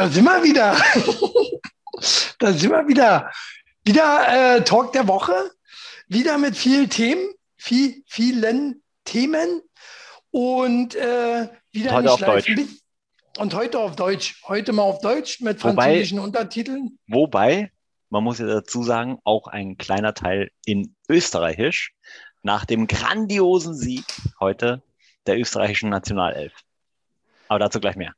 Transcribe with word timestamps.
Da 0.00 0.08
sind 0.08 0.24
wir 0.24 0.42
wieder. 0.42 0.74
da 2.38 2.52
sind 2.54 2.70
wir 2.70 2.88
wieder. 2.88 3.30
Wieder 3.84 4.56
äh, 4.56 4.64
Talk 4.64 4.94
der 4.94 5.06
Woche. 5.06 5.34
Wieder 6.08 6.38
mit 6.38 6.56
vielen 6.56 6.88
Themen, 6.88 7.34
viel, 7.58 8.02
vielen 8.06 8.82
Themen. 9.04 9.60
Und 10.30 10.94
äh, 10.94 11.48
wieder 11.70 11.92
Heute 11.92 12.02
nicht 12.04 12.12
auf. 12.12 12.20
Deutsch. 12.20 12.50
Und 13.36 13.54
heute 13.54 13.78
auf 13.78 13.94
Deutsch. 13.94 14.42
Heute 14.48 14.72
mal 14.72 14.84
auf 14.84 15.02
Deutsch 15.02 15.42
mit 15.42 15.62
Wobei- 15.62 15.74
französischen 15.74 16.18
Untertiteln. 16.18 16.98
Wobei, 17.06 17.70
man 18.08 18.24
muss 18.24 18.38
ja 18.38 18.46
dazu 18.46 18.82
sagen, 18.82 19.18
auch 19.24 19.48
ein 19.48 19.76
kleiner 19.76 20.14
Teil 20.14 20.50
in 20.64 20.94
Österreichisch 21.10 21.92
nach 22.42 22.64
dem 22.64 22.86
grandiosen 22.86 23.74
Sieg 23.74 24.06
heute 24.40 24.82
der 25.26 25.38
österreichischen 25.38 25.90
Nationalelf. 25.90 26.54
Aber 27.48 27.58
dazu 27.58 27.80
gleich 27.80 27.96
mehr. 27.96 28.14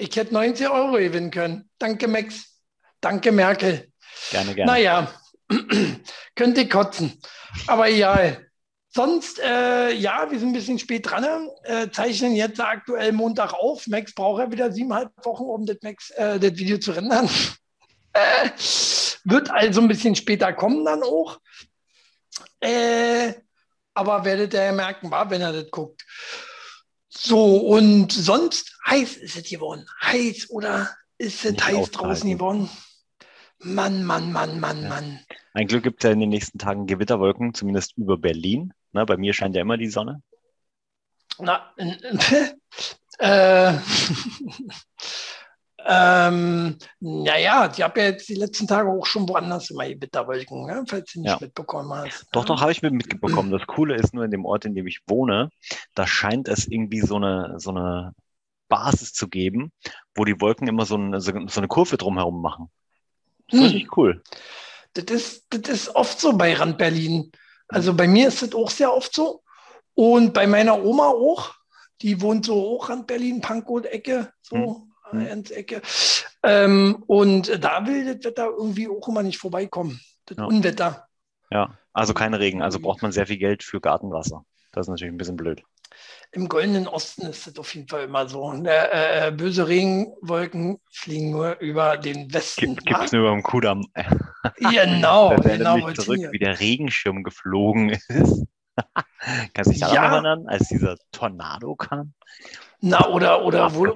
Ich 0.00 0.14
hätte 0.16 0.32
90 0.32 0.68
Euro 0.68 0.92
gewinnen 0.92 1.32
können. 1.32 1.68
Danke, 1.78 2.06
Max. 2.06 2.60
Danke, 3.00 3.32
Merkel. 3.32 3.92
Gerne, 4.30 4.54
gerne. 4.54 4.72
Naja, 4.72 5.12
könnte 6.36 6.68
kotzen. 6.68 7.20
Aber 7.66 7.90
egal. 7.90 8.46
Sonst, 8.94 9.40
äh, 9.40 9.92
ja, 9.92 10.30
wir 10.30 10.38
sind 10.38 10.50
ein 10.50 10.54
bisschen 10.54 10.78
spät 10.78 11.10
dran. 11.10 11.48
Äh, 11.64 11.90
zeichnen 11.90 12.36
jetzt 12.36 12.60
aktuell 12.60 13.12
Montag 13.12 13.52
auf. 13.54 13.88
Max 13.88 14.14
braucht 14.14 14.40
ja 14.40 14.52
wieder 14.52 14.72
siebeneinhalb 14.72 15.10
Wochen, 15.24 15.44
um 15.44 15.66
das, 15.66 15.78
Max, 15.82 16.10
äh, 16.10 16.38
das 16.38 16.56
Video 16.56 16.78
zu 16.78 16.92
rendern. 16.92 17.28
äh, 18.12 18.50
wird 19.24 19.50
also 19.50 19.80
ein 19.80 19.88
bisschen 19.88 20.14
später 20.14 20.52
kommen 20.52 20.84
dann 20.84 21.02
auch. 21.02 21.40
Äh, 22.60 23.34
aber 23.94 24.24
werdet 24.24 24.54
ihr 24.54 24.62
ja 24.62 24.72
merken, 24.72 25.10
war, 25.10 25.28
wenn 25.28 25.42
ihr 25.42 25.52
das 25.52 25.70
guckt. 25.72 26.04
So, 27.20 27.56
und 27.56 28.12
sonst 28.12 28.78
heiß 28.86 29.16
ist 29.16 29.36
es 29.36 29.48
geworden. 29.50 29.86
Heiß 30.02 30.50
oder 30.50 30.88
ist 31.18 31.44
es 31.44 31.50
Nicht 31.52 31.64
heiß 31.66 31.74
aushalten. 31.74 31.92
draußen 31.98 32.30
geworden? 32.30 32.70
Mann, 33.60 34.04
Mann, 34.04 34.30
Mann, 34.30 34.60
Mann, 34.60 34.82
Ja. 34.82 34.88
Mann. 34.88 35.20
Ein 35.52 35.66
Glück 35.66 35.82
gibt 35.82 36.04
es 36.04 36.06
ja 36.06 36.12
in 36.12 36.20
den 36.20 36.28
nächsten 36.28 36.58
Tagen 36.58 36.86
Gewitterwolken, 36.86 37.54
zumindest 37.54 37.96
über 37.96 38.16
Berlin. 38.16 38.72
Ne, 38.92 39.04
bei 39.04 39.16
mir 39.16 39.32
scheint 39.34 39.56
ja 39.56 39.62
immer 39.62 39.76
die 39.76 39.88
Sonne. 39.88 40.22
Na, 41.40 41.74
äh, 43.18 43.72
ähm, 45.86 46.76
naja, 47.00 47.70
ich 47.72 47.82
habe 47.82 48.00
ja 48.00 48.06
jetzt 48.06 48.28
die 48.28 48.34
letzten 48.34 48.66
Tage 48.66 48.90
auch 48.90 49.06
schon 49.06 49.28
woanders 49.28 49.70
immer 49.70 49.88
Gewitterwolken, 49.88 50.66
ne? 50.66 50.84
falls 50.86 51.12
du 51.12 51.20
nicht 51.20 51.30
Ja. 51.30 51.38
mitbekommen 51.40 51.92
hast. 51.94 52.26
Doch, 52.32 52.42
ne? 52.42 52.46
doch, 52.48 52.60
habe 52.60 52.72
ich 52.72 52.82
mir 52.82 52.90
mitbekommen. 52.90 53.50
Das 53.50 53.66
Coole 53.66 53.94
ist 53.94 54.12
nur 54.12 54.24
in 54.24 54.30
dem 54.30 54.44
Ort, 54.44 54.64
in 54.64 54.74
dem 54.74 54.86
ich 54.86 55.00
wohne, 55.06 55.50
da 55.94 56.06
scheint 56.06 56.48
es 56.48 56.66
irgendwie 56.66 57.00
so 57.00 57.16
eine, 57.16 57.54
so 57.58 57.70
eine 57.70 58.12
Basis 58.68 59.12
zu 59.12 59.28
geben, 59.28 59.72
wo 60.14 60.24
die 60.24 60.40
Wolken 60.40 60.66
immer 60.68 60.84
so 60.84 60.96
eine, 60.96 61.20
so 61.20 61.32
eine 61.32 61.68
Kurve 61.68 61.96
drumherum 61.96 62.42
machen. 62.42 62.70
Das 63.48 63.60
Hm. 63.60 63.66
finde 63.66 63.78
ich 63.82 63.96
cool. 63.96 64.22
Das 64.94 65.04
ist, 65.04 65.46
das 65.50 65.68
ist 65.72 65.94
oft 65.94 66.18
so 66.20 66.36
bei 66.36 66.54
Rand 66.54 66.76
Berlin. 66.76 67.30
Also 67.68 67.94
bei 67.94 68.08
mir 68.08 68.28
ist 68.28 68.42
das 68.42 68.54
auch 68.54 68.70
sehr 68.70 68.92
oft 68.92 69.14
so. 69.14 69.42
Und 69.94 70.34
bei 70.34 70.46
meiner 70.46 70.82
Oma 70.82 71.06
auch. 71.08 71.54
Die 72.00 72.20
wohnt 72.20 72.46
so 72.46 72.76
auch 72.76 72.88
Rand 72.90 73.08
Berlin, 73.08 73.40
Pankow-Ecke, 73.40 74.32
so 74.40 74.56
Hm. 74.56 74.87
Ins 75.12 75.50
Ecke. 75.50 75.82
Ähm, 76.42 77.02
und 77.06 77.62
da 77.64 77.86
will 77.86 78.14
das 78.14 78.24
Wetter 78.24 78.46
irgendwie 78.56 78.88
auch 78.88 79.06
immer 79.08 79.22
nicht 79.22 79.38
vorbeikommen. 79.38 80.00
Das 80.26 80.38
Ja. 80.38 80.44
Unwetter. 80.44 81.08
Ja, 81.50 81.78
also 81.92 82.12
kein 82.14 82.34
Regen, 82.34 82.62
also 82.62 82.78
braucht 82.78 83.02
man 83.02 83.12
sehr 83.12 83.26
viel 83.26 83.38
Geld 83.38 83.62
für 83.62 83.80
Gartenwasser. 83.80 84.44
Das 84.72 84.86
ist 84.86 84.90
natürlich 84.90 85.12
ein 85.12 85.16
bisschen 85.18 85.36
blöd. 85.36 85.62
Im 86.30 86.48
goldenen 86.48 86.86
Osten 86.86 87.22
ist 87.22 87.46
das 87.46 87.58
auf 87.58 87.74
jeden 87.74 87.88
Fall 87.88 88.04
immer 88.04 88.28
so. 88.28 88.52
Der, 88.52 89.26
äh, 89.28 89.32
böse 89.32 89.66
Regenwolken 89.66 90.78
fliegen 90.92 91.30
nur 91.30 91.58
über 91.60 91.96
den 91.96 92.32
Westen. 92.32 92.76
Gibt 92.76 93.04
es 93.04 93.12
nur 93.12 93.30
beim 93.30 93.42
Kudamm. 93.42 93.86
Genau, 94.58 95.32
erinnert 95.32 95.76
genau. 95.80 95.92
zurück, 95.92 96.20
wie 96.30 96.38
der 96.38 96.60
Regenschirm 96.60 97.22
geflogen 97.24 97.90
ist. 98.08 98.44
Kannst 99.54 99.70
du 99.70 99.70
dich 99.72 99.80
daran 99.80 99.94
Ja. 99.94 100.12
erinnern, 100.12 100.46
als 100.46 100.68
dieser 100.68 100.96
Tornado 101.10 101.74
kam? 101.74 102.12
Na, 102.80 103.08
oder, 103.08 103.44
oder 103.44 103.74
wo. 103.74 103.86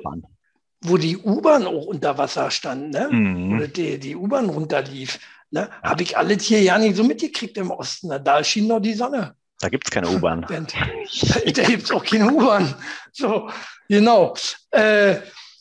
Wo 0.83 0.97
die 0.97 1.17
U-Bahn 1.17 1.67
auch 1.67 1.87
unter 1.87 2.19
Wasser 2.19 2.51
stand, 2.51 2.91
ne? 2.91 3.09
Mhm. 3.11 3.57
Oder 3.57 3.69
die, 3.69 3.99
die 3.99 4.17
U-Bahn 4.17 4.49
runterlief. 4.51 5.19
Ne? 5.51 5.69
Habe 5.83 6.03
ich 6.03 6.17
alles 6.17 6.43
hier 6.45 6.61
ja 6.63 6.79
nicht 6.79 6.97
so 6.97 7.05
mitgekriegt 7.05 7.57
im 7.59 7.71
Osten. 7.71 8.09
Ne? 8.09 8.21
Da 8.21 8.43
schien 8.43 8.67
noch 8.67 8.81
die 8.81 8.95
Sonne. 8.95 9.37
Da 9.61 9.69
gibt 9.69 9.87
es 9.87 9.91
keine 9.91 10.09
U-Bahn. 10.09 10.45
Während- 10.49 10.75
da 11.57 11.63
gibt 11.63 11.85
es 11.85 11.91
auch 11.91 12.05
keine 12.05 12.33
U-Bahn. 12.33 12.75
So, 13.13 13.49
genau. 13.89 14.35
Äh, 14.71 15.19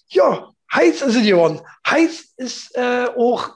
ja, 0.09 0.49
heiß 0.73 1.01
ist 1.01 1.15
es 1.15 1.23
geworden. 1.23 1.61
Heiß 1.87 2.33
ist 2.37 2.75
äh, 2.75 3.07
auch 3.15 3.51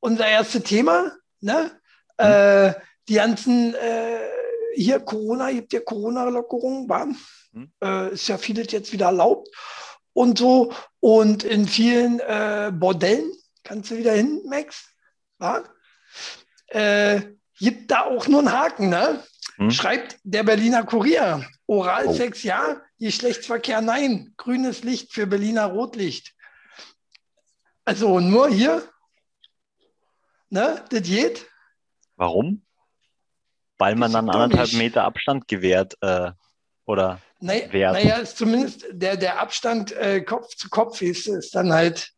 unser 0.00 0.26
erstes 0.26 0.62
Thema. 0.62 1.12
Ne? 1.40 1.72
Äh, 2.16 2.74
die 3.08 3.14
ganzen, 3.14 3.74
äh, 3.74 4.18
hier 4.74 5.00
Corona, 5.00 5.50
gibt 5.50 5.72
ja 5.72 5.80
Corona-Lockerungen, 5.80 6.88
war. 6.88 7.08
Hm. 7.52 7.72
Äh, 7.82 8.12
ist 8.12 8.28
ja 8.28 8.36
vieles 8.36 8.70
jetzt 8.70 8.92
wieder 8.92 9.06
erlaubt 9.06 9.48
und 10.18 10.36
so. 10.36 10.72
Und 10.98 11.44
in 11.44 11.68
vielen 11.68 12.18
äh, 12.18 12.72
Bordellen, 12.74 13.30
kannst 13.62 13.90
du 13.90 13.96
wieder 13.96 14.12
hin, 14.12 14.42
Max? 14.48 14.88
Äh, 16.66 17.20
gibt 17.56 17.92
da 17.92 18.02
auch 18.02 18.26
nur 18.26 18.40
einen 18.40 18.52
Haken, 18.52 18.88
ne? 18.88 19.22
Hm? 19.56 19.70
Schreibt 19.70 20.18
der 20.24 20.42
Berliner 20.42 20.82
Kurier. 20.84 21.46
Oralsex 21.66 22.42
ja, 22.42 22.80
Geschlechtsverkehr 22.98 23.80
nein. 23.80 24.34
Grünes 24.36 24.82
Licht 24.82 25.12
für 25.12 25.28
Berliner 25.28 25.66
Rotlicht. 25.66 26.34
Also 27.84 28.18
nur 28.18 28.48
hier, 28.48 28.82
ne, 30.50 30.84
das 30.90 31.02
geht. 31.02 31.46
Warum? 32.16 32.66
Weil 33.78 33.94
man 33.94 34.12
dann 34.12 34.28
anderthalb. 34.28 34.72
Meter 34.72 35.04
Abstand 35.04 35.46
gewährt. 35.46 35.96
Äh, 36.00 36.32
oder 36.86 37.20
Naja, 37.40 37.72
Wert. 37.72 37.92
naja, 37.94 38.16
ist 38.16 38.36
zumindest 38.36 38.86
der, 38.90 39.16
der 39.16 39.40
Abstand 39.40 39.92
äh, 39.92 40.20
Kopf 40.22 40.54
zu 40.56 40.68
Kopf 40.68 41.00
ist, 41.02 41.26
ist 41.28 41.54
dann 41.54 41.72
halt 41.72 42.10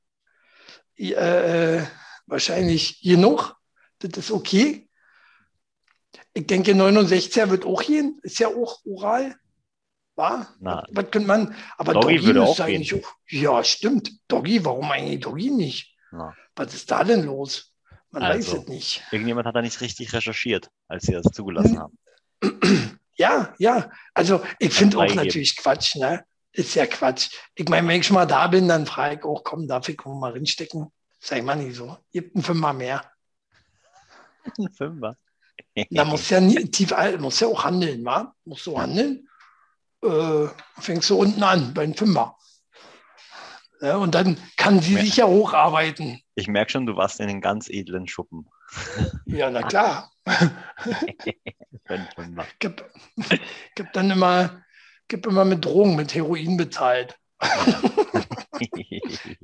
äh, 0.97 1.83
wahrscheinlich 2.27 3.01
genug. 3.03 3.55
Das 3.99 4.17
ist 4.17 4.31
okay. 4.31 4.89
Ich 6.33 6.47
denke, 6.47 6.73
69er 6.73 7.51
wird 7.51 7.65
auch 7.67 7.83
gehen. 7.83 8.19
Ist 8.23 8.39
ja 8.39 8.49
auch 8.49 8.81
oral. 8.85 9.37
War? 10.17 10.55
Na. 10.61 10.85
Was, 10.89 11.05
was 11.05 11.11
könnte 11.11 11.29
man? 11.29 11.55
Aber 11.77 11.93
Doggy 11.95 12.17
Doggy, 12.17 12.27
würde 12.27 12.43
auch 12.43 12.57
gehen. 12.57 12.67
eigentlich 12.67 12.95
auch. 12.95 13.13
Ja, 13.29 13.63
stimmt. 13.65 14.13
Doggy, 14.29 14.65
warum 14.65 14.91
eigentlich 14.91 15.21
Doggy 15.21 15.51
nicht? 15.51 15.97
na, 16.13 16.35
Was 16.57 16.75
ist 16.75 16.91
da 16.91 17.05
denn 17.05 17.25
los? 17.25 17.75
Man 18.11 18.23
Also. 18.23 18.53
weiß 18.55 18.63
es 18.63 18.69
nicht. 18.69 19.03
irgendjemand 19.13 19.47
hat 19.47 19.55
da 19.55 19.63
nicht 19.63 19.81
richtig 19.81 20.13
recherchiert, 20.13 20.69
als 20.89 21.05
sie 21.07 21.13
das 21.13 21.27
zugelassen 21.33 21.75
Hm. 21.75 21.79
haben. 21.81 21.99
Ja, 23.21 23.55
ja. 23.59 23.91
Also 24.15 24.43
ich 24.59 24.73
finde 24.73 24.97
auch 24.97 25.15
natürlich 25.15 25.55
Quatsch, 25.55 25.97
ne? 25.97 26.25
Ist 26.53 26.75
ja 26.75 26.87
Quatsch. 26.87 27.29
Ich 27.55 27.69
meine, 27.69 27.87
wenn 27.87 28.01
ich 28.01 28.07
schon 28.07 28.15
mal 28.15 28.25
da 28.25 28.47
bin, 28.47 28.67
dann 28.67 28.87
frage 28.87 29.17
ich 29.17 29.25
auch, 29.25 29.45
komm, 29.45 29.69
darf 29.69 29.91
ich 29.91 30.03
mal 30.07 30.33
reinstecken? 30.33 30.91
Sei 31.21 31.43
mal 31.43 31.55
nicht 31.57 31.77
so. 31.77 31.99
Gibt 32.13 32.35
ein 32.35 32.43
Fünfer 32.43 32.73
mehr. 32.73 33.13
Ein 34.59 34.73
Fünfer. 34.73 35.17
Da 35.91 36.05
muss 36.07 36.31
ja 36.31 36.41
nie, 36.41 36.65
tief, 36.71 36.95
muss 37.19 37.41
ja 37.41 37.47
auch 37.47 37.63
handeln, 37.65 38.03
wa? 38.05 38.35
Musst 38.45 38.67
du 38.67 38.81
handeln? 38.81 39.29
Äh, 40.03 40.47
fängst 40.81 41.11
du 41.11 41.17
unten 41.19 41.43
an, 41.43 41.75
bei 41.75 41.83
einem 41.83 41.95
Fünfer. 41.95 42.37
Ja, 43.83 43.97
und 43.97 44.15
dann 44.15 44.39
kann 44.57 44.81
sie 44.81 44.95
Ja. 44.95 45.01
sich 45.01 45.17
ja 45.19 45.27
hocharbeiten. 45.27 46.23
Ich 46.35 46.49
merke 46.49 46.73
schon, 46.73 46.87
du 46.87 46.97
warst 46.97 47.21
in 47.21 47.29
den 47.29 47.43
ganz 47.43 47.69
edlen 47.69 48.09
Schuppen. 48.09 48.49
Ja, 49.27 49.51
na 49.51 49.63
klar. 49.63 50.11
Gib, 52.59 52.85
gib 53.75 53.93
dann 53.93 54.11
immer, 54.11 54.63
gib 55.09 55.27
immer 55.27 55.45
mit 55.45 55.65
Drogen, 55.65 55.97
mit 55.97 56.15
Heroin 56.15 56.57
bezahlt. 56.57 57.17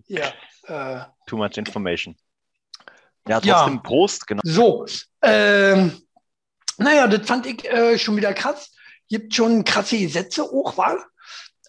Ja. 0.08 0.30
Äh, 0.66 1.04
Too 1.26 1.38
much 1.38 1.56
information. 1.56 2.14
Ja, 3.26 3.40
Ja. 3.42 3.54
trotzdem 3.60 3.82
Prost, 3.82 4.26
genau. 4.26 4.42
So, 4.44 4.84
ähm, 5.22 6.00
naja, 6.76 7.06
das 7.08 7.26
fand 7.26 7.46
ich 7.46 7.64
äh, 7.64 7.98
schon 7.98 8.16
wieder 8.16 8.34
krass. 8.34 8.72
Gibt 9.08 9.34
schon 9.34 9.64
krasse 9.64 9.98
Gesetze 9.98 10.42
auch, 10.42 10.76
war. 10.76 10.98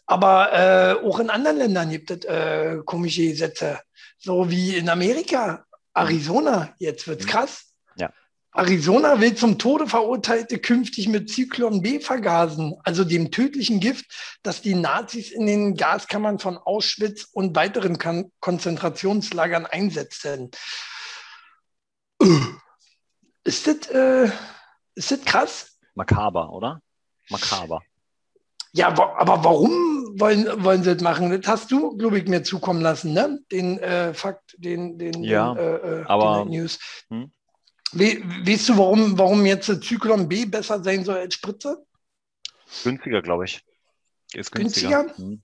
Aber 0.06 0.52
äh, 0.52 1.06
auch 1.06 1.20
in 1.20 1.30
anderen 1.30 1.58
Ländern 1.58 1.90
gibt 1.90 2.12
es 2.12 2.26
äh, 2.26 2.80
komische 2.86 3.22
Gesetze. 3.22 3.80
So 4.18 4.50
wie 4.50 4.76
in 4.76 4.90
Amerika, 4.90 5.66
Arizona, 5.98 6.74
jetzt 6.80 7.08
wird's 7.08 7.26
Mhm. 7.26 7.30
krass. 7.30 7.74
Ja. 7.98 8.12
Arizona 8.52 9.20
will 9.20 9.36
zum 9.36 9.58
Tode 9.60 9.88
Verurteilte 9.88 10.60
künftig 10.60 11.08
mit 11.08 11.30
Zyklon 11.30 11.82
B 11.82 12.00
vergasen, 12.00 12.76
also 12.84 13.04
dem 13.04 13.32
tödlichen 13.32 13.80
Gift, 13.80 14.06
das 14.44 14.62
die 14.62 14.76
Nazis 14.76 15.32
in 15.32 15.46
den 15.46 15.76
Gaskammern 15.76 16.40
von 16.40 16.58
Auschwitz 16.58 17.28
und 17.32 17.56
weiteren 17.56 17.98
Kan 17.98 18.32
Konzentrationslagern 18.40 19.66
einsetzten. 19.66 20.52
Ist 23.44 23.68
das, 23.68 23.88
äh, 23.90 24.32
ist 24.96 25.12
das 25.12 25.22
krass? 25.26 25.80
Makaber, 25.96 26.52
oder? 26.52 26.82
Makaber. 27.30 27.82
Ja, 28.74 28.90
aber 28.90 29.44
warum, 29.44 30.07
wollen, 30.20 30.64
wollen 30.64 30.84
sie 30.84 30.94
das 30.94 31.04
machen. 31.04 31.30
Das 31.30 31.48
hast 31.48 31.72
du, 31.72 31.96
glaube 31.98 32.20
ich, 32.20 32.28
mir 32.28 32.44
zukommen 32.44 32.82
lassen, 32.82 33.14
ne? 33.14 33.40
Den 33.52 33.80
äh, 33.80 34.14
Fakt, 34.14 34.56
den, 34.58 34.98
den, 34.98 35.24
ja, 35.24 35.54
den, 35.54 36.02
äh, 36.02 36.04
aber, 36.08 36.44
den 36.44 36.52
News. 36.52 36.80
Hm? 37.10 37.32
We, 37.94 38.22
weißt 38.46 38.70
du, 38.70 38.78
warum, 38.78 39.18
warum 39.18 39.46
jetzt 39.46 39.68
Zyklon 39.84 40.28
B 40.28 40.46
besser 40.46 40.84
sein 40.84 41.06
soll 41.06 41.18
als 41.18 41.36
Spritze? 41.36 41.86
Günstiger, 42.84 43.22
glaube 43.22 43.46
ich. 43.46 43.64
Ist 44.34 44.52
günstiger. 44.52 45.04
günstiger. 45.04 45.30
Hm. 45.30 45.42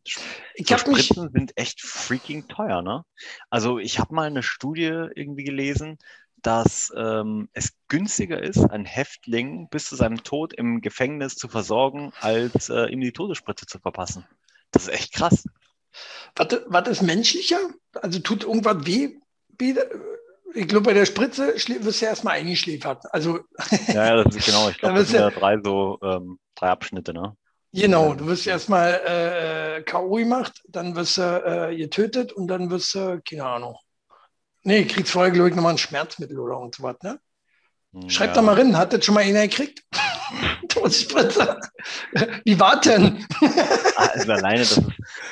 Ich 0.55 0.67
so 0.67 0.75
habe 0.75 0.91
mich. 0.91 1.05
Spritzen 1.05 1.31
sind 1.31 1.53
echt 1.55 1.81
freaking 1.81 2.47
teuer, 2.49 2.81
ne? 2.81 3.03
Also 3.49 3.79
ich 3.79 3.99
habe 3.99 4.13
mal 4.13 4.27
eine 4.27 4.43
Studie 4.43 5.07
irgendwie 5.15 5.45
gelesen, 5.45 5.97
dass 6.41 6.91
ähm, 6.97 7.47
es 7.53 7.73
günstiger 7.87 8.41
ist, 8.41 8.59
einen 8.59 8.85
Häftling 8.85 9.69
bis 9.69 9.85
zu 9.85 9.95
seinem 9.95 10.23
Tod 10.23 10.53
im 10.53 10.81
Gefängnis 10.81 11.35
zu 11.35 11.47
versorgen, 11.47 12.11
als 12.19 12.69
äh, 12.69 12.87
ihm 12.87 12.99
die 12.99 13.13
Todesspritze 13.13 13.65
zu 13.65 13.79
verpassen. 13.79 14.25
Das 14.73 14.83
ist 14.83 14.89
echt 14.89 15.13
krass. 15.13 15.45
Was, 16.35 16.47
was 16.67 16.87
ist 16.89 17.01
menschlicher? 17.01 17.59
Also 17.93 18.19
tut 18.19 18.43
irgendwas 18.43 18.85
weh? 18.85 19.15
Ich 20.55 20.67
glaube, 20.67 20.85
bei 20.85 20.93
der 20.93 21.05
Spritze 21.05 21.53
wirst 21.55 22.01
du 22.01 22.05
erstmal 22.05 22.35
eingeschläfert. 22.35 23.05
Also, 23.13 23.39
ja, 23.87 24.05
ja, 24.05 24.23
das 24.23 24.35
ist 24.35 24.45
genau. 24.45 24.69
Ich 24.69 24.77
glaube, 24.77 24.95
Da 24.95 24.99
das 24.99 25.09
sind 25.09 25.19
ja 25.19 25.29
drei 25.29 25.59
so 25.63 25.99
ähm, 26.03 26.39
drei 26.55 26.69
Abschnitte, 26.69 27.13
ne? 27.13 27.35
genau, 27.71 28.13
du 28.13 28.27
wirst 28.27 28.45
erstmal 28.45 29.01
äh, 29.05 29.83
K.O. 29.83 30.15
gemacht, 30.15 30.61
dann 30.67 30.95
wirst 30.95 31.17
du 31.17 31.21
äh, 31.21 31.75
getötet 31.75 32.31
und 32.33 32.47
dann 32.47 32.69
wirst 32.69 32.93
du, 32.93 33.21
keine 33.27 33.45
Ahnung. 33.45 33.77
Nee, 34.63 34.85
kriegst 34.85 35.11
vorher, 35.11 35.31
glaube 35.31 35.49
ich, 35.49 35.55
nochmal 35.55 35.73
ein 35.73 35.77
Schmerzmittel 35.77 36.39
oder 36.39 36.55
irgendwas, 36.55 36.95
ne? 37.01 37.19
Schreib 38.07 38.29
ja. 38.29 38.35
da 38.35 38.41
mal 38.41 38.55
rein, 38.55 38.75
hat 38.77 38.93
das 38.93 39.05
schon 39.05 39.13
mal 39.13 39.23
einer 39.23 39.47
gekriegt? 39.47 39.83
Todesspritze. 40.73 41.59
Wie 42.45 42.59
war 42.59 42.79
denn? 42.81 43.25
Also 43.95 44.31
alleine, 44.31 44.59
dass 44.59 44.77
es, 44.77 44.83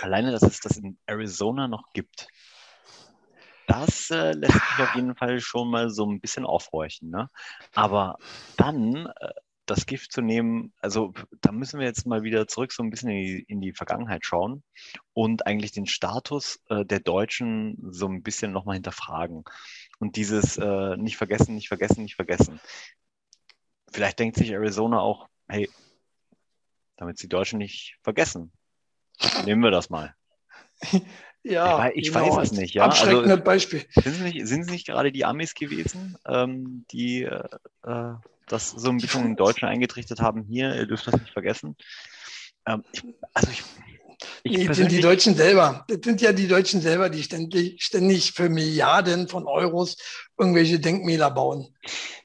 alleine, 0.02 0.32
dass 0.32 0.44
es 0.44 0.60
das 0.60 0.78
in 0.78 0.98
Arizona 1.06 1.68
noch 1.68 1.92
gibt, 1.94 2.28
das 3.68 4.10
äh, 4.12 4.34
lässt 4.34 4.54
mich 4.54 4.80
auf 4.80 4.96
jeden 4.96 5.16
Fall 5.16 5.40
schon 5.40 5.70
mal 5.70 5.90
so 5.90 6.06
ein 6.06 6.20
bisschen 6.20 6.46
aufhorchen. 6.46 7.10
Ne? 7.10 7.30
Aber 7.74 8.18
dann 8.58 9.08
äh, 9.08 9.30
das 9.66 9.86
Gift 9.86 10.12
zu 10.12 10.22
nehmen, 10.22 10.74
also 10.80 11.14
da 11.40 11.52
müssen 11.52 11.80
wir 11.80 11.88
jetzt 11.88 12.06
mal 12.06 12.24
wieder 12.24 12.48
zurück 12.48 12.74
so 12.74 12.84
ein 12.84 12.90
bisschen 12.90 13.10
in 13.10 13.16
die, 13.16 13.46
in 13.48 13.62
die 13.62 13.72
Vergangenheit 13.72 14.26
schauen 14.26 14.64
und 15.14 15.48
eigentlich 15.48 15.72
den 15.72 15.86
Status 15.86 16.60
äh, 16.70 16.84
der 16.86 17.00
Deutschen 17.00 17.78
so 17.92 18.08
ein 18.08 18.24
bisschen 18.24 18.52
nochmal 18.52 18.76
hinterfragen. 18.76 19.44
Und 20.00 20.16
dieses 20.16 20.58
äh, 20.58 20.98
nicht 20.98 21.18
vergessen, 21.18 21.56
nicht 21.56 21.70
vergessen, 21.70 22.04
nicht 22.04 22.16
vergessen. 22.16 22.60
Vielleicht 23.92 24.20
denkt 24.20 24.38
sich 24.38 24.52
Arizona 24.52 25.00
auch, 25.00 25.28
hey, 25.48 25.70
damit 26.98 27.18
sie 27.18 27.28
die 27.28 27.30
Deutschen 27.36 27.60
nicht 27.60 27.98
vergessen, 28.04 28.52
nehmen 29.46 29.64
wir 29.64 29.72
das 29.72 29.90
mal. 29.90 30.16
Ja, 31.44 31.90
Ich 31.96 32.10
ich 32.10 32.14
weiß 32.14 32.38
es 32.38 32.52
nicht, 32.52 32.76
ja. 32.76 32.86
Abschreckendes 32.86 33.32
Also- 33.32 33.44
Beispiel. 33.44 33.84
Sind 33.96 34.06
es 34.14 34.20
nicht, 34.20 34.46
sind 34.46 34.62
es 34.62 34.70
nicht 34.70 34.86
gerade 34.86 35.12
die 35.12 35.26
Amis 35.26 35.56
gewesen, 35.56 36.16
ähm, 36.28 36.86
die 36.92 37.24
äh, 37.24 37.44
äh, 37.82 38.14
das 38.46 38.70
so 38.70 38.92
ein 38.92 38.98
bisschen 39.00 39.26
in 39.26 39.36
Deutschen 39.36 39.68
eingetrichtert 39.68 40.20
haben? 40.20 40.44
Hier, 40.44 40.76
ihr 40.76 40.86
dürft 40.86 41.08
das 41.08 41.20
nicht 41.20 41.34
vergessen. 41.34 41.76
Ähm, 42.68 42.84
ich, 42.92 43.04
also 43.34 43.50
ich, 43.50 43.64
ich 44.44 44.58
Nee, 44.58 44.68
das 44.68 44.78
sind 44.78 44.92
die 44.92 45.02
Deutschen 45.02 45.36
selber. 45.36 45.86
Das 45.88 46.00
sind 46.04 46.22
ja 46.22 46.32
die 46.34 46.48
Deutschen 46.48 46.82
selber, 46.82 47.10
die 47.10 47.24
ständig, 47.24 47.82
ständig 47.82 48.32
für 48.34 48.50
Milliarden 48.50 49.28
von 49.28 49.46
Euros 49.46 49.98
irgendwelche 50.38 50.80
Denkmäler 50.80 51.32
bauen. 51.32 51.76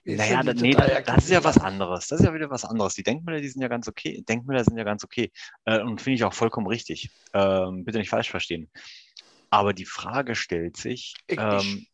naja, 0.05 0.43
das, 0.43 0.57
nee, 0.57 0.73
das, 0.73 1.05
das 1.05 1.25
ist 1.25 1.31
ja 1.31 1.45
was 1.45 1.59
anderes. 1.59 2.09
Das 2.09 2.21
ist 2.21 2.27
ja 2.27 2.35
wieder 2.35 2.51
was 2.51 2.65
anderes. 2.65 2.95
Die 2.95 3.03
Denkmäler, 3.03 3.41
die 3.41 3.49
sind 3.49 3.63
ja 3.63 3.69
ganz 3.69 3.89
okay. 3.89 4.23
Denkmäler 4.29 4.65
sind 4.65 4.79
ja 4.79 4.85
ganz 4.85 5.05
okay. 5.05 5.31
Äh, 5.65 5.81
und 5.81 6.01
finde 6.01 6.17
ich 6.17 6.25
auch 6.25 6.35
vollkommen 6.35 6.67
richtig. 6.67 7.11
Ähm, 7.35 7.85
bitte 7.85 7.99
nicht 7.99 8.11
falsch 8.11 8.31
verstehen. 8.31 8.71
Aber 9.51 9.73
die 9.73 9.85
Frage 9.85 10.35
stellt 10.35 10.77
sich, 10.77 11.15
Ich 11.27 11.39
ähm. 11.39 11.87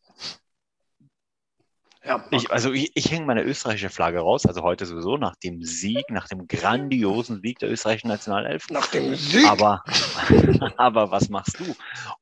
Ja, 2.05 2.25
Ich, 2.31 2.51
also 2.51 2.71
ich, 2.73 2.91
ich 2.95 3.11
hänge 3.11 3.25
meine 3.25 3.43
österreichische 3.43 3.89
Flagge 3.89 4.19
raus, 4.19 4.45
also 4.45 4.61
heute 4.61 4.85
sowieso 4.85 5.15
nach 5.17 5.35
dem 5.37 5.63
Sieg, 5.63 6.09
nach 6.09 6.27
dem 6.27 6.47
grandiosen 6.47 7.41
Sieg 7.41 7.59
der 7.59 7.71
österreichischen 7.71 8.09
Nationalelf. 8.09 8.69
nach 8.69 8.87
dem 8.87 9.15
Sieg. 9.15 9.47
Aber, 9.47 9.83
aber 10.77 11.11
was 11.11 11.29
machst 11.29 11.59
du? 11.59 11.75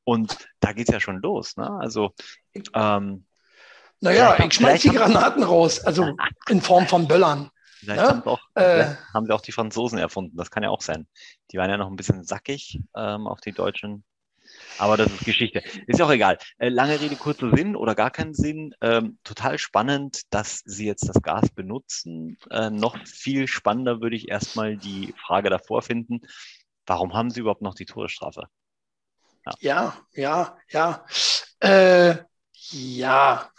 Und 0.03 0.37
da 0.59 0.73
geht's 0.73 0.91
ja 0.91 0.99
schon 0.99 1.19
los. 1.21 1.57
Ne? 1.57 1.67
Also 1.79 2.13
ähm, 2.73 3.25
naja, 4.01 4.37
ich 4.43 4.53
schmeiß 4.53 4.81
die 4.81 4.89
Granaten 4.89 5.43
raus, 5.43 5.79
also 5.79 6.15
in 6.49 6.61
Form 6.61 6.87
von 6.87 7.07
Böllern. 7.07 7.49
vielleicht, 7.81 8.01
Ja, 8.01 8.09
haben, 8.09 8.23
auch, 8.23 8.39
äh, 8.55 8.85
haben 9.13 9.25
sie 9.25 9.33
auch 9.33 9.41
die 9.41 9.51
Franzosen 9.51 9.97
erfunden. 9.97 10.37
Das 10.37 10.51
kann 10.51 10.63
ja 10.63 10.69
auch 10.69 10.81
sein. 10.81 11.07
Die 11.51 11.57
waren 11.57 11.69
ja 11.69 11.77
noch 11.77 11.87
ein 11.87 11.95
bisschen 11.95 12.23
sackig 12.23 12.79
ähm, 12.95 13.27
auf 13.27 13.41
die 13.41 13.51
Deutschen. 13.51 14.03
Aber 14.81 14.97
das 14.97 15.11
ist 15.11 15.25
Geschichte. 15.25 15.61
Ist 15.85 15.99
ja 15.99 16.05
auch 16.05 16.11
egal. 16.11 16.39
Äh, 16.57 16.69
lange 16.69 16.99
Rede, 16.99 17.15
kurzer 17.15 17.55
Sinn 17.55 17.75
oder 17.75 17.93
gar 17.93 18.09
keinen 18.09 18.33
Sinn. 18.33 18.73
Ähm, 18.81 19.19
total 19.23 19.59
spannend, 19.59 20.23
dass 20.31 20.63
Sie 20.65 20.87
jetzt 20.87 21.07
das 21.07 21.21
Gas 21.21 21.49
benutzen. 21.51 22.39
Äh, 22.49 22.71
noch 22.71 22.97
viel 23.05 23.47
spannender 23.47 24.01
würde 24.01 24.15
ich 24.15 24.29
erstmal 24.29 24.77
die 24.77 25.13
Frage 25.23 25.51
davor 25.51 25.83
finden. 25.83 26.21
Warum 26.87 27.13
haben 27.13 27.29
Sie 27.29 27.41
überhaupt 27.41 27.61
noch 27.61 27.75
die 27.75 27.85
Todesstrafe? 27.85 28.47
Ja, 29.59 29.95
ja, 30.13 30.57
ja. 30.69 31.05
Äh, 31.59 32.15
ja. 32.71 33.51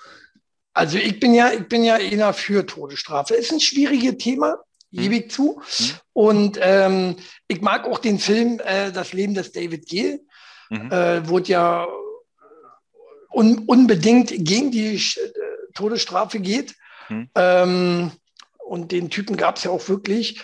Also 0.72 0.98
ich 0.98 1.20
bin 1.20 1.34
ja, 1.34 1.52
ich 1.52 1.68
bin 1.68 1.84
ja 1.84 1.98
eher 1.98 2.32
für 2.32 2.66
Todesstrafe. 2.66 3.34
Ist 3.34 3.52
ein 3.52 3.60
schwieriges 3.60 4.16
Thema, 4.16 4.56
gebe 4.90 5.14
ich 5.14 5.30
zu. 5.30 5.62
Hm. 5.76 5.90
Und 6.14 6.58
ähm, 6.60 7.16
ich 7.46 7.60
mag 7.60 7.86
auch 7.86 8.00
den 8.00 8.18
Film 8.18 8.60
äh, 8.64 8.90
Das 8.90 9.12
Leben 9.12 9.34
des 9.34 9.52
David 9.52 9.86
Gill. 9.86 10.26
Mhm. 10.72 10.90
Äh, 10.90 11.28
wurde 11.28 11.48
ja 11.48 11.86
un 13.30 13.58
unbedingt 13.66 14.28
gegen 14.30 14.70
die 14.70 14.98
Sch- 14.98 15.19
äh, 15.19 15.72
Todesstrafe 15.74 16.40
geht. 16.40 16.74
Hm. 17.08 17.28
Ähm, 17.34 18.12
und 18.58 18.90
den 18.92 19.10
Typen 19.10 19.36
gab 19.36 19.56
es 19.56 19.64
ja 19.64 19.70
auch 19.70 19.86
wirklich. 19.88 20.40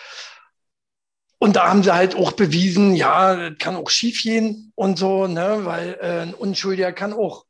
Und 1.39 1.57
da 1.57 1.69
haben 1.69 1.83
sie 1.83 1.95
halt 1.95 2.15
auch 2.17 2.33
bewiesen, 2.33 2.95
ja, 2.95 3.51
kann 3.59 3.77
auch 3.77 3.89
schief 3.91 4.23
gehen 4.23 4.73
und 4.75 4.99
so, 4.99 5.27
ne, 5.27 5.61
weil 5.63 5.97
äh, 6.01 6.23
ein 6.23 6.35
Unschuldiger 6.35 6.93
kann 6.93 7.13
auch 7.13 7.45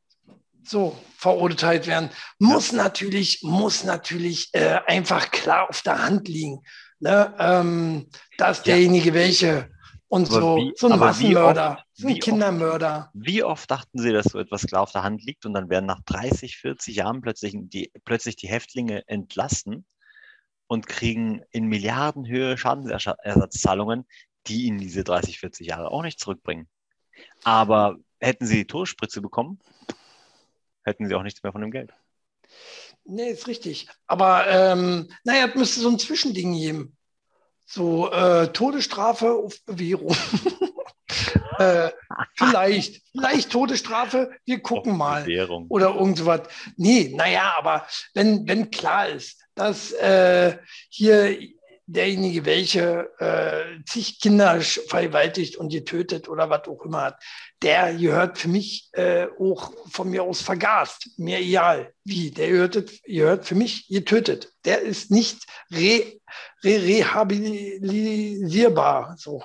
so 0.63 0.95
verurteilt 1.17 1.87
werden. 1.87 2.09
Muss 2.37 2.71
natürlich, 2.71 3.39
muss 3.41 3.83
natürlich 3.83 4.49
äh, 4.53 4.79
einfach 4.85 5.31
klar 5.31 5.69
auf 5.69 5.81
der 5.81 6.03
Hand 6.03 6.27
liegen, 6.27 6.63
ne, 6.99 7.33
ähm, 7.39 8.07
dass 8.37 8.59
Ja. 8.59 8.63
derjenige 8.75 9.13
welche 9.13 9.69
und 10.09 10.27
Aber 10.29 10.41
so, 10.41 10.57
wie- 10.57 10.73
so 10.75 10.89
ein 10.89 10.99
Massenmörder, 10.99 11.71
oft- 11.77 11.85
so 11.93 12.07
ein 12.07 12.13
oft- 12.13 12.21
Kindermörder. 12.23 13.11
Wie 13.13 13.43
oft 13.43 13.69
dachten 13.71 13.99
Sie, 13.99 14.11
dass 14.11 14.25
so 14.25 14.39
etwas 14.39 14.65
klar 14.67 14.81
auf 14.81 14.91
der 14.91 15.03
Hand 15.03 15.23
liegt 15.23 15.45
und 15.45 15.53
dann 15.53 15.69
werden 15.69 15.85
nach 15.85 16.01
30, 16.05 16.57
40 16.57 16.95
Jahren 16.97 17.21
plötzlich 17.21 17.53
die, 17.55 17.91
plötzlich 18.03 18.35
die 18.35 18.47
Häftlinge 18.49 19.07
entlassen 19.07 19.85
und 20.67 20.87
kriegen 20.87 21.41
in 21.51 21.67
Milliardenhöhe 21.67 22.57
Schadensersatzzahlungen, 22.57 24.05
die 24.47 24.63
ihnen 24.65 24.79
diese 24.79 25.03
30, 25.03 25.39
40 25.39 25.67
Jahre 25.67 25.91
auch 25.91 26.01
nicht 26.03 26.19
zurückbringen. 26.19 26.67
Aber 27.43 27.95
hätten 28.19 28.45
sie 28.45 28.57
die 28.57 28.67
Todesspritze 28.67 29.21
bekommen, 29.21 29.59
hätten 30.83 31.07
sie 31.07 31.15
auch 31.15 31.23
nichts 31.23 31.43
mehr 31.43 31.51
von 31.51 31.61
dem 31.61 31.71
Geld. 31.71 31.91
Nee, 33.03 33.29
ist 33.29 33.47
richtig. 33.47 33.87
Aber 34.07 34.47
ähm, 34.47 35.09
naja, 35.23 35.47
es 35.47 35.55
müsste 35.55 35.79
so 35.81 35.89
ein 35.89 35.99
Zwischending 35.99 36.53
geben. 36.53 36.95
So 37.71 38.11
äh, 38.11 38.47
Todesstrafe 38.47 39.31
auf 39.31 39.63
Bewährung. 39.63 40.15
äh, 41.59 41.89
vielleicht, 42.33 43.03
vielleicht 43.11 43.51
Todesstrafe, 43.51 44.31
wir 44.43 44.59
gucken 44.59 44.97
mal. 44.97 45.23
Oder 45.69 45.93
irgend 45.93 46.17
sowas. 46.17 46.41
Nee, 46.77 47.13
naja, 47.15 47.53
aber 47.59 47.85
wenn, 48.15 48.47
wenn 48.47 48.71
klar 48.71 49.09
ist, 49.09 49.39
dass 49.53 49.91
äh, 49.91 50.57
hier 50.89 51.37
derjenige, 51.85 52.45
welche 52.45 53.11
äh, 53.19 53.83
zig 53.85 54.19
Kinder 54.19 54.59
vergewaltigt 54.61 55.57
und 55.57 55.71
getötet 55.71 56.27
oder 56.27 56.49
was 56.49 56.67
auch 56.67 56.83
immer 56.85 57.03
hat, 57.03 57.23
der 57.61 57.93
gehört 57.95 58.37
für 58.37 58.47
mich 58.47 58.87
äh, 58.93 59.27
auch 59.37 59.73
von 59.89 60.09
mir 60.09 60.23
aus 60.23 60.41
vergast. 60.41 61.09
Mir 61.17 61.39
egal. 61.39 61.93
Wie? 62.05 62.31
Der 62.31 62.47
gehört, 62.49 63.03
gehört 63.03 63.45
für 63.45 63.55
mich 63.55 63.87
getötet. 63.87 64.53
Der 64.63 64.81
ist 64.81 65.11
nicht 65.11 65.45
re, 65.71 66.21
re, 66.63 66.81
rehabilisierbar. 66.81 69.17
So. 69.17 69.43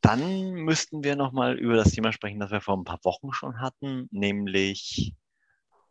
Dann 0.00 0.54
müssten 0.54 1.04
wir 1.04 1.14
nochmal 1.14 1.56
über 1.58 1.76
das 1.76 1.92
Thema 1.92 2.12
sprechen, 2.12 2.40
das 2.40 2.50
wir 2.50 2.60
vor 2.60 2.76
ein 2.76 2.82
paar 2.84 2.98
Wochen 3.04 3.32
schon 3.32 3.60
hatten, 3.60 4.08
nämlich 4.10 5.14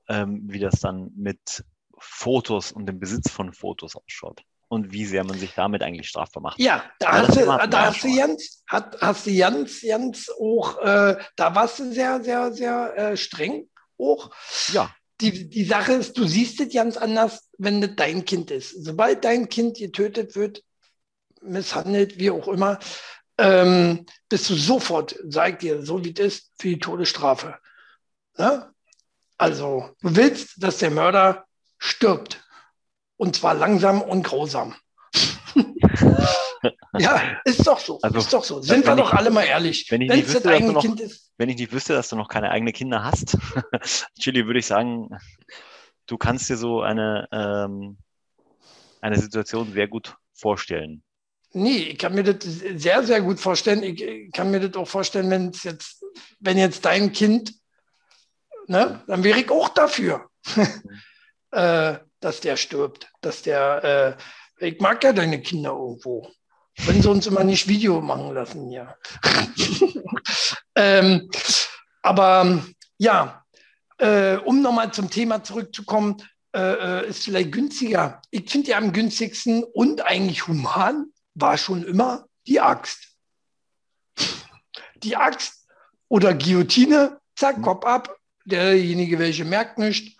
ähm, 0.09 0.41
wie 0.45 0.59
das 0.59 0.81
dann 0.81 1.11
mit 1.15 1.63
Fotos 1.97 2.73
und 2.73 2.85
dem 2.85 2.99
Besitz 2.99 3.31
von 3.31 3.53
Fotos 3.53 3.95
ausschaut 3.95 4.43
und 4.69 4.91
wie 4.93 5.05
sehr 5.05 5.23
man 5.23 5.37
sich 5.37 5.53
damit 5.55 5.83
eigentlich 5.83 6.07
strafbar 6.07 6.41
macht. 6.41 6.59
Ja, 6.59 6.83
da 6.99 7.11
hast 7.11 7.35
du, 7.35 7.45
wir 7.45 7.67
da 7.67 7.87
hast 7.87 8.03
du 8.03 8.15
ganz, 8.15 8.63
hat, 8.67 8.97
hast 9.01 9.25
du 9.25 9.37
ganz, 9.37 9.81
ganz 9.81 10.29
auch, 10.39 10.77
äh, 10.79 11.17
da 11.35 11.55
warst 11.55 11.79
du 11.79 11.91
sehr, 11.91 12.23
sehr, 12.23 12.53
sehr 12.53 12.97
äh, 12.97 13.17
streng 13.17 13.67
auch. 13.97 14.31
Ja, 14.71 14.93
Die, 15.21 15.49
die 15.49 15.65
Sache 15.65 15.93
ist, 15.93 16.17
du 16.17 16.25
siehst 16.25 16.61
es 16.61 16.73
ganz 16.73 16.95
anders, 16.95 17.49
wenn 17.57 17.81
das 17.81 17.91
dein 17.97 18.23
Kind 18.23 18.51
ist. 18.51 18.85
Sobald 18.85 19.25
dein 19.25 19.49
Kind 19.49 19.77
getötet 19.77 20.35
wird, 20.35 20.63
misshandelt, 21.41 22.19
wie 22.19 22.31
auch 22.31 22.47
immer, 22.47 22.79
ähm, 23.37 24.05
bist 24.29 24.49
du 24.49 24.55
sofort, 24.55 25.15
sag 25.27 25.59
dir, 25.59 25.85
so 25.85 26.03
wie 26.05 26.13
das 26.13 26.25
ist, 26.25 26.51
für 26.59 26.69
die 26.69 26.79
Todesstrafe. 26.79 27.57
Ne? 28.37 28.71
Also, 29.37 29.95
du 30.01 30.15
willst, 30.15 30.61
dass 30.61 30.77
der 30.77 30.91
Mörder 30.91 31.45
stirbt. 31.77 32.43
Und 33.19 33.35
zwar 33.35 33.53
langsam 33.53 34.01
und 34.01 34.23
grausam. 34.23 34.75
ja, 36.97 37.21
ist 37.43 37.67
doch 37.67 37.77
so. 37.77 37.99
Also, 38.01 38.17
ist 38.17 38.31
doch 38.31 38.45
so. 38.45 38.61
Sind 38.61 38.87
wir 38.87 38.95
doch 38.95 39.11
ich, 39.11 39.19
alle 39.19 39.29
mal 39.29 39.43
ehrlich. 39.43 39.91
Wenn 39.91 39.99
ich, 39.99 40.09
nicht 40.09 40.27
wüsste, 40.29 40.47
dass 40.47 40.59
du 40.59 40.71
noch, 40.71 40.85
wenn 41.37 41.49
ich 41.49 41.57
nicht 41.57 41.73
wüsste, 41.73 41.93
dass 41.93 42.07
du 42.07 42.15
noch 42.15 42.29
keine 42.29 42.49
eigenen 42.49 42.73
Kinder 42.73 43.03
hast, 43.03 43.37
Chili, 44.19 44.45
würde 44.45 44.59
ich 44.59 44.67
sagen, 44.67 45.09
du 46.05 46.17
kannst 46.17 46.49
dir 46.49 46.55
so 46.55 46.81
eine, 46.81 47.27
ähm, 47.33 47.97
eine 49.01 49.19
Situation 49.19 49.73
sehr 49.73 49.89
gut 49.89 50.15
vorstellen. 50.33 51.03
Nee, 51.51 51.89
ich 51.89 51.97
kann 51.97 52.15
mir 52.15 52.23
das 52.23 52.37
sehr, 52.45 53.03
sehr 53.03 53.19
gut 53.19 53.41
vorstellen. 53.41 53.83
Ich 53.83 54.31
kann 54.31 54.49
mir 54.49 54.61
das 54.61 54.77
auch 54.77 54.87
vorstellen, 54.87 55.29
wenn 55.29 55.51
jetzt, 55.51 56.05
wenn 56.39 56.57
jetzt 56.57 56.85
dein 56.85 57.11
Kind, 57.11 57.53
ne, 58.67 59.03
dann 59.07 59.25
wäre 59.25 59.39
ich 59.39 59.51
auch 59.51 59.67
dafür, 59.67 60.29
äh, 61.51 61.97
dass 62.19 62.41
der 62.41 62.57
stirbt, 62.57 63.11
dass 63.21 63.41
der, 63.41 64.17
äh, 64.59 64.67
ich 64.67 64.79
mag 64.79 65.03
ja 65.03 65.13
deine 65.13 65.41
Kinder 65.41 65.71
irgendwo. 65.71 66.29
Wenn 66.85 67.01
sie 67.01 67.09
uns 67.09 67.27
immer 67.27 67.43
nicht 67.43 67.67
Video 67.67 68.01
machen 68.01 68.33
lassen, 68.33 68.71
ja. 68.71 68.95
ähm, 70.75 71.29
aber 72.01 72.63
ja, 72.97 73.43
äh, 73.97 74.37
um 74.37 74.61
nochmal 74.61 74.93
zum 74.93 75.09
Thema 75.09 75.43
zurückzukommen, 75.43 76.17
äh, 76.55 77.01
äh, 77.01 77.07
ist 77.09 77.25
vielleicht 77.25 77.51
günstiger. 77.51 78.21
Ich 78.31 78.49
finde 78.49 78.71
ja 78.71 78.77
am 78.77 78.93
günstigsten 78.93 79.63
und 79.63 80.01
eigentlich 80.05 80.47
human 80.47 81.11
war 81.35 81.57
schon 81.57 81.83
immer 81.83 82.25
die 82.47 82.59
Axt. 82.59 83.15
Die 85.03 85.15
Axt 85.15 85.67
oder 86.07 86.33
Guillotine, 86.33 87.19
zack. 87.35 87.61
Kopf 87.61 87.85
ab. 87.85 88.15
Derjenige, 88.45 89.19
welche 89.19 89.45
merkt 89.45 89.77
nicht. 89.77 90.18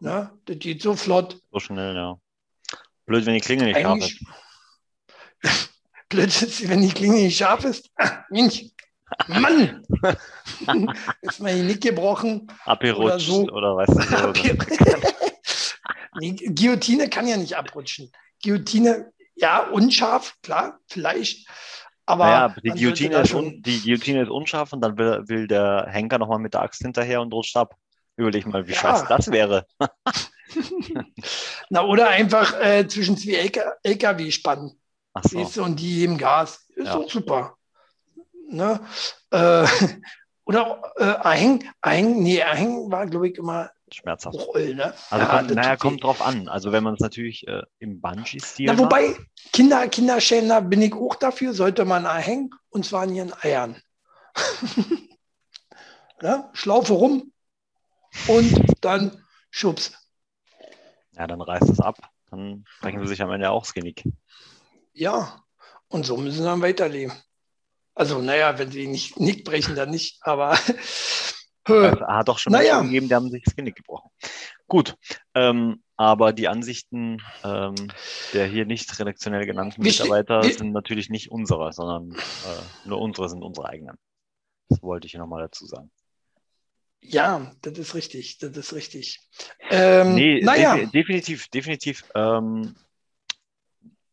Ne? 0.00 0.30
Das 0.44 0.58
geht 0.58 0.82
so 0.82 0.94
flott. 0.94 1.40
So 1.52 1.60
schnell, 1.60 1.94
ja. 1.94 2.18
Blöd, 3.06 3.24
wenn 3.26 3.34
die 3.34 3.40
Klinge 3.40 3.64
nicht 3.72 3.80
scharf 3.80 3.98
ist. 4.00 4.24
Blöd 6.08 6.28
ist, 6.28 6.68
wenn 6.68 6.82
die 6.82 6.92
Klinge 6.92 7.16
nicht 7.16 7.36
scharf 7.36 7.64
ist. 7.64 7.90
Ah, 7.96 8.24
Mensch, 8.30 8.64
Mann! 9.28 9.86
ist 11.22 11.40
mal 11.40 11.54
nicht 11.54 11.82
gebrochen. 11.82 12.46
Abgerutscht 12.64 13.28
oder, 13.28 13.46
so. 13.46 13.48
oder 13.52 13.76
weißt 13.76 13.94
du. 13.94 14.56
nee, 16.20 16.32
Guillotine 16.32 17.08
kann 17.08 17.28
ja 17.28 17.36
nicht 17.36 17.56
abrutschen. 17.56 18.10
Guillotine, 18.42 19.12
ja, 19.36 19.68
unscharf, 19.68 20.36
klar, 20.42 20.80
vielleicht. 20.88 21.48
Aber 22.04 22.24
naja, 22.24 22.54
die, 22.62 22.70
Guillotine 22.70 23.16
ist 23.18 23.34
un, 23.34 23.62
die 23.62 23.80
Guillotine 23.80 24.22
ist 24.22 24.30
unscharf 24.30 24.72
und 24.72 24.80
dann 24.80 24.98
will, 24.98 25.22
will 25.26 25.46
der 25.46 25.86
Henker 25.88 26.18
nochmal 26.18 26.38
mit 26.38 26.54
der 26.54 26.62
Axt 26.62 26.82
hinterher 26.82 27.20
und 27.20 27.32
rutscht 27.32 27.56
ab. 27.56 27.76
Überleg 28.16 28.46
mal, 28.46 28.66
wie 28.66 28.72
ja. 28.72 28.78
scheiße 28.78 29.06
das 29.08 29.30
wäre. 29.30 29.66
Na, 31.70 31.84
oder 31.84 32.08
einfach 32.08 32.58
äh, 32.60 32.86
zwischen 32.88 33.16
zwei 33.16 33.44
LK 33.44 33.60
LKW 33.82 34.30
spannen. 34.30 34.80
Ach 35.12 35.24
so. 35.24 35.62
Und 35.62 35.80
die 35.80 36.04
im 36.04 36.16
Gas. 36.18 36.66
Ist 36.74 36.86
ja. 36.86 36.94
doch 36.94 37.10
super. 37.10 37.56
Ne? 38.48 38.80
Äh, 39.30 39.66
oder 40.44 40.92
äh, 40.96 41.04
Aheng, 41.04 41.64
Aheng, 41.80 42.22
nee, 42.22 42.42
Aheng 42.42 42.90
war, 42.90 43.06
glaube 43.06 43.28
ich, 43.28 43.38
immer 43.38 43.70
schmerzhaft. 43.92 44.38
Roll, 44.38 44.74
ne? 44.74 44.94
Also 45.10 45.24
ja, 45.24 45.38
kommt, 45.38 45.54
naja, 45.54 45.76
kommt 45.76 46.04
drauf 46.04 46.22
an. 46.22 46.48
Also 46.48 46.72
wenn 46.72 46.84
man 46.84 46.94
es 46.94 47.00
natürlich 47.00 47.46
äh, 47.46 47.62
im 47.78 48.00
Bungee-Stil. 48.00 48.78
Wobei, 48.78 49.16
Kinder, 49.52 49.88
Kinderschänder 49.88 50.60
bin 50.60 50.82
ich 50.82 50.94
auch 50.94 51.14
dafür, 51.16 51.52
sollte 51.52 51.84
man 51.84 52.06
Aheng 52.06 52.50
und 52.70 52.84
zwar 52.84 53.04
in 53.04 53.14
ihren 53.14 53.32
Eiern. 53.42 53.80
ne? 56.22 56.48
Schlaufe 56.52 56.92
rum 56.92 57.32
und 58.26 58.84
dann 58.84 59.24
schubs. 59.50 59.92
Ja, 61.12 61.26
dann 61.26 61.40
reißt 61.40 61.68
es 61.68 61.80
ab. 61.80 61.98
Dann 62.30 62.64
brechen 62.80 63.00
sie 63.00 63.08
sich 63.08 63.22
am 63.22 63.30
Ende 63.30 63.50
auch 63.50 63.62
das 63.62 63.74
Genick. 63.74 64.04
Ja, 64.92 65.44
und 65.88 66.04
so 66.04 66.16
müssen 66.16 66.38
sie 66.38 66.44
dann 66.44 66.62
weiterleben. 66.62 67.12
Also, 67.94 68.20
naja, 68.20 68.58
wenn 68.58 68.70
sie 68.70 68.86
nicht 68.86 69.18
Nick 69.18 69.44
brechen, 69.44 69.74
dann 69.74 69.90
nicht, 69.90 70.18
aber. 70.22 70.52
es 71.64 72.00
hat 72.06 72.28
doch 72.28 72.38
schon 72.38 72.52
naja. 72.52 72.82
Gegeben, 72.82 73.08
die 73.08 73.14
haben 73.14 73.30
sich 73.30 73.42
das 73.44 73.56
Genick 73.56 73.76
gebrochen. 73.76 74.10
Gut, 74.68 74.96
ähm, 75.34 75.82
aber 75.96 76.32
die 76.32 76.48
Ansichten 76.48 77.22
ähm, 77.44 77.74
der 78.34 78.46
hier 78.46 78.66
nicht 78.66 78.98
redaktionell 78.98 79.46
genannten 79.46 79.82
Mitarbeiter 79.82 80.42
wie, 80.42 80.52
sind 80.52 80.72
natürlich 80.72 81.08
nicht 81.08 81.30
unsere, 81.30 81.72
sondern 81.72 82.12
äh, 82.12 82.88
nur 82.88 83.00
unsere 83.00 83.28
sind 83.28 83.42
unsere 83.42 83.68
eigenen. 83.68 83.96
Das 84.68 84.82
wollte 84.82 85.06
ich 85.06 85.14
nochmal 85.14 85.42
dazu 85.42 85.66
sagen. 85.66 85.90
Ja, 87.08 87.52
das 87.62 87.78
ist 87.78 87.94
richtig, 87.94 88.38
das 88.38 88.56
ist 88.56 88.72
richtig. 88.72 89.20
Ähm, 89.70 90.14
nee, 90.14 90.40
naja. 90.42 90.76
De 90.76 90.86
definitiv, 90.86 91.48
definitiv 91.48 92.04
ähm, 92.14 92.74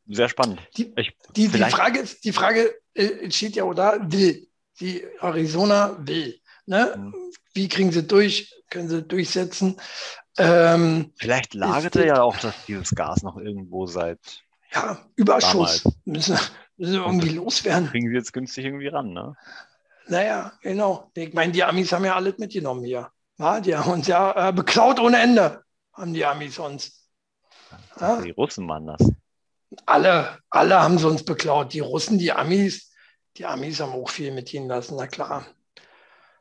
sehr 0.08 0.30
spannend. 0.30 0.60
Die, 0.78 0.94
ich, 0.96 1.16
die, 1.36 1.48
die, 1.48 1.60
Frage 1.60 2.00
ist, 2.00 2.24
die 2.24 2.32
Frage 2.34 2.74
äh, 2.94 3.30
steht 3.32 3.56
ja 3.56 3.64
oder 3.64 4.00
will. 4.12 4.48
Die 4.80 5.04
Arizona 5.20 5.98
will. 6.00 6.40
Ne? 6.66 6.96
Mhm. 6.98 7.16
Wie 7.54 7.68
kriegen 7.68 7.92
sie 7.92 8.04
durch? 8.04 8.54
Können 8.70 8.90
sie 8.90 9.04
durchsetzen? 9.04 9.78
Ähm, 10.38 11.12
Vielleicht 11.18 11.54
lagerte 11.54 12.06
ja 12.06 12.22
auch 12.22 12.38
das, 12.38 12.56
dieses 12.68 12.96
Gas 12.96 13.22
noch 13.22 13.38
irgendwo 13.38 13.86
seit. 13.86 14.20
Ja, 14.74 15.06
Überschuss. 15.16 15.84
Müssen, 16.06 16.38
müssen 16.78 16.94
wir 16.94 17.06
irgendwie 17.06 17.30
loswerden. 17.30 17.90
Kriegen 17.90 18.10
sie 18.10 18.16
jetzt 18.16 18.34
günstig 18.34 18.66
irgendwie 18.66 18.88
ran, 18.88 19.14
ne? 19.14 19.36
Naja, 20.08 20.52
genau. 20.62 21.12
Ich 21.16 21.34
meine, 21.34 21.52
die 21.52 21.64
Amis 21.64 21.92
haben 21.92 22.06
ja 22.06 22.16
alles 22.16 22.38
mitgenommen 22.38 22.84
hier. 22.84 23.10
Ja, 23.38 23.60
die 23.60 23.76
haben 23.76 23.92
uns 23.92 24.08
ja 24.08 24.50
äh, 24.50 24.54
beklaut 24.54 25.00
ohne 25.00 25.20
Ende, 25.20 25.64
haben 25.94 26.14
die 26.14 26.26
Amis 26.26 26.60
uns. 26.60 27.10
Ja? 28.00 28.22
Die 28.22 28.32
Russen 28.32 28.68
waren 28.68 28.88
das. 28.88 29.12
Alle, 29.86 30.38
alle 30.50 30.80
haben 30.80 31.00
sie 31.00 31.08
uns 31.08 31.26
beklaut. 31.26 31.74
Die 31.74 31.80
Russen, 31.80 32.20
die 32.20 32.32
Amis, 32.32 32.92
die 33.38 33.46
Amis 33.46 33.80
haben 33.80 33.94
auch 33.94 34.10
viel 34.10 34.32
mitgehen 34.32 34.68
lassen, 34.68 34.96
na 34.98 35.08
klar. 35.08 35.46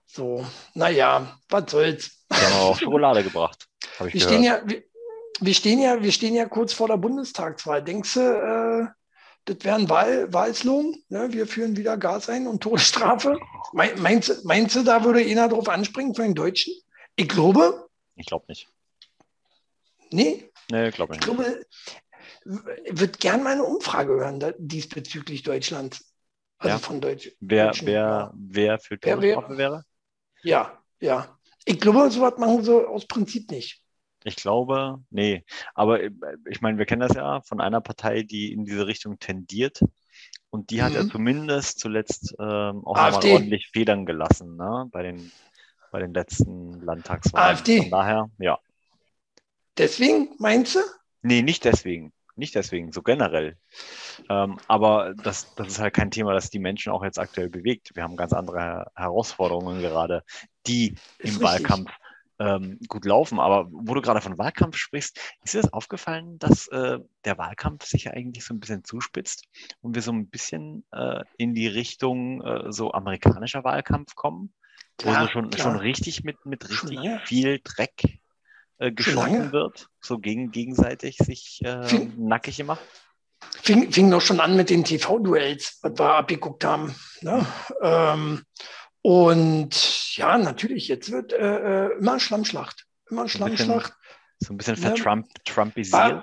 So, 0.04 0.44
naja, 0.74 1.38
was 1.48 1.70
soll's. 1.70 2.26
Die 2.30 2.36
haben 2.36 2.60
auch 2.60 2.78
Schokolade 2.78 3.22
gebracht. 3.24 3.66
wir, 3.98 4.20
stehen 4.20 4.42
ja, 4.42 4.60
wir, 4.66 4.82
wir, 5.40 5.54
stehen 5.54 5.80
ja, 5.80 6.02
wir 6.02 6.12
stehen 6.12 6.34
ja 6.34 6.44
kurz 6.44 6.74
vor 6.74 6.88
der 6.88 6.98
Bundestagswahl. 6.98 7.82
Denkst 7.82 8.14
du, 8.14 8.20
äh, 8.20 8.86
das 9.44 9.56
wäre 9.62 9.76
ein 9.76 9.88
Wahl, 9.88 10.32
Wahlslung? 10.32 11.02
Ne? 11.08 11.32
Wir 11.32 11.46
führen 11.46 11.76
wieder 11.76 11.96
Gas 11.96 12.28
ein 12.28 12.46
und 12.46 12.62
Todesstrafe. 12.62 13.38
Meinst, 13.72 14.44
meinst 14.44 14.76
du, 14.76 14.84
da 14.84 15.04
würde 15.04 15.20
einer 15.20 15.48
drauf 15.48 15.68
anspringen 15.68 16.14
für 16.14 16.22
den 16.22 16.34
Deutschen? 16.34 16.74
Ich 17.16 17.28
glaube. 17.28 17.88
Ich 18.14 18.26
glaube 18.26 18.44
nicht. 18.48 18.68
Nee? 20.10 20.50
Nee, 20.70 20.88
ich 20.88 20.94
glaube 20.94 21.12
nicht. 21.12 21.26
Ich 21.26 21.34
glaube, 21.34 21.66
würde 22.44 23.18
gern 23.18 23.42
mal 23.42 23.52
eine 23.52 23.64
Umfrage 23.64 24.12
hören 24.12 24.40
da, 24.40 24.52
diesbezüglich 24.58 25.42
Deutschlands. 25.42 26.12
Also 26.58 26.74
ja. 26.74 26.78
von 26.78 27.00
Deutsch. 27.00 27.32
Wer, 27.40 27.72
wer, 27.82 28.32
wer 28.36 28.78
für 28.78 28.98
Todesstrafe 28.98 29.58
wäre? 29.58 29.84
Ja, 30.42 30.78
ja. 31.00 31.36
Ich 31.64 31.80
glaube, 31.80 32.10
sowas 32.10 32.34
machen 32.38 32.62
sie 32.62 32.86
aus 32.86 33.06
Prinzip 33.06 33.50
nicht. 33.50 33.81
Ich 34.24 34.36
glaube, 34.36 35.02
nee. 35.10 35.44
Aber 35.74 36.02
äh, 36.02 36.10
ich 36.48 36.60
meine, 36.60 36.78
wir 36.78 36.86
kennen 36.86 37.00
das 37.00 37.14
ja 37.14 37.40
von 37.42 37.60
einer 37.60 37.80
Partei, 37.80 38.22
die 38.22 38.52
in 38.52 38.64
diese 38.64 38.86
Richtung 38.86 39.18
tendiert. 39.18 39.80
Und 40.50 40.70
die 40.70 40.82
hat 40.82 40.90
mhm. 40.90 40.96
ja 40.96 41.08
zumindest 41.08 41.80
zuletzt 41.80 42.34
ähm, 42.38 42.84
auch 42.84 42.96
nochmal 42.96 43.14
ordentlich 43.14 43.68
Federn 43.68 44.04
gelassen, 44.04 44.56
ne? 44.56 44.86
Bei 44.92 45.02
den, 45.02 45.32
bei 45.90 46.00
den 46.00 46.12
letzten 46.12 46.80
Landtagswahlen. 46.82 47.56
AfD. 47.56 47.78
Von 47.82 47.90
daher, 47.90 48.30
ja. 48.38 48.58
Deswegen, 49.78 50.34
meinst 50.38 50.74
du? 50.74 50.80
Nee, 51.22 51.42
nicht 51.42 51.64
deswegen. 51.64 52.12
Nicht 52.34 52.54
deswegen, 52.54 52.92
so 52.92 53.02
generell. 53.02 53.56
Ähm, 54.28 54.58
aber 54.66 55.14
das, 55.22 55.54
das 55.54 55.68
ist 55.68 55.78
halt 55.78 55.94
kein 55.94 56.10
Thema, 56.10 56.32
das 56.32 56.50
die 56.50 56.58
Menschen 56.58 56.92
auch 56.92 57.04
jetzt 57.04 57.18
aktuell 57.18 57.50
bewegt. 57.50 57.94
Wir 57.94 58.02
haben 58.02 58.16
ganz 58.16 58.32
andere 58.32 58.90
Herausforderungen 58.94 59.80
gerade, 59.80 60.24
die 60.66 60.92
ist 60.92 61.00
im 61.18 61.24
richtig. 61.24 61.42
Wahlkampf 61.42 61.90
ähm, 62.42 62.78
gut 62.88 63.04
laufen. 63.04 63.38
Aber 63.38 63.68
wo 63.70 63.94
du 63.94 64.00
gerade 64.00 64.20
von 64.20 64.38
Wahlkampf 64.38 64.76
sprichst, 64.76 65.18
ist 65.44 65.54
dir 65.54 65.62
das 65.62 65.72
aufgefallen, 65.72 66.38
dass 66.38 66.66
äh, 66.68 66.98
der 67.24 67.38
Wahlkampf 67.38 67.84
sich 67.84 68.04
ja 68.04 68.12
eigentlich 68.12 68.44
so 68.44 68.54
ein 68.54 68.60
bisschen 68.60 68.84
zuspitzt 68.84 69.44
und 69.80 69.94
wir 69.94 70.02
so 70.02 70.12
ein 70.12 70.28
bisschen 70.28 70.84
äh, 70.92 71.22
in 71.36 71.54
die 71.54 71.68
Richtung 71.68 72.42
äh, 72.42 72.72
so 72.72 72.92
amerikanischer 72.92 73.64
Wahlkampf 73.64 74.14
kommen? 74.14 74.52
Klar, 74.98 75.22
wo 75.22 75.26
so 75.26 75.32
schon, 75.32 75.52
schon 75.52 75.76
richtig 75.76 76.24
mit, 76.24 76.44
mit 76.44 76.68
richtig 76.68 76.98
viel 77.24 77.60
Dreck 77.62 78.20
äh, 78.78 78.90
geschossen 78.90 79.52
wird, 79.52 79.88
so 80.00 80.18
gegen, 80.18 80.50
gegenseitig 80.50 81.18
sich 81.18 81.60
äh, 81.64 81.84
fing, 81.84 82.12
nackig 82.16 82.56
gemacht? 82.56 82.82
Fing, 83.62 83.92
fing 83.92 84.10
doch 84.10 84.20
schon 84.20 84.40
an 84.40 84.56
mit 84.56 84.70
den 84.70 84.84
TV-Duells, 84.84 85.78
was 85.82 85.98
wir 85.98 86.14
abgeguckt 86.14 86.64
haben. 86.64 86.94
Ne? 87.20 87.44
Ähm, 87.80 88.42
und 89.02 90.16
ja, 90.16 90.38
natürlich, 90.38 90.88
jetzt 90.88 91.10
wird 91.10 91.32
äh, 91.32 91.86
äh 91.86 91.98
immer 91.98 92.20
Schlammschlacht. 92.20 92.86
Immer 93.10 93.28
Schlammschlacht. 93.28 93.92
So 94.38 94.54
ein 94.54 94.56
bisschen, 94.56 94.76
so 94.76 94.86
ein 94.86 94.94
bisschen 94.94 95.04
vertrumpisiert. 95.44 96.22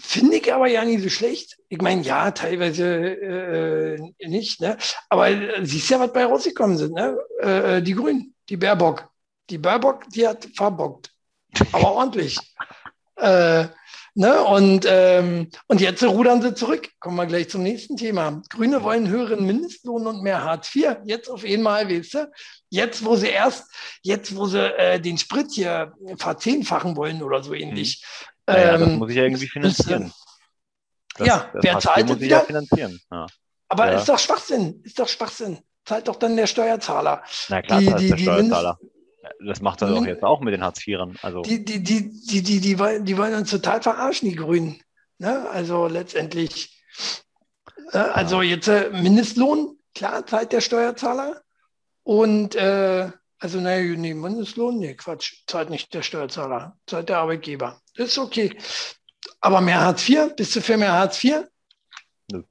Finde 0.00 0.36
ich 0.36 0.54
aber 0.54 0.68
ja 0.68 0.84
nicht 0.84 1.02
so 1.02 1.08
schlecht. 1.08 1.58
Ich 1.68 1.80
meine, 1.80 2.02
ja, 2.02 2.30
teilweise 2.30 2.86
äh, 2.86 4.28
nicht, 4.28 4.60
ne? 4.60 4.78
Aber 5.08 5.28
äh, 5.28 5.66
siehst 5.66 5.90
ja, 5.90 5.98
was 5.98 6.12
bei 6.12 6.24
rausgekommen 6.24 6.76
sind, 6.76 6.94
ne? 6.94 7.18
Äh, 7.40 7.82
die 7.82 7.94
Grünen, 7.94 8.34
die 8.48 8.56
Baerbock. 8.56 9.08
Die 9.50 9.58
Baerbock, 9.58 10.08
die 10.10 10.28
hat 10.28 10.46
verbockt. 10.54 11.12
Aber 11.72 11.92
ordentlich. 11.96 12.38
äh, 13.16 13.66
ne? 14.18 14.42
und, 14.44 14.86
ähm, 14.88 15.50
und 15.66 15.80
jetzt 15.80 16.02
rudern 16.02 16.42
sie 16.42 16.54
zurück. 16.54 16.88
Kommen 17.00 17.16
wir 17.16 17.26
gleich 17.26 17.48
zum 17.48 17.62
nächsten 17.62 17.96
Thema. 17.96 18.42
Grüne 18.50 18.82
wollen 18.82 19.08
höheren 19.08 19.46
Mindestlohn 19.46 20.06
und 20.06 20.22
mehr 20.22 20.44
Hartz 20.44 20.74
IV. 20.74 20.96
Jetzt 21.04 21.28
auf 21.28 21.44
einmal, 21.44 21.88
weißt 21.88 22.14
du? 22.14 22.30
Jetzt, 22.70 23.04
wo 23.04 23.16
sie 23.16 23.28
erst, 23.28 23.64
jetzt, 24.02 24.36
wo 24.36 24.46
sie 24.46 24.76
äh, 24.76 25.00
den 25.00 25.18
Sprit 25.18 25.48
hier 25.52 25.92
verzehnfachen 26.16 26.96
wollen 26.96 27.22
oder 27.22 27.42
so 27.42 27.54
ähnlich. 27.54 28.02
Mhm 28.04 28.38
naja, 28.48 28.74
ähm, 28.74 28.80
das 28.80 28.90
muss 28.90 29.10
ich 29.10 29.16
ja 29.16 29.22
irgendwie 29.24 29.48
finanzieren. 29.48 30.12
Das, 31.16 31.26
ja, 31.26 31.50
das 31.52 31.64
wer 31.64 31.78
zahlt 31.78 32.10
das 32.10 32.20
wieder? 32.20 32.38
Ja 32.38 32.44
finanzieren. 32.44 33.00
Ja. 33.10 33.26
Aber 33.68 33.86
ja. 33.86 33.98
ist 33.98 34.08
doch 34.08 34.18
Schwachsinn, 34.18 34.80
ist 34.84 34.98
doch 34.98 35.08
Schwachsinn. 35.08 35.58
Zahlt 35.84 36.08
doch 36.08 36.16
dann 36.16 36.36
der 36.36 36.46
Steuerzahler. 36.46 37.22
Na 37.48 37.62
klar, 37.62 37.80
die, 37.80 37.94
die, 37.94 38.08
der 38.08 38.16
Steuerzahler. 38.16 38.78
Das 39.44 39.60
macht 39.60 39.82
er 39.82 39.88
doch 39.88 40.06
jetzt 40.06 40.22
auch 40.22 40.40
mit 40.40 40.54
den 40.54 40.62
Hartz-IVern. 40.62 41.16
Also. 41.22 41.42
Die, 41.42 41.64
die, 41.64 41.82
die, 41.82 42.10
die, 42.10 42.42
die, 42.42 42.60
die, 42.60 42.78
wollen, 42.78 43.04
die 43.04 43.16
wollen 43.16 43.34
uns 43.34 43.50
total 43.50 43.82
verarschen, 43.82 44.28
die 44.28 44.36
Grünen. 44.36 44.80
Ne? 45.18 45.48
Also 45.50 45.86
letztendlich. 45.86 46.82
Äh, 47.92 47.98
also 47.98 48.42
jetzt 48.42 48.68
äh, 48.68 48.90
Mindestlohn, 48.90 49.78
klar, 49.94 50.26
zahlt 50.26 50.52
der 50.52 50.60
Steuerzahler. 50.60 51.42
Und 52.02 52.54
äh, 52.54 53.10
also, 53.40 53.60
nee, 53.60 53.96
nee, 53.96 54.14
Mindestlohn, 54.14 54.78
nee, 54.78 54.94
Quatsch, 54.94 55.44
zahlt 55.46 55.70
nicht 55.70 55.94
der 55.94 56.02
Steuerzahler, 56.02 56.76
zahlt 56.86 57.08
der 57.08 57.18
Arbeitgeber. 57.18 57.80
Das 57.94 58.08
ist 58.08 58.18
okay. 58.18 58.56
Aber 59.40 59.60
mehr 59.60 59.80
Hartz 59.80 60.08
IV? 60.08 60.34
Bist 60.34 60.56
du 60.56 60.60
für 60.60 60.76
mehr 60.76 60.92
Hartz 60.92 61.22
IV? 61.22 61.44
Nö. 62.32 62.42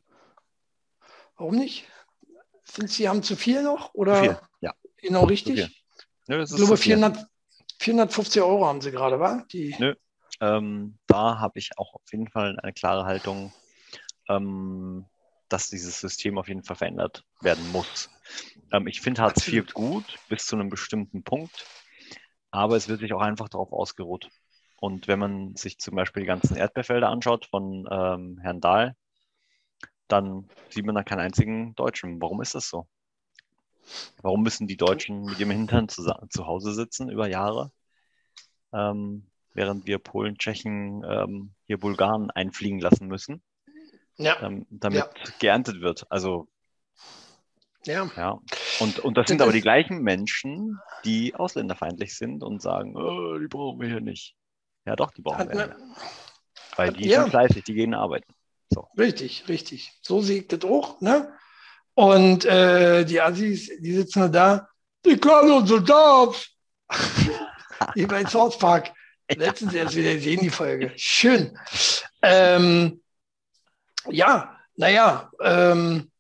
Warum 1.36 1.56
nicht? 1.56 1.86
Sind 2.64 2.90
Sie 2.90 3.10
haben 3.10 3.24
zu 3.24 3.36
viel 3.36 3.64
noch? 3.64 3.94
Oder? 3.94 4.16
Zu 4.16 4.22
viel, 4.22 4.40
ja. 4.62 4.74
Genau 4.98 5.26
richtig? 5.26 5.77
Nö, 6.28 6.44
ich 6.44 6.56
glaube, 6.56 6.78
400, 6.78 7.26
450 7.80 8.42
Euro 8.42 8.66
haben 8.66 8.82
Sie 8.82 8.92
gerade, 8.92 9.20
wa? 9.20 9.44
Die 9.52 9.76
Nö. 9.80 9.96
Ähm, 10.40 10.98
da 11.08 11.40
habe 11.40 11.58
ich 11.58 11.78
auch 11.78 11.96
auf 11.96 12.12
jeden 12.12 12.30
Fall 12.30 12.60
eine 12.60 12.74
klare 12.74 13.06
Haltung, 13.06 13.52
ähm, 14.30 15.06
dass 15.50 15.70
dieses 15.70 16.00
System 16.00 16.38
auf 16.38 16.48
jeden 16.48 16.64
Fall 16.64 16.76
verändert 16.76 17.24
werden 17.42 17.72
muss. 17.72 18.10
Ähm, 18.72 18.88
ich 18.88 19.02
finde 19.02 19.22
Hartz 19.22 19.48
IV 19.48 19.74
gut 19.74 20.20
bis 20.30 20.46
zu 20.46 20.56
einem 20.56 20.70
bestimmten 20.70 21.24
Punkt, 21.24 21.66
aber 22.52 22.76
es 22.76 22.88
wird 22.88 23.00
sich 23.00 23.14
auch 23.14 23.22
einfach 23.22 23.50
darauf 23.50 23.72
ausgeruht. 23.72 24.30
Und 24.80 25.08
wenn 25.08 25.18
man 25.18 25.56
sich 25.56 25.80
zum 25.80 25.96
Beispiel 25.96 26.22
die 26.22 26.28
ganzen 26.28 26.56
Erdbeerfelder 26.56 27.10
anschaut 27.10 27.48
von 27.48 27.88
ähm, 27.90 28.38
Herrn 28.40 28.62
Dahl, 28.62 28.96
dann 30.08 30.48
sieht 30.70 30.86
man 30.86 30.96
da 30.96 31.04
keinen 31.04 31.20
einzigen 31.22 31.74
Deutschen. 31.76 32.22
Warum 32.22 32.42
ist 32.42 32.54
das 32.54 32.70
so? 32.70 32.88
Warum 34.22 34.44
müssen 34.44 34.68
die 34.68 34.78
Deutschen 34.78 35.24
mit 35.24 35.40
ihrem 35.40 35.52
Hintern 35.52 35.90
zu, 35.90 36.04
zu 36.30 36.46
Hause 36.46 36.74
sitzen 36.74 37.10
über 37.10 37.28
Jahre, 37.28 37.72
ähm, 38.74 39.28
während 39.54 39.88
wir 39.88 40.00
Polen, 40.00 40.38
Tschechen, 40.38 41.04
ähm, 41.08 41.54
hier 41.66 41.80
Bulgaren 41.80 42.32
einfliegen 42.32 42.80
lassen 42.80 43.08
müssen, 43.08 43.42
ja. 44.18 44.42
ähm, 44.42 44.66
damit 44.70 45.00
ja. 45.00 45.32
geerntet 45.40 45.82
wird? 45.82 46.06
Also 46.10 46.48
ja. 47.86 48.10
ja. 48.18 48.40
Und, 48.80 49.00
und 49.00 49.18
das 49.18 49.28
sind 49.28 49.42
aber 49.42 49.54
die 49.54 49.62
gleichen 49.62 50.02
Menschen, 50.02 50.80
die 51.06 51.34
ausländerfeindlich 51.36 52.16
sind 52.16 52.44
und 52.44 52.62
sagen, 52.62 52.96
oh, 52.98 53.38
die 53.40 53.48
brauchen 53.48 53.80
wir 53.80 53.88
hier 53.88 54.02
nicht. 54.02 54.36
Ja, 54.86 54.96
doch, 54.96 55.12
die 55.12 55.22
brauchen 55.22 55.50
wir. 55.50 55.76
Weil 56.76 56.94
die 56.94 57.08
ja. 57.08 57.22
sind 57.22 57.32
fleißig, 57.32 57.64
die 57.64 57.74
gehen 57.74 57.94
arbeiten. 57.94 58.34
So. 58.70 58.88
Richtig, 58.98 59.48
richtig. 59.48 59.94
So 60.02 60.22
sieht 60.22 60.52
das 60.52 60.70
auch. 60.70 61.02
Ne? 61.02 61.34
Und 61.98 62.46
äh, 62.46 63.04
die 63.06 63.20
Assis, 63.20 63.72
die 63.80 63.94
sitzen 63.94 64.32
da, 64.32 64.70
die 65.04 65.18
können 65.18 65.52
unsere 65.52 65.80
Jobs. 65.80 66.48
Wie 67.96 68.06
bei 68.06 68.24
South 68.24 68.60
Park. 68.60 68.92
Letztens 69.36 69.74
erst 69.74 69.96
wieder 69.96 70.20
sehen 70.20 70.42
die 70.42 70.52
Folge. 70.52 70.94
Schön. 70.96 71.58
Ähm, 72.22 73.02
ja, 74.10 74.56
naja, 74.76 75.32
ähm, 75.42 76.12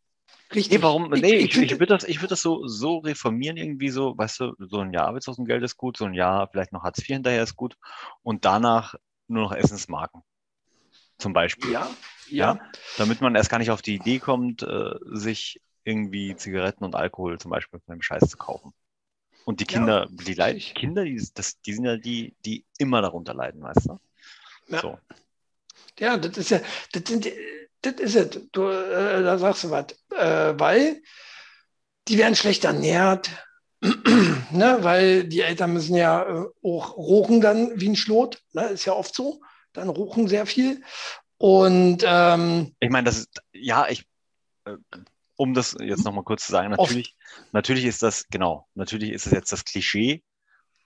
Richtig. 0.55 0.77
Nee, 0.77 0.81
warum? 0.81 1.09
Nee, 1.09 1.35
ich, 1.35 1.57
ich, 1.57 1.71
ich 1.71 1.79
würde 1.79 1.97
das, 1.97 2.05
ich 2.05 2.21
würd 2.21 2.31
das 2.31 2.41
so, 2.41 2.65
so 2.67 2.99
reformieren, 2.99 3.57
irgendwie 3.57 3.89
so, 3.89 4.17
weißt 4.17 4.39
du, 4.39 4.53
so 4.57 4.79
ein 4.79 4.93
Jahr 4.93 5.07
Arbeitslosengeld 5.07 5.61
ist 5.61 5.77
gut, 5.77 5.97
so 5.97 6.05
ein 6.05 6.13
Jahr 6.13 6.47
vielleicht 6.47 6.71
noch 6.71 6.83
Hartz 6.83 6.99
IV 6.99 7.07
hinterher 7.07 7.43
ist 7.43 7.55
gut 7.55 7.77
und 8.23 8.45
danach 8.45 8.95
nur 9.27 9.43
noch 9.43 9.51
Essensmarken. 9.51 10.23
Zum 11.19 11.33
Beispiel. 11.33 11.71
Ja, 11.71 11.87
ja. 12.29 12.55
ja 12.55 12.71
damit 12.97 13.21
man 13.21 13.35
erst 13.35 13.49
gar 13.49 13.59
nicht 13.59 13.71
auf 13.71 13.81
die 13.81 13.95
Idee 13.95 14.19
kommt, 14.19 14.63
äh, 14.63 14.95
sich 15.11 15.61
irgendwie 15.83 16.35
Zigaretten 16.35 16.83
und 16.83 16.95
Alkohol 16.95 17.39
zum 17.39 17.51
Beispiel 17.51 17.79
von 17.79 17.95
dem 17.95 18.01
Scheiß 18.01 18.29
zu 18.29 18.37
kaufen. 18.37 18.73
Und 19.45 19.61
die 19.61 19.65
Kinder, 19.65 20.07
ja, 20.09 20.23
die 20.25 20.33
leiden, 20.33 20.59
Kinder, 20.59 21.05
die, 21.05 21.25
das, 21.33 21.61
die 21.61 21.73
sind 21.73 21.85
ja 21.85 21.95
die, 21.95 22.35
die 22.43 22.65
immer 22.77 23.01
darunter 23.01 23.33
leiden, 23.33 23.63
weißt 23.63 23.85
du? 23.85 23.99
Ja. 24.67 24.81
So. 24.81 24.99
Ja, 25.99 26.17
das 26.17 26.37
ist 26.37 26.51
ja, 26.51 26.59
das 26.91 27.03
sind, 27.07 27.31
das 27.81 27.93
ist 27.93 28.15
es. 28.15 28.41
Du, 28.51 28.67
äh, 28.67 29.23
da 29.23 29.37
sagst 29.37 29.63
du 29.63 29.71
was. 29.71 29.85
Äh, 30.11 30.59
weil 30.59 31.01
die 32.09 32.17
werden 32.17 32.35
schlecht 32.35 32.65
ernährt, 32.65 33.29
ne? 33.81 34.77
weil 34.81 35.23
die 35.23 35.41
Eltern 35.41 35.73
müssen 35.73 35.95
ja 35.95 36.23
äh, 36.23 36.45
auch 36.63 36.97
rochen 36.97 37.41
dann 37.41 37.79
wie 37.79 37.89
ein 37.89 37.95
Schlot. 37.95 38.43
Ne? 38.53 38.65
Ist 38.67 38.85
ja 38.85 38.93
oft 38.93 39.15
so. 39.15 39.41
Dann 39.73 39.89
rochen 39.89 40.27
sehr 40.27 40.45
viel. 40.45 40.83
Und 41.37 42.03
ähm, 42.05 42.75
ich 42.79 42.89
meine, 42.89 43.05
das 43.05 43.19
ist, 43.19 43.41
ja, 43.53 43.87
ich, 43.89 44.07
äh, 44.65 44.75
um 45.35 45.53
das 45.53 45.75
jetzt 45.79 46.03
nochmal 46.03 46.23
kurz 46.23 46.45
zu 46.45 46.51
sagen, 46.51 46.71
natürlich, 46.71 47.15
natürlich 47.51 47.85
ist 47.85 48.01
das, 48.01 48.27
genau, 48.29 48.67
natürlich 48.73 49.11
ist 49.11 49.27
es 49.27 49.31
jetzt 49.31 49.51
das 49.51 49.63
Klischee, 49.63 50.23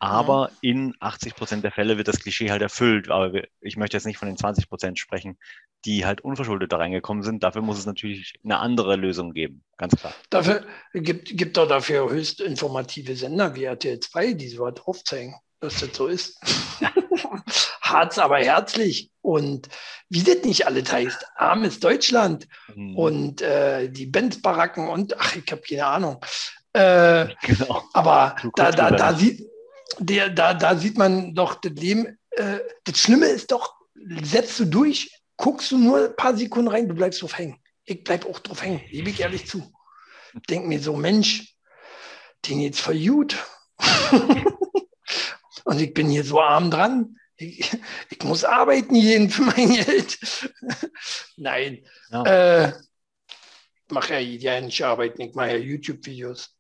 aber 0.02 0.50
mhm. 0.50 0.58
in 0.62 0.96
80 1.00 1.36
Prozent 1.36 1.64
der 1.64 1.72
Fälle 1.72 1.96
wird 1.98 2.08
das 2.08 2.20
Klischee 2.20 2.50
halt 2.50 2.64
erfüllt. 2.64 3.12
Aber 3.12 3.32
ich 3.62 3.78
möchte 3.78 3.96
jetzt 3.96 4.08
nicht 4.08 4.18
von 4.18 4.28
den 4.28 4.36
20 4.36 4.68
Prozent 4.68 4.98
sprechen, 4.98 5.38
die 5.86 6.08
halt 6.08 6.22
unverschuldet 6.22 6.74
da 6.74 6.78
reingekommen 6.78 7.22
sind. 7.22 7.44
Dafür 7.44 7.62
muss 7.62 7.78
es 7.78 7.86
natürlich 7.86 8.34
eine 8.44 8.58
andere 8.58 8.96
Lösung 8.96 9.32
geben, 9.32 9.64
ganz 9.78 9.96
klar. 9.96 10.14
Dafür 10.32 10.66
gibt 10.94 11.38
gibt 11.38 11.56
doch 11.56 11.68
dafür 11.68 12.10
höchst 12.10 12.42
informative 12.42 13.16
Sender 13.16 13.54
wie 13.54 13.66
RTL 13.66 14.00
2, 14.00 14.34
die 14.34 14.48
so 14.50 14.64
was 14.64 14.82
aufzeigen, 14.82 15.36
dass 15.62 15.80
das 15.80 15.96
so 15.96 16.08
ist. 16.08 16.38
Harz 17.82 18.18
aber 18.18 18.40
herzlich. 18.40 19.12
Und 19.22 19.70
wie 20.10 20.24
das 20.24 20.44
nicht 20.44 20.66
alles 20.66 20.92
heißt, 20.92 21.26
armes 21.36 21.80
Deutschland 21.80 22.48
mhm. 22.76 22.98
und 22.98 23.42
äh, 23.42 23.90
die 23.90 24.08
Benz-Baracken 24.08 24.90
und 24.90 25.18
ach, 25.20 25.36
ich 25.36 25.50
habe 25.52 25.62
keine 25.62 25.86
Ahnung. 25.86 26.26
Äh, 26.74 27.28
genau. 27.44 27.84
Aber 27.94 28.36
da, 28.56 28.72
da, 28.72 28.92
da, 28.92 29.14
sieht, 29.14 29.48
der, 30.00 30.30
da, 30.30 30.54
da 30.54 30.76
sieht 30.76 30.98
man 30.98 31.36
doch 31.36 31.56
das 31.56 31.74
Leben. 31.74 32.18
Äh, 32.32 32.60
das 32.84 33.00
Schlimme 33.00 33.28
ist 33.28 33.52
doch, 33.52 33.76
setzt 34.24 34.60
du 34.60 34.66
durch, 34.66 35.22
guckst 35.38 35.72
du 35.72 35.78
nur 35.78 36.06
ein 36.06 36.16
paar 36.16 36.36
Sekunden 36.36 36.70
rein, 36.70 36.88
du 36.88 36.96
bleibst 36.96 37.22
drauf 37.22 37.38
hängen. 37.38 37.58
Ich 37.86 38.04
bleib 38.04 38.26
auch 38.26 38.40
drauf 38.40 38.64
hängen, 38.64 38.82
gebe 38.90 39.10
ich 39.10 39.20
ehrlich 39.20 39.48
zu. 39.48 39.72
Denk 40.50 40.66
mir 40.66 40.80
so, 40.80 40.96
Mensch, 40.96 41.56
den 42.46 42.62
jetzt 42.62 42.80
voll 42.80 43.00
gut. 43.00 43.38
Und 45.64 45.80
ich 45.80 45.94
bin 45.94 46.10
hier 46.10 46.24
so 46.24 46.42
arm 46.42 46.72
dran. 46.72 47.18
Ich, 47.38 47.72
ich 48.10 48.24
muss 48.24 48.44
arbeiten 48.44 48.96
jeden 48.96 49.30
für 49.30 49.44
mein 49.44 49.74
Geld. 49.74 50.20
Nein. 51.38 51.86
Ja. 52.12 52.24
Äh, 52.24 52.70
ich 52.70 53.94
mache 53.94 54.14
ja, 54.14 54.20
ja 54.20 54.62
nicht 54.62 54.84
arbeiten, 54.84 55.22
ich 55.22 55.34
mache 55.34 55.52
ja 55.52 55.58
YouTube-Videos 55.58 56.56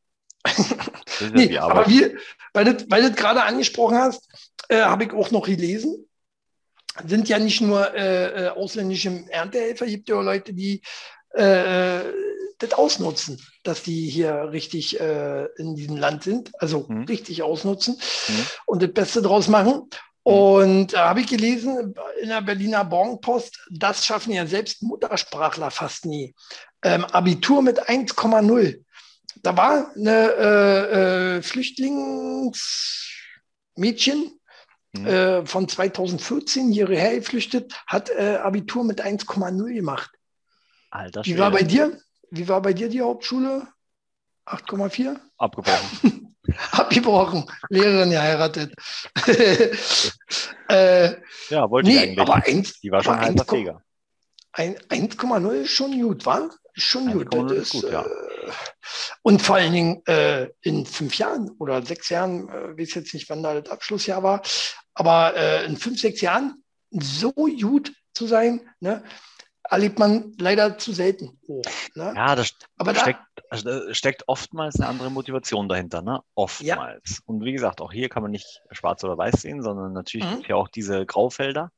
nee, 1.33 1.57
aber 1.57 1.87
wir, 1.87 2.17
weil 2.53 2.65
du 2.65 2.85
weil 2.89 3.11
gerade 3.11 3.43
angesprochen 3.43 3.97
hast, 3.97 4.27
äh, 4.69 4.81
habe 4.81 5.05
ich 5.05 5.11
auch 5.13 5.31
noch 5.31 5.45
gelesen. 5.45 6.07
Sind 7.05 7.29
ja 7.29 7.39
nicht 7.39 7.61
nur 7.61 7.93
äh, 7.95 8.47
äh 8.47 8.49
ausländische 8.49 9.23
Erntehelfer, 9.29 9.85
gibt 9.85 10.09
ja 10.09 10.21
Leute, 10.21 10.53
die 10.53 10.81
äh, 11.33 12.01
das 12.61 12.73
ausnutzen, 12.73 13.41
dass 13.63 13.83
die 13.83 14.09
hier 14.09 14.49
richtig 14.51 14.99
äh, 14.99 15.45
in 15.57 15.75
diesem 15.75 15.97
Land 15.97 16.23
sind, 16.23 16.51
also 16.59 16.85
mhm. 16.87 17.03
richtig 17.03 17.43
ausnutzen 17.43 17.97
mhm. 18.27 18.45
und 18.65 18.81
das 18.81 18.93
Beste 18.93 19.21
draus 19.21 19.47
machen. 19.47 19.73
Mhm. 19.73 19.89
Und 20.23 20.93
da 20.93 21.05
äh, 21.05 21.09
habe 21.09 21.21
ich 21.21 21.27
gelesen 21.27 21.95
in 22.21 22.29
der 22.29 22.41
Berliner 22.41 22.85
Bornpost, 22.85 23.67
das 23.71 24.05
schaffen 24.05 24.33
ja 24.33 24.45
selbst 24.45 24.83
Muttersprachler 24.83 25.71
fast 25.71 26.05
nie. 26.05 26.33
Ähm, 26.83 27.05
Abitur 27.05 27.61
mit 27.61 27.89
1,0 27.89 28.81
da 29.43 29.57
war 29.57 29.91
eine 29.95 30.31
äh, 30.31 31.37
äh, 31.37 31.41
Flüchtlingsmädchen 31.41 34.39
mhm. 34.93 35.07
äh, 35.07 35.45
von 35.45 35.67
2014 35.67 36.71
hierher 36.71 37.15
geflüchtet, 37.15 37.73
hat 37.87 38.09
äh, 38.09 38.37
Abitur 38.41 38.83
mit 38.83 39.03
1,0 39.03 39.73
gemacht. 39.73 40.11
Alter, 40.89 41.25
Wie 41.25 41.37
war 41.37 41.51
bei 41.51 41.63
dir? 41.63 41.97
Wie 42.31 42.47
war 42.47 42.61
bei 42.61 42.73
dir 42.73 42.89
die 42.89 43.01
Hauptschule? 43.01 43.67
8,4? 44.45 45.17
Abgebrochen. 45.37 46.35
abgebrochen, 46.71 47.45
Lehrerin 47.69 48.09
geheiratet. 48.09 48.73
äh, 50.69 51.13
ja, 51.49 51.69
wollte 51.69 51.89
nee, 51.89 51.95
ich 51.95 52.01
eigentlich. 52.01 52.19
Aber 52.19 52.35
eins, 52.35 52.79
die 52.79 52.91
war 52.91 53.03
schon 53.03 53.15
ein 53.15 53.37
Feger. 53.37 53.83
1,0 54.53 55.51
ist 55.51 55.71
schon 55.71 56.01
gut, 56.01 56.25
war? 56.25 56.49
Schon 56.73 57.11
gut. 57.11 57.33
Das 57.33 57.51
ist 57.51 57.71
gut, 57.71 57.91
ja. 57.91 58.05
Äh, 58.05 58.51
und 59.23 59.41
vor 59.41 59.57
allen 59.57 59.73
Dingen 59.73 60.05
äh, 60.07 60.49
in 60.61 60.85
fünf 60.85 61.17
Jahren 61.17 61.51
oder 61.59 61.85
sechs 61.85 62.09
Jahren, 62.09 62.49
äh, 62.49 62.77
weiß 62.77 62.95
jetzt 62.95 63.13
nicht, 63.13 63.29
wann 63.29 63.43
da 63.43 63.59
das 63.59 63.71
Abschlussjahr 63.71 64.23
war, 64.23 64.41
aber 64.93 65.35
äh, 65.35 65.65
in 65.65 65.77
fünf, 65.77 65.99
sechs 65.99 66.21
Jahren 66.21 66.63
so 66.91 67.31
gut 67.31 67.93
zu 68.13 68.27
sein, 68.27 68.61
ne, 68.79 69.03
erlebt 69.71 69.99
man 69.99 70.33
leider 70.37 70.77
zu 70.77 70.91
selten. 70.91 71.39
Oh, 71.47 71.61
ne? 71.95 72.13
Ja, 72.15 72.35
das 72.35 72.53
Aber 72.77 72.93
steckt, 72.93 73.21
da, 73.49 73.93
steckt 73.93 74.27
oftmals 74.27 74.75
eine 74.79 74.89
andere 74.89 75.09
Motivation 75.09 75.69
dahinter, 75.69 76.01
ne? 76.01 76.21
Oftmals. 76.35 77.17
Ja. 77.17 77.23
Und 77.25 77.43
wie 77.45 77.53
gesagt, 77.53 77.79
auch 77.79 77.93
hier 77.93 78.09
kann 78.09 78.21
man 78.21 78.31
nicht 78.31 78.61
schwarz 78.71 79.03
oder 79.05 79.17
weiß 79.17 79.41
sehen, 79.41 79.63
sondern 79.63 79.93
natürlich 79.93 80.27
mhm. 80.27 80.43
ja 80.47 80.55
auch 80.55 80.67
diese 80.67 81.05
Graufelder. 81.05 81.71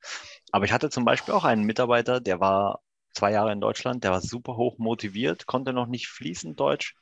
Aber 0.51 0.65
ich 0.65 0.71
hatte 0.71 0.89
zum 0.89 1.05
Beispiel 1.05 1.35
auch 1.35 1.43
einen 1.43 1.63
Mitarbeiter, 1.63 2.19
der 2.19 2.39
war 2.39 2.81
zwei 3.13 3.31
Jahre 3.31 3.51
in 3.51 3.61
Deutschland, 3.61 4.03
der 4.03 4.11
war 4.11 4.21
super 4.21 4.57
hoch 4.57 4.79
motiviert, 4.79 5.45
konnte 5.45 5.71
noch 5.71 5.85
nicht 5.85 6.07
fließend 6.07 6.59
Deutsch, 6.59 6.95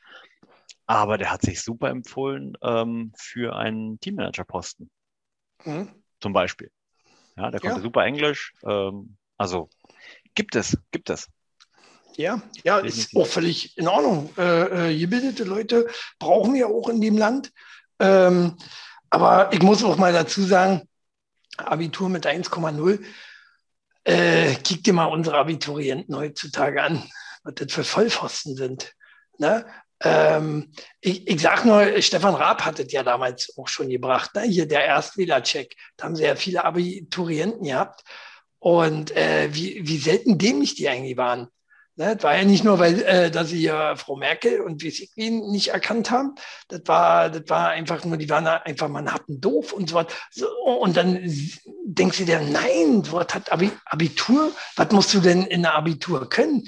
aber 0.87 1.17
der 1.17 1.31
hat 1.31 1.41
sich 1.41 1.61
super 1.61 1.89
empfohlen 1.89 2.57
ähm, 2.61 3.13
für 3.17 3.55
einen 3.55 3.97
Teammanager-Posten. 4.01 4.89
Mhm. 5.63 5.89
Zum 6.19 6.33
Beispiel. 6.33 6.69
Ja, 7.37 7.49
der 7.49 7.61
konnte 7.61 7.77
ja. 7.77 7.81
super 7.81 8.03
Englisch. 8.03 8.53
Ähm, 8.63 9.15
also 9.37 9.69
gibt 10.35 10.55
es, 10.55 10.77
gibt 10.91 11.09
es. 11.09 11.27
Ja, 12.17 12.41
ja, 12.63 12.79
ist 12.79 13.15
auch 13.15 13.25
völlig 13.25 13.77
in 13.77 13.87
Ordnung. 13.87 14.29
Äh, 14.37 14.91
äh, 14.91 14.99
gebildete 14.99 15.43
Leute 15.43 15.87
brauchen 16.19 16.53
wir 16.53 16.67
auch 16.67 16.89
in 16.89 16.99
dem 17.01 17.17
Land. 17.17 17.51
Ähm, 17.99 18.57
aber 19.09 19.51
ich 19.53 19.61
muss 19.61 19.83
auch 19.83 19.97
mal 19.97 20.13
dazu 20.13 20.43
sagen, 20.43 20.87
Abitur 21.57 22.09
mit 22.09 22.25
1,0, 22.25 22.99
äh, 24.03 24.55
kick 24.55 24.83
dir 24.83 24.93
mal 24.93 25.05
unsere 25.05 25.37
Abiturienten 25.37 26.15
heutzutage 26.15 26.81
an, 26.81 27.03
was 27.43 27.55
das 27.55 27.71
für 27.71 27.83
Vollpfosten 27.83 28.55
sind. 28.55 28.93
Ne? 29.37 29.65
Ähm, 30.01 30.71
ich, 30.99 31.27
ich 31.27 31.41
sage 31.41 31.67
nur, 31.67 32.01
Stefan 32.01 32.35
Raab 32.35 32.65
hat 32.65 32.79
es 32.79 32.91
ja 32.91 33.03
damals 33.03 33.55
auch 33.57 33.67
schon 33.67 33.89
gebracht, 33.89 34.33
ne? 34.33 34.41
hier 34.43 34.67
der 34.67 34.85
Erstwählercheck. 34.85 35.75
Da 35.97 36.05
haben 36.05 36.15
sie 36.15 36.23
ja 36.23 36.35
viele 36.35 36.65
Abiturienten 36.65 37.63
gehabt. 37.63 38.03
Und 38.61 39.09
äh, 39.17 39.49
wie, 39.53 39.81
wie 39.87 39.97
selten 39.97 40.37
dämlich 40.37 40.75
die 40.75 40.87
eigentlich 40.87 41.17
waren. 41.17 41.47
Ne? 41.95 42.15
Das 42.15 42.23
war 42.23 42.37
ja 42.37 42.45
nicht 42.45 42.63
nur, 42.63 42.77
weil 42.77 43.01
äh, 43.01 43.31
dass 43.31 43.49
sie 43.49 43.63
ja 43.63 43.95
Frau 43.95 44.15
Merkel 44.15 44.61
und 44.61 44.83
wie 44.83 44.91
sie 44.91 45.09
ihn 45.15 45.49
nicht 45.49 45.69
erkannt 45.69 46.11
haben. 46.11 46.35
Das 46.67 46.81
war, 46.85 47.31
das 47.31 47.49
war 47.49 47.69
einfach 47.69 48.05
nur, 48.05 48.17
die 48.17 48.29
waren 48.29 48.45
einfach 48.45 48.87
man 48.87 49.11
hatten 49.11 49.41
doof 49.41 49.73
und 49.73 49.89
so 49.89 49.95
was. 49.95 50.13
So, 50.29 50.47
und 50.47 50.95
dann 50.95 51.19
denkst 51.85 52.19
du 52.19 52.25
dir, 52.25 52.39
nein, 52.39 53.01
was 53.11 53.33
hat 53.33 53.51
Abitur. 53.51 54.51
Was 54.75 54.91
musst 54.91 55.11
du 55.15 55.21
denn 55.21 55.41
in 55.47 55.63
der 55.63 55.73
Abitur 55.73 56.29
können? 56.29 56.63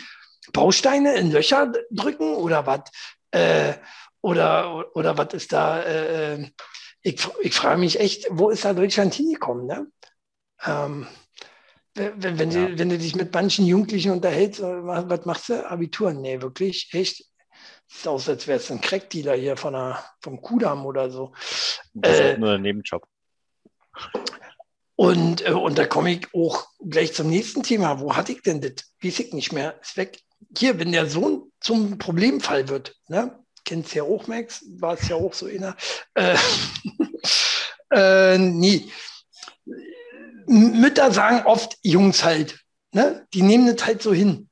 Bausteine 0.52 1.14
in 1.14 1.32
Löcher 1.32 1.72
drücken 1.92 2.34
oder 2.34 2.66
was? 2.66 2.82
Äh, 3.30 3.76
oder, 4.20 4.96
oder 4.96 5.16
was 5.16 5.32
ist 5.36 5.54
da? 5.54 5.80
Äh, 5.80 6.34
äh, 6.34 6.50
ich, 7.04 7.28
ich 7.42 7.54
frage 7.54 7.80
mich 7.80 8.00
echt, 8.00 8.26
wo 8.32 8.50
ist 8.50 8.66
da 8.66 8.74
Deutschland 8.74 9.14
hingekommen? 9.14 9.68
Ne? 9.68 9.86
Ähm, 10.66 11.08
wenn, 11.96 12.40
wenn, 12.40 12.52
ja. 12.52 12.68
du, 12.68 12.80
wenn 12.80 12.90
du 12.90 12.98
dich 12.98 13.16
mit 13.16 13.34
manchen 13.34 13.66
Jugendlichen 13.66 14.12
unterhältst, 14.12 14.62
äh, 14.62 14.84
was 14.84 15.26
machst 15.26 15.50
du? 15.50 15.70
Abitur? 15.70 16.14
Nee, 16.14 16.42
wirklich? 16.42 16.90
Echt? 16.92 17.26
Sieht 17.88 18.08
aus, 18.08 18.28
als 18.28 18.48
wärst 18.48 18.70
du 18.70 18.74
ein 18.74 18.82
Crackdealer 18.82 19.36
hier 19.36 19.58
von 19.58 19.74
der, 19.74 20.04
vom 20.22 20.42
Kudamm 20.42 20.86
oder 20.86 21.12
so. 21.12 21.34
Das 21.94 22.20
äh, 22.20 22.34
ist 22.34 22.40
nur 22.40 22.52
ein 22.52 22.62
Nebenjob. 22.62 23.08
Und, 24.96 25.46
äh, 25.46 25.52
und 25.52 25.78
da 25.78 25.86
komme 25.86 26.14
ich 26.14 26.28
auch 26.34 26.68
gleich 26.80 27.14
zum 27.14 27.30
nächsten 27.30 27.64
Thema. 27.64 28.00
Wo 28.00 28.16
hatte 28.16 28.32
ich 28.32 28.42
denn 28.42 28.62
das? 28.62 28.74
Weiß 29.02 29.20
ich 29.20 29.34
nicht 29.34 29.52
mehr. 29.52 29.80
Ist 29.82 29.98
weg. 29.98 30.20
Hier, 30.58 30.80
wenn 30.80 30.92
der 30.92 31.08
Sohn 31.08 31.52
zum 31.60 31.98
Problemfall 31.98 32.68
wird, 32.70 32.96
ne? 33.08 33.40
Kennst 33.66 33.96
ja 33.96 34.04
auch, 34.04 34.28
Max, 34.28 34.66
war 34.78 34.96
es 34.96 35.08
ja 35.08 35.16
auch 35.16 35.34
so 35.34 35.48
inner. 35.48 35.76
Äh, 36.16 36.36
äh, 37.92 38.38
nie. 38.38 38.92
Mütter 40.48 41.12
sagen 41.12 41.46
oft 41.46 41.78
Jungs 41.82 42.24
halt. 42.24 42.60
Ne? 42.92 43.28
Die 43.34 43.42
nehmen 43.42 43.74
das 43.74 43.86
halt 43.86 44.02
so 44.02 44.14
hin. 44.14 44.50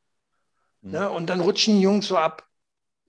Mhm. 0.82 0.92
Ne? 0.92 1.10
Und 1.10 1.28
dann 1.30 1.42
rutschen 1.42 1.76
die 1.76 1.82
Jungs 1.82 2.08
so 2.08 2.18
ab. 2.18 2.48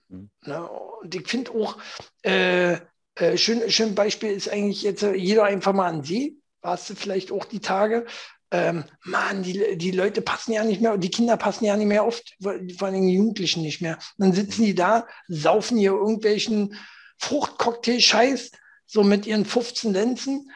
Mhm. 0.09 0.29
Ne? 0.41 0.67
Und 0.67 1.15
ich 1.15 1.27
finde 1.27 1.51
auch, 1.51 1.77
äh, 2.23 2.77
äh, 3.15 3.37
schön, 3.37 3.69
schön 3.69 3.95
Beispiel 3.95 4.31
ist 4.31 4.49
eigentlich 4.49 4.81
jetzt 4.81 5.03
äh, 5.03 5.13
jeder 5.13 5.43
einfach 5.43 5.73
mal 5.73 5.87
an 5.87 6.03
See. 6.03 6.35
Warst 6.61 6.89
du 6.89 6.95
vielleicht 6.95 7.31
auch 7.31 7.45
die 7.45 7.59
Tage? 7.59 8.05
Ähm, 8.51 8.85
Mann, 9.03 9.43
die, 9.43 9.77
die 9.77 9.91
Leute 9.91 10.21
passen 10.21 10.53
ja 10.53 10.63
nicht 10.63 10.79
mehr, 10.79 10.97
die 10.97 11.09
Kinder 11.09 11.37
passen 11.37 11.65
ja 11.65 11.75
nicht 11.75 11.87
mehr 11.87 12.05
oft, 12.05 12.35
vor 12.39 12.53
allem 12.53 13.07
die 13.07 13.15
Jugendlichen 13.15 13.63
nicht 13.63 13.81
mehr. 13.81 13.97
Und 14.17 14.27
dann 14.27 14.33
sitzen 14.33 14.63
die 14.63 14.75
da, 14.75 15.07
saufen 15.27 15.77
hier 15.77 15.91
irgendwelchen 15.91 16.75
Fruchtcocktail-Scheiß, 17.17 18.51
so 18.85 19.03
mit 19.03 19.25
ihren 19.25 19.45
15 19.45 19.93
Lenzen 19.93 20.51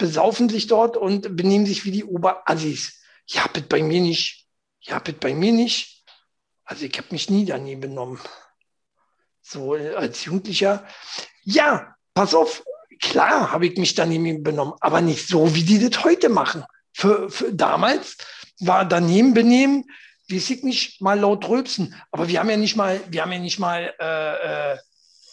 besaufen 0.00 0.48
sich 0.48 0.66
dort 0.66 0.96
und 0.96 1.36
benehmen 1.36 1.66
sich 1.66 1.84
wie 1.84 1.90
die 1.90 2.04
Oberassis. 2.04 3.02
Ja, 3.26 3.46
bitte 3.52 3.68
bei 3.68 3.82
mir 3.82 4.00
nicht. 4.00 4.46
Ja, 4.80 4.98
bitte 4.98 5.18
bei 5.20 5.34
mir 5.34 5.52
nicht. 5.52 6.04
Also 6.64 6.86
ich 6.86 6.96
habe 6.96 7.08
mich 7.10 7.28
nie 7.28 7.44
daneben 7.44 7.82
benommen. 7.82 8.18
So 9.42 9.76
äh, 9.76 9.94
als 9.94 10.24
Jugendlicher. 10.24 10.86
Ja, 11.42 11.94
pass 12.14 12.34
auf, 12.34 12.64
klar 12.98 13.52
habe 13.52 13.66
ich 13.66 13.76
mich 13.76 13.94
daneben 13.94 14.42
benommen, 14.42 14.72
aber 14.80 15.02
nicht 15.02 15.28
so, 15.28 15.54
wie 15.54 15.64
die 15.64 15.86
das 15.86 16.02
heute 16.02 16.30
machen. 16.30 16.64
Für, 16.94 17.28
für 17.28 17.52
damals 17.52 18.16
war 18.60 18.86
daneben 18.86 19.34
benehmen, 19.34 19.84
wie 20.28 20.38
ich 20.38 20.62
nicht, 20.62 21.02
mal 21.02 21.20
laut 21.20 21.46
rülpsen. 21.46 21.94
Aber 22.10 22.28
wir 22.28 22.40
haben 22.40 22.48
ja 22.48 22.56
nicht 22.56 22.76
mal, 22.76 23.02
wir 23.10 23.20
haben 23.20 23.32
ja 23.32 23.38
nicht 23.38 23.58
mal 23.58 23.92
äh, 24.00 24.72
äh, 24.72 24.78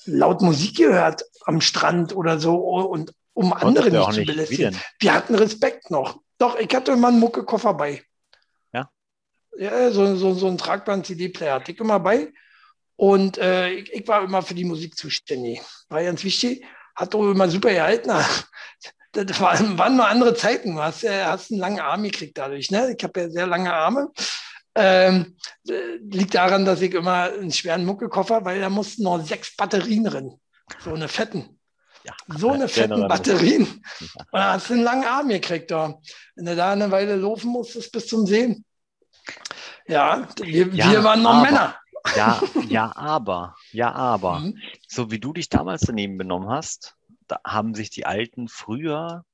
laut 0.06 0.42
Musik 0.42 0.76
gehört 0.76 1.24
am 1.46 1.62
Strand 1.62 2.14
oder 2.14 2.38
so 2.38 2.58
und 2.58 3.14
um 3.38 3.54
andere 3.54 3.92
nicht 3.92 4.14
zu 4.14 4.26
belästigen. 4.26 4.76
Wir 5.00 5.14
hatten 5.14 5.36
Respekt 5.36 5.92
noch. 5.92 6.22
Doch, 6.40 6.58
ich 6.58 6.74
hatte 6.74 6.94
immer 6.94 7.10
einen 7.10 7.20
Muckekoffer 7.20 7.76
bei. 7.76 8.02
Ja? 8.74 8.90
Ja, 9.58 9.92
so, 9.92 10.16
so, 10.16 10.34
so 10.34 10.48
ein 10.48 10.58
tragbaren 10.58 11.04
CD-Player 11.04 11.54
hatte 11.54 11.72
ich 11.72 11.80
immer 11.80 12.00
bei. 12.00 12.34
Und 12.96 13.38
äh, 13.38 13.70
ich, 13.70 13.94
ich, 13.94 14.08
war 14.08 14.24
immer 14.24 14.42
für 14.42 14.56
die 14.56 14.64
Musik 14.64 14.98
zuständig. 14.98 15.62
War 15.88 16.02
ganz 16.04 16.24
wichtig. 16.24 16.66
Hat 16.96 17.14
doch 17.14 17.32
immer 17.32 17.48
super 17.50 17.72
gehalten. 17.72 18.12
Das 19.14 19.40
waren, 19.40 19.80
waren 19.80 19.96
nur 19.96 20.06
andere 20.06 20.36
Zeiten. 20.36 20.76
Du 20.76 20.82
hast, 20.82 21.04
äh, 21.04 21.24
hast 21.24 21.50
einen 21.50 21.60
langen 21.60 21.80
Arm 21.80 22.04
gekriegt 22.04 22.38
dadurch. 22.38 22.70
Ne? 22.70 22.94
Ich 22.96 23.04
habe 23.04 23.22
ja 23.22 23.30
sehr 23.30 23.48
lange 23.48 23.74
Arme. 23.74 24.12
Ähm, 24.76 25.38
liegt 25.64 26.36
daran, 26.36 26.66
dass 26.66 26.82
ich 26.82 26.94
immer 26.94 27.32
einen 27.32 27.52
schweren 27.52 27.86
Muckekoffer, 27.86 28.46
weil 28.46 28.60
da 28.60 28.70
mussten 28.70 29.04
noch 29.04 29.26
sechs 29.26 29.56
Batterien 29.56 30.04
drin. 30.04 30.40
So 30.84 30.94
eine 30.94 31.08
fetten. 31.08 31.57
Ja, 32.08 32.14
so 32.38 32.52
eine 32.52 32.70
fetten 32.70 33.08
Batterien. 33.08 33.64
Und 33.66 33.84
da 34.32 34.54
hast 34.54 34.70
du 34.70 34.76
einen 34.76 34.84
langen 34.84 35.04
Arm 35.04 35.28
gekriegt. 35.28 35.72
Da. 35.72 36.00
Wenn 36.36 36.46
du 36.46 36.56
da 36.56 36.72
eine 36.72 36.90
Weile 36.90 37.18
laufen 37.18 37.52
musstest 37.52 37.92
bis 37.92 38.08
zum 38.08 38.26
Sehen. 38.26 38.64
Ja, 39.88 40.28
wir, 40.42 40.68
ja, 40.74 40.92
wir 40.92 41.04
waren 41.04 41.22
noch 41.22 41.34
aber, 41.34 41.44
Männer. 41.44 41.76
Ja, 42.16 42.42
ja, 42.70 42.96
aber, 42.96 43.56
ja, 43.72 43.92
aber. 43.92 44.40
Mhm. 44.40 44.58
So 44.88 45.12
wie 45.12 45.20
du 45.20 45.34
dich 45.34 45.50
damals 45.50 45.82
daneben 45.82 46.18
benommen 46.18 46.50
hast, 46.50 46.96
da 47.28 47.40
haben 47.46 47.76
sich 47.76 47.90
die 47.90 48.06
Alten 48.06 48.48
früher 48.48 49.26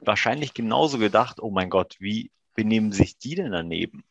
wahrscheinlich 0.00 0.54
genauso 0.54 0.98
gedacht, 0.98 1.40
oh 1.40 1.50
mein 1.50 1.68
Gott, 1.68 1.96
wie 1.98 2.30
benehmen 2.54 2.92
sich 2.92 3.18
die 3.18 3.34
denn 3.34 3.52
daneben? 3.52 4.02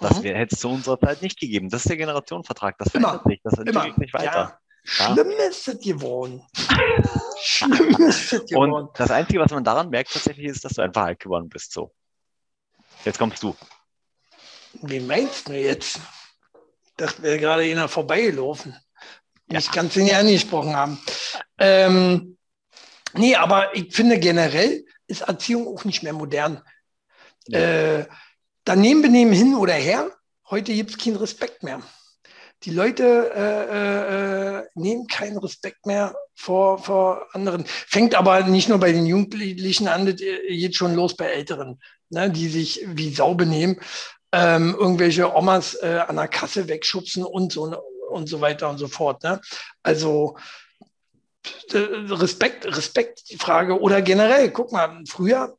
Das 0.00 0.22
mhm. 0.22 0.26
hätte 0.26 0.54
es 0.54 0.60
zu 0.60 0.68
unserer 0.68 1.00
Zeit 1.00 1.22
nicht 1.22 1.40
gegeben. 1.40 1.70
Das 1.70 1.82
ist 1.86 1.88
der 1.88 1.96
Generationenvertrag. 1.96 2.76
Das 2.76 2.90
verändert 2.90 3.22
sich. 3.24 3.40
Das 3.42 3.54
entwickelt 3.54 3.96
sich 3.96 4.12
weiter. 4.12 4.24
Ja. 4.24 4.58
Schlimm 4.86 5.30
ist 5.30 5.66
es 5.66 5.80
geworden. 5.80 6.42
Schlimm 7.42 7.96
ist 8.08 8.32
es 8.32 8.46
geworden. 8.46 8.72
Und 8.72 8.90
das 8.98 9.10
Einzige, 9.10 9.40
was 9.40 9.50
man 9.50 9.64
daran 9.64 9.90
merkt 9.90 10.12
tatsächlich, 10.12 10.46
ist, 10.46 10.64
dass 10.64 10.74
du 10.74 10.82
einfach 10.82 11.02
alt 11.06 11.18
geworden 11.18 11.48
bist. 11.48 11.72
So. 11.72 11.92
Jetzt 13.04 13.18
kommst 13.18 13.42
du. 13.42 13.56
Wie 14.82 15.00
meinst 15.00 15.48
du 15.48 15.54
jetzt? 15.54 16.00
Dachte, 16.96 17.22
wir 17.22 17.36
gerade 17.38 17.62
einer 17.62 17.88
vorbeigelaufen. 17.88 18.76
Ja. 19.50 19.58
Ich 19.58 19.70
kann 19.70 19.88
es 19.88 19.96
nicht 19.96 20.14
angesprochen 20.14 20.76
haben. 20.76 21.00
Ähm, 21.58 22.38
nee, 23.14 23.34
aber 23.34 23.74
ich 23.74 23.94
finde 23.94 24.20
generell 24.20 24.84
ist 25.08 25.22
Erziehung 25.22 25.66
auch 25.66 25.84
nicht 25.84 26.04
mehr 26.04 26.12
modern. 26.12 26.62
Ja. 27.48 27.58
Äh, 27.58 28.08
daneben 28.64 29.02
benehmen 29.02 29.32
hin 29.32 29.56
oder 29.56 29.74
her, 29.74 30.10
heute 30.48 30.72
gibt 30.72 30.90
es 30.90 30.98
keinen 30.98 31.16
Respekt 31.16 31.64
mehr 31.64 31.82
die 32.62 32.70
Leute 32.70 33.32
äh, 33.34 34.58
äh, 34.58 34.66
nehmen 34.74 35.06
keinen 35.06 35.38
Respekt 35.38 35.86
mehr 35.86 36.14
vor, 36.34 36.78
vor 36.78 37.26
anderen. 37.32 37.64
Fängt 37.66 38.14
aber 38.14 38.42
nicht 38.42 38.68
nur 38.68 38.78
bei 38.78 38.92
den 38.92 39.06
Jugendlichen 39.06 39.88
an, 39.88 40.06
geht 40.16 40.74
schon 40.74 40.94
los 40.94 41.16
bei 41.16 41.26
Älteren, 41.26 41.80
ne, 42.10 42.30
die 42.30 42.48
sich 42.48 42.84
wie 42.86 43.12
Sau 43.12 43.34
benehmen, 43.34 43.78
ähm, 44.32 44.74
irgendwelche 44.78 45.34
Omas 45.34 45.74
äh, 45.74 46.02
an 46.06 46.16
der 46.16 46.28
Kasse 46.28 46.68
wegschubsen 46.68 47.24
und 47.24 47.52
so, 47.52 47.76
und 48.10 48.28
so 48.28 48.40
weiter 48.40 48.68
und 48.70 48.78
so 48.78 48.88
fort. 48.88 49.22
Ne? 49.22 49.40
Also 49.82 50.36
Respekt, 51.72 52.66
Respekt, 52.66 53.30
die 53.30 53.36
Frage. 53.36 53.80
Oder 53.80 54.02
generell, 54.02 54.50
guck 54.50 54.72
mal, 54.72 55.02
früher, 55.06 55.56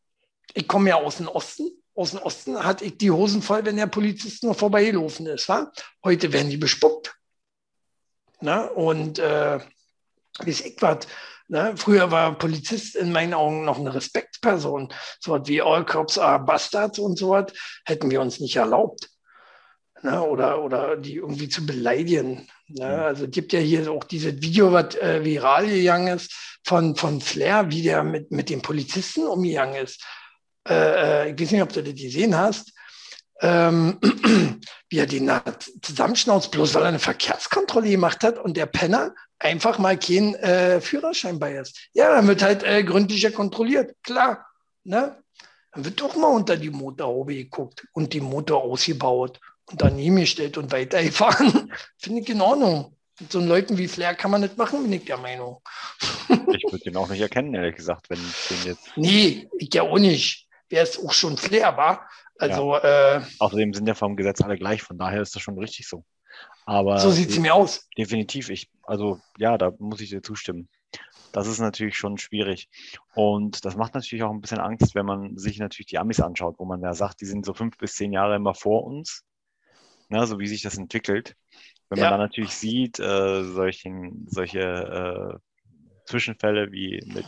ich 0.53 0.67
komme 0.67 0.89
ja 0.89 0.95
aus 0.95 1.17
dem 1.17 1.27
Osten. 1.27 1.71
Aus 1.97 2.11
dem 2.11 2.19
Osten 2.19 2.63
hatte 2.63 2.85
ich 2.85 2.99
die 2.99 3.09
Hosen 3.09 3.41
voll, 3.41 3.65
wenn 3.65 3.75
der 3.75 3.87
Polizist 3.87 4.43
noch 4.43 4.55
vorbeigelaufen 4.55 5.25
ist. 5.25 5.49
Wa? 5.49 5.71
Heute 6.03 6.31
werden 6.31 6.51
die 6.51 6.57
bespuckt. 6.57 7.15
Na? 8.39 8.65
Und 8.65 9.17
äh, 9.17 9.59
bis 10.45 10.61
ich 10.61 10.79
was. 10.79 11.07
Ne? 11.47 11.73
Früher 11.75 12.11
war 12.11 12.37
Polizist 12.37 12.95
in 12.95 13.11
meinen 13.11 13.33
Augen 13.33 13.65
noch 13.65 13.79
eine 13.79 13.95
Respektsperson. 13.95 14.93
So 15.19 15.31
was 15.31 15.47
wie 15.47 15.59
All 15.59 15.85
Cops 15.85 16.19
are 16.19 16.37
Bastards 16.39 16.99
und 16.99 17.17
so 17.17 17.31
was 17.31 17.51
hätten 17.83 18.11
wir 18.11 18.21
uns 18.21 18.39
nicht 18.39 18.57
erlaubt. 18.57 19.09
Ne? 20.03 20.21
Oder, 20.21 20.61
oder 20.63 20.97
die 20.97 21.15
irgendwie 21.15 21.49
zu 21.49 21.65
beleidigen. 21.65 22.47
Ne? 22.67 23.05
Also 23.05 23.25
es 23.25 23.31
gibt 23.31 23.53
ja 23.53 23.59
hier 23.59 23.91
auch 23.91 24.03
dieses 24.03 24.39
Video, 24.39 24.71
was 24.71 24.93
äh, 24.97 25.25
viral 25.25 25.65
gegangen 25.65 26.15
ist, 26.15 26.59
von, 26.63 26.95
von 26.95 27.21
Flair, 27.21 27.71
wie 27.71 27.81
der 27.81 28.03
mit, 28.03 28.29
mit 28.29 28.51
den 28.51 28.61
Polizisten 28.61 29.25
umgegangen 29.25 29.83
ist. 29.83 30.05
Äh, 30.67 31.27
äh 31.27 31.31
ich 31.31 31.41
weiß 31.41 31.51
nicht, 31.51 31.61
ob 31.61 31.73
du 31.73 31.83
das 31.83 31.95
gesehen 31.95 32.35
hast. 32.37 32.73
Ähm, 33.39 33.99
wie 34.89 34.97
er 34.97 35.05
den 35.05 35.29
zusammenschnauzt, 35.81 36.51
bloß 36.51 36.73
weil 36.73 36.83
er 36.83 36.87
eine 36.87 36.99
Verkehrskontrolle 36.99 37.89
gemacht 37.89 38.23
hat 38.23 38.39
und 38.39 38.57
der 38.57 38.65
Penner 38.65 39.13
einfach 39.39 39.77
mal 39.77 39.97
keinen 39.97 40.35
äh, 40.35 40.81
Führerschein 40.81 41.39
bei 41.39 41.53
ist. 41.55 41.89
Ja, 41.93 42.15
dann 42.15 42.27
wird 42.27 42.41
halt 42.41 42.63
äh, 42.63 42.83
gründlicher 42.83 43.31
kontrolliert, 43.31 43.95
klar. 44.03 44.47
Ne? 44.83 45.21
Dann 45.71 45.85
wird 45.85 46.01
doch 46.01 46.15
mal 46.15 46.27
unter 46.27 46.57
die 46.57 46.69
Motorhaube 46.69 47.35
geguckt 47.35 47.85
und 47.93 48.13
die 48.13 48.21
Motor 48.21 48.63
ausgebaut 48.63 49.39
und 49.65 49.81
daneben 49.81 50.15
gestellt 50.15 50.57
und 50.57 50.71
weitergefahren. 50.71 51.71
Finde 51.97 52.21
ich 52.21 52.29
in 52.29 52.41
Ordnung. 52.41 52.93
Mit 53.19 53.31
so 53.31 53.39
Leuten 53.39 53.77
wie 53.77 53.87
Flair 53.87 54.13
kann 54.13 54.31
man 54.31 54.41
nicht 54.41 54.57
machen, 54.57 54.83
bin 54.83 54.93
ich 54.93 55.05
der 55.05 55.17
Meinung. 55.17 55.61
ich 56.29 56.63
würde 56.71 56.83
den 56.83 56.97
auch 56.97 57.09
nicht 57.09 57.21
erkennen, 57.21 57.53
ehrlich 57.53 57.75
gesagt, 57.75 58.09
wenn 58.09 58.19
den 58.19 58.65
jetzt. 58.65 58.89
Nee, 58.95 59.49
ich 59.57 59.73
ja 59.73 59.83
auch 59.83 59.97
nicht. 59.97 60.46
Wer 60.69 60.83
ist 60.83 60.99
auch 61.03 61.13
schon 61.13 61.37
Flair 61.37 61.77
war. 61.77 62.09
Also, 62.37 62.75
ja. 62.75 63.17
äh, 63.17 63.21
Außerdem 63.39 63.73
sind 63.73 63.87
ja 63.87 63.95
vom 63.95 64.15
Gesetz 64.15 64.41
alle 64.41 64.57
gleich, 64.57 64.81
von 64.81 64.97
daher 64.97 65.21
ist 65.21 65.35
das 65.35 65.41
schon 65.41 65.57
richtig 65.57 65.87
so. 65.87 66.03
Aber 66.65 66.99
so 66.99 67.09
sieht 67.09 67.29
es 67.29 67.39
mir 67.39 67.55
aus. 67.55 67.87
Definitiv. 67.97 68.49
Ich, 68.49 68.69
also 68.83 69.19
ja, 69.37 69.57
da 69.57 69.71
muss 69.79 70.01
ich 70.01 70.09
dir 70.09 70.21
zustimmen. 70.21 70.67
Das 71.31 71.47
ist 71.47 71.59
natürlich 71.59 71.97
schon 71.97 72.17
schwierig. 72.17 72.69
Und 73.13 73.63
das 73.65 73.75
macht 73.75 73.95
natürlich 73.95 74.23
auch 74.23 74.31
ein 74.31 74.41
bisschen 74.41 74.59
Angst, 74.59 74.95
wenn 74.95 75.05
man 75.05 75.37
sich 75.37 75.59
natürlich 75.59 75.87
die 75.87 75.97
Amis 75.97 76.19
anschaut, 76.19 76.55
wo 76.57 76.65
man 76.65 76.81
ja 76.81 76.93
sagt, 76.93 77.21
die 77.21 77.25
sind 77.25 77.45
so 77.45 77.53
fünf 77.53 77.77
bis 77.77 77.95
zehn 77.95 78.11
Jahre 78.11 78.35
immer 78.35 78.53
vor 78.53 78.83
uns, 78.83 79.23
ne, 80.09 80.25
so 80.27 80.39
wie 80.39 80.47
sich 80.47 80.61
das 80.61 80.77
entwickelt. 80.77 81.35
Wenn 81.89 81.99
ja. 81.99 82.05
man 82.05 82.19
dann 82.19 82.27
natürlich 82.27 82.53
sieht, 82.53 82.99
äh, 82.99 83.43
solchen, 83.43 84.27
solche 84.27 84.59
äh, 84.59 85.39
Zwischenfälle 86.05 86.71
wie 86.71 87.01
mit 87.05 87.25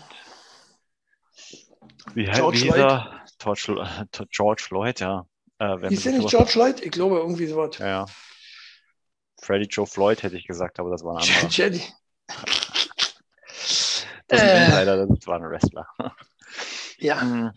wie, 2.14 2.26
George 2.26 2.60
Floyd. 2.60 3.10
George, 3.40 3.88
George 4.32 4.64
Floyd, 4.64 5.00
ja. 5.00 5.26
Äh, 5.60 5.94
ist 5.94 6.06
der 6.06 6.14
nicht 6.14 6.30
George 6.30 6.52
Floyd? 6.52 6.82
Ich 6.82 6.92
glaube, 6.92 7.18
irgendwie 7.18 7.48
so 7.48 7.58
was. 7.58 7.78
Ja, 7.80 7.88
ja. 7.88 8.06
Freddy 9.42 9.66
Joe 9.66 9.88
Floyd 9.88 10.22
hätte 10.24 10.38
ich 10.38 10.46
gesagt, 10.46 10.80
aber 10.80 10.90
das 10.90 11.04
war 11.04 11.18
ein 11.18 11.24
anderer. 11.30 11.50
Jenny. 11.50 11.84
Das 14.28 14.42
ist 14.42 14.48
ein 14.48 14.66
Insider, 14.66 15.08
das 15.08 15.28
war 15.28 15.36
ein 15.38 15.50
Wrestler. 15.50 15.88
Ja. 17.02 17.22
Hm. 17.22 17.52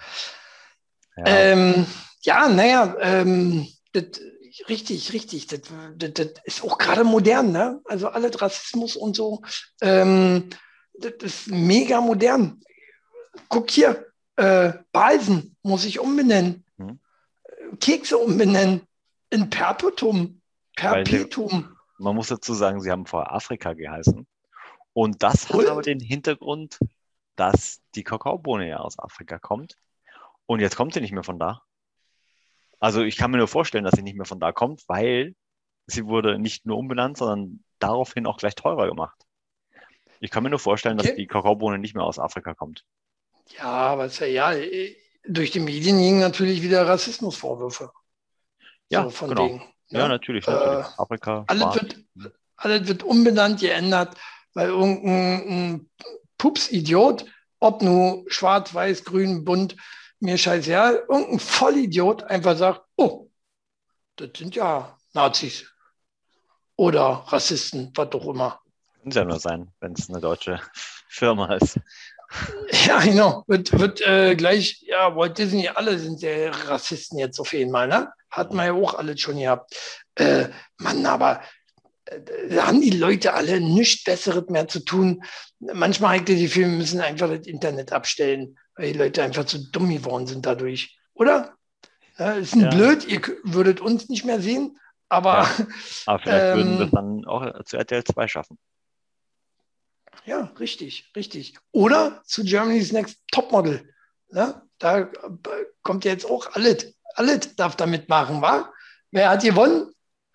Ja, 1.16 1.25
ähm, 1.27 1.87
ja 2.21 2.49
naja, 2.49 2.97
ähm, 3.01 3.66
das, 3.92 4.21
richtig, 4.68 5.12
richtig. 5.12 5.49
Das, 5.49 5.62
das, 5.97 6.12
das, 6.12 6.29
ist 6.45 6.62
auch 6.62 6.79
gerade 6.79 7.03
modern, 7.03 7.51
ne? 7.51 7.81
Also 7.87 8.07
alles 8.07 8.40
Rassismus 8.40 8.95
und 8.95 9.16
so. 9.16 9.42
Ähm, 9.81 10.49
das 10.95 11.14
ist 11.23 11.49
mega 11.49 12.01
modern. 12.01 12.61
Guck 13.49 13.71
hier, 13.73 14.12
äh, 14.37 14.73
Balsen 14.92 15.57
muss 15.62 15.85
ich 15.85 16.01
umbenennen. 16.01 16.64
Hm. 16.79 16.99
Kekse 17.81 18.18
umbenennen. 18.18 18.83
In 19.31 19.49
Perpetuum. 19.51 20.40
Perpetuum. 20.77 21.77
man 21.99 22.14
muss 22.14 22.29
dazu 22.29 22.55
sagen, 22.55 22.81
sie 22.81 22.90
haben 22.90 23.07
vorher 23.07 23.33
Afrika 23.33 23.73
geheißen. 23.73 24.27
Und 24.95 25.23
das 25.23 25.49
hat 25.49 25.66
aber 25.66 25.83
den 25.83 26.01
Hintergrund, 26.01 26.79
dass 27.37 27.81
die 27.95 28.05
Kakaobohne 28.05 28.68
ja 28.68 28.79
aus 28.79 28.99
Afrika 28.99 29.38
kommt. 29.38 29.77
Und 30.47 30.61
jetzt 30.61 30.77
kommt 30.77 30.95
sie 30.95 31.01
nicht 31.01 31.12
mehr 31.12 31.23
von 31.23 31.38
da. 31.38 31.62
Also 32.79 33.03
ich 33.03 33.16
kann 33.16 33.31
mir 33.31 33.38
nur 33.38 33.49
vorstellen, 33.49 33.85
dass 33.85 33.95
sie 33.95 34.03
nicht 34.03 34.16
mehr 34.16 34.27
von 34.27 34.40
da 34.40 34.53
kommt, 34.53 34.83
weil 34.88 35.35
sie 35.87 36.07
wurde 36.07 36.38
nicht 36.38 36.66
nur 36.66 36.79
umbenannt, 36.79 37.16
sondern 37.16 37.64
daraufhin 37.79 38.27
auch 38.27 38.38
gleich 38.38 38.55
teurer 38.55 38.88
gemacht. 38.88 39.18
Ich 40.21 40.31
kann 40.31 40.42
mir 40.42 40.51
nur 40.51 40.59
vorstellen, 40.59 40.99
okay. 40.99 41.09
dass 41.09 41.16
die 41.16 41.27
Kakaobohne 41.27 41.79
nicht 41.79 41.95
mehr 41.95 42.05
aus 42.05 42.18
Afrika 42.18 42.55
kommt. 42.55 42.85
Ja, 43.48 43.64
aber 43.64 44.07
ist 44.07 44.20
ja, 44.20 44.26
ja 44.26 44.52
durch 45.24 45.50
die 45.50 45.61
Medien 45.61 45.98
gingen 45.98 46.20
natürlich 46.20 46.62
wieder 46.62 46.87
Rassismusvorwürfe. 46.87 47.90
Ja, 48.88 49.05
so 49.05 49.11
von 49.11 49.28
genau. 49.31 49.44
Wegen. 49.46 49.62
Ja, 49.88 50.00
ja 50.00 50.09
natürlich. 50.09 50.46
natürlich. 50.46 50.87
Äh, 50.87 51.00
Afrika. 51.00 51.44
Alles 51.46 51.74
wird, 51.74 51.96
alles 52.57 52.88
wird 52.88 53.02
umbenannt, 53.02 53.61
geändert, 53.61 54.16
weil 54.55 54.68
irgendein 54.68 55.90
Pups-Idiot, 56.38 57.24
ob 57.61 57.83
nur 57.83 58.24
schwarz, 58.28 58.74
weiß, 58.74 59.05
grün, 59.05 59.44
bunt, 59.44 59.76
mir 60.20 60.38
scheißegal, 60.38 61.05
irgendein 61.09 61.38
Vollidiot 61.40 62.22
einfach 62.24 62.57
sagt, 62.57 62.83
oh, 62.96 63.28
das 64.16 64.31
sind 64.37 64.55
ja 64.55 64.96
Nazis 65.12 65.72
oder 66.76 67.24
Rassisten, 67.26 67.92
was 67.94 68.12
auch 68.12 68.26
immer. 68.26 68.61
Kann 69.00 69.11
es 69.11 69.14
ja 69.16 69.24
nur 69.24 69.40
sein, 69.40 69.72
wenn 69.81 69.92
es 69.92 70.09
eine 70.09 70.20
deutsche 70.20 70.61
Firma 71.09 71.55
ist. 71.55 71.78
Ja, 72.87 73.01
genau. 73.01 73.45
Wird, 73.47 73.79
wird 73.79 74.01
äh, 74.01 74.35
gleich, 74.35 74.83
ja, 74.87 75.14
Walt 75.14 75.38
Disney, 75.38 75.68
alle 75.68 75.99
sind 75.99 76.23
ja 76.23 76.51
Rassisten 76.51 77.18
jetzt 77.18 77.38
auf 77.38 77.53
jeden 77.53 77.71
Fall, 77.71 77.88
ne? 77.88 78.11
Hat 78.31 78.53
man 78.53 78.66
ja 78.66 78.73
auch 78.73 78.95
alles 78.95 79.21
schon 79.21 79.38
gehabt. 79.38 79.75
Äh, 80.14 80.49
Mann, 80.79 81.05
aber 81.05 81.42
äh, 82.07 82.21
da 82.49 82.66
haben 82.66 82.81
die 82.81 82.90
Leute 82.90 83.35
alle 83.35 83.61
nichts 83.61 84.05
Besseres 84.05 84.49
mehr 84.49 84.68
zu 84.68 84.81
tun. 84.81 85.23
Manchmal 85.61 86.18
habe 86.18 86.33
ich 86.33 86.38
die 86.38 86.49
Filme 86.49 86.77
müssen 86.77 87.01
einfach 87.01 87.29
das 87.29 87.47
Internet 87.47 87.92
abstellen, 87.92 88.59
weil 88.77 88.92
die 88.92 88.99
Leute 88.99 89.23
einfach 89.23 89.45
zu 89.45 89.71
dumm 89.71 89.90
geworden 89.90 90.27
sind 90.27 90.47
dadurch. 90.47 90.99
Oder? 91.14 91.55
Ja, 92.18 92.33
ist 92.33 92.55
ein 92.55 92.62
ja. 92.62 92.71
blöd, 92.71 93.07
ihr 93.07 93.21
würdet 93.45 93.81
uns 93.81 94.09
nicht 94.09 94.25
mehr 94.25 94.40
sehen, 94.40 94.79
aber. 95.09 95.42
Ja. 95.42 95.66
Aber 96.07 96.18
vielleicht 96.18 96.45
ähm, 96.45 96.57
würden 96.57 96.79
wir 96.79 96.87
es 96.87 96.90
dann 96.90 97.25
auch 97.27 97.64
zu 97.64 97.77
RTL 97.77 98.05
2 98.05 98.29
schaffen. 98.29 98.59
Ja, 100.25 100.53
richtig, 100.59 101.11
richtig. 101.17 101.59
Oder 101.73 102.23
zu 102.25 102.45
Germany's 102.45 102.93
Next 102.93 103.19
Topmodel. 103.31 103.93
Ja, 104.31 104.63
da 104.79 105.11
kommt 105.83 106.05
jetzt 106.05 106.25
auch 106.25 106.55
alles. 106.55 106.95
Alles 107.15 107.55
darf 107.57 107.77
da 107.77 107.87
mitmachen, 107.87 108.41
wa? 108.41 108.73
Wer 109.11 109.31
hat 109.31 109.43
gewonnen? 109.43 109.93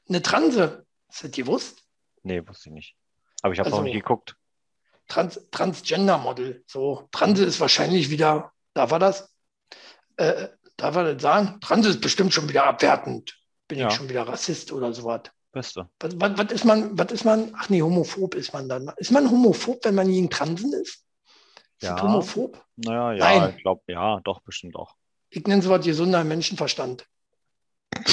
Eine 0.08 0.21
Transe. 0.21 0.86
Hast 1.10 1.23
du 1.23 1.28
das 1.28 1.36
gewusst? 1.36 1.84
Nee, 2.23 2.45
wusste 2.47 2.69
ich 2.69 2.73
nicht. 2.73 2.95
Aber 3.41 3.54
ich 3.54 3.60
habe 3.60 3.67
also, 3.67 3.78
noch 3.78 3.84
nicht 3.84 3.93
geguckt. 3.93 4.36
Trans 5.08 5.39
Transgender-Model. 5.52 6.63
So, 6.67 7.08
Transe 7.12 7.45
ist 7.45 7.60
wahrscheinlich 7.60 8.10
wieder, 8.10 8.52
darf 8.73 8.91
er 8.91 9.00
das? 9.00 9.34
Äh, 10.17 10.50
darf 10.76 10.95
er 10.95 11.13
das 11.13 11.21
sagen? 11.21 11.60
Transe 11.62 11.89
ist 11.89 12.02
bestimmt 12.02 12.34
schon 12.34 12.50
wieder 12.50 12.65
abwertend. 12.65 13.39
Bin 13.67 13.80
ja. 13.80 13.88
ich 13.88 13.93
schon 13.93 14.10
wieder 14.10 14.28
Rassist 14.28 14.71
oder 14.71 14.93
sowas. 14.93 15.21
Beste. 15.57 15.89
Was, 15.99 16.13
was, 16.19 16.37
was, 16.37 16.51
ist 16.51 16.65
man, 16.65 16.97
was 16.97 17.11
ist 17.11 17.25
man? 17.25 17.51
Ach 17.57 17.67
nee, 17.69 17.81
homophob 17.81 18.35
ist 18.35 18.53
man 18.53 18.69
dann. 18.69 18.91
Ist 18.97 19.11
man 19.11 19.29
homophob, 19.29 19.83
wenn 19.85 19.95
man 19.95 20.07
gegen 20.07 20.29
Transen 20.29 20.71
ist? 20.73 21.03
Ist 21.79 21.89
ja. 21.89 21.99
homophob? 21.99 22.63
Naja, 22.75 23.13
ja, 23.13 23.39
Nein. 23.39 23.55
ich 23.57 23.63
glaube, 23.63 23.81
ja, 23.87 24.19
doch, 24.23 24.41
bestimmt 24.41 24.75
auch. 24.75 24.93
Ich 25.29 25.43
nenne 25.47 25.61
es 25.63 25.67
was 25.67 25.83
gesunder 25.83 26.23
Menschenverstand. 26.23 27.07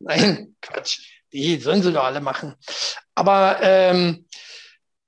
Nein, 0.00 0.56
Quatsch. 0.60 1.00
Die 1.32 1.56
sollen 1.60 1.82
sie 1.82 1.92
doch 1.92 2.02
alle 2.04 2.20
machen. 2.20 2.56
Aber 3.14 3.58
ähm, 3.62 4.26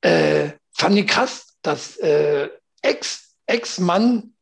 äh, 0.00 0.52
fand 0.72 0.96
ich 0.96 1.08
krass, 1.08 1.56
dass 1.62 1.96
äh, 1.96 2.50
Ex, 2.82 3.34
Ex-Mann 3.46 4.34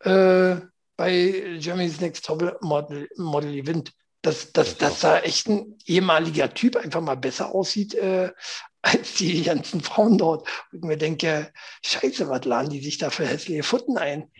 äh, 0.00 0.56
bei 0.96 1.56
Germany's 1.58 2.00
Next 2.00 2.26
Top 2.26 2.60
Model, 2.60 3.08
Model 3.16 3.54
gewinnt. 3.54 3.94
Dass, 4.22 4.52
dass, 4.52 4.76
dass 4.78 5.00
da 5.00 5.20
echt 5.20 5.48
ein 5.48 5.78
ehemaliger 5.86 6.52
Typ 6.52 6.76
einfach 6.76 7.00
mal 7.00 7.16
besser 7.16 7.54
aussieht 7.54 7.94
äh, 7.94 8.32
als 8.82 9.14
die 9.14 9.42
ganzen 9.42 9.80
Frauen 9.80 10.18
dort. 10.18 10.48
Und 10.72 10.78
ich 10.78 10.84
mir 10.84 10.96
denke, 10.96 11.52
scheiße, 11.84 12.28
was 12.28 12.44
laden 12.44 12.70
die 12.70 12.80
sich 12.80 12.98
da 12.98 13.10
für 13.10 13.26
hässliche 13.26 13.62
Futten 13.62 13.96
ein? 13.96 14.30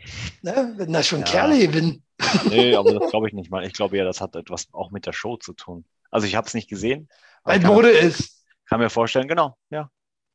Ne? 0.43 0.75
Wenn 0.77 0.93
da 0.93 1.03
schon 1.03 1.21
ja. 1.21 1.27
Kerle 1.27 1.59
gewinnen. 1.59 2.05
Nee, 2.49 2.75
aber 2.75 2.99
das 2.99 3.11
glaube 3.11 3.29
ich 3.29 3.35
nicht 3.35 3.51
mal. 3.51 3.65
Ich 3.65 3.73
glaube 3.73 3.97
ja, 3.97 4.05
das 4.05 4.21
hat 4.21 4.37
etwas 4.37 4.69
auch 4.73 4.91
mit 4.91 5.07
der 5.07 5.13
Show 5.13 5.37
zu 5.37 5.53
tun. 5.53 5.85
Also 6.11 6.27
ich 6.27 6.35
habe 6.35 6.47
es 6.47 6.55
nicht 6.55 6.69
gesehen. 6.69 7.09
Weil 7.45 7.61
Mode 7.61 7.89
mir, 7.89 7.99
ist. 7.99 8.45
Kann 8.69 8.81
mir 8.81 8.91
vorstellen, 8.91 9.29
genau, 9.29 9.57
ja. 9.71 9.91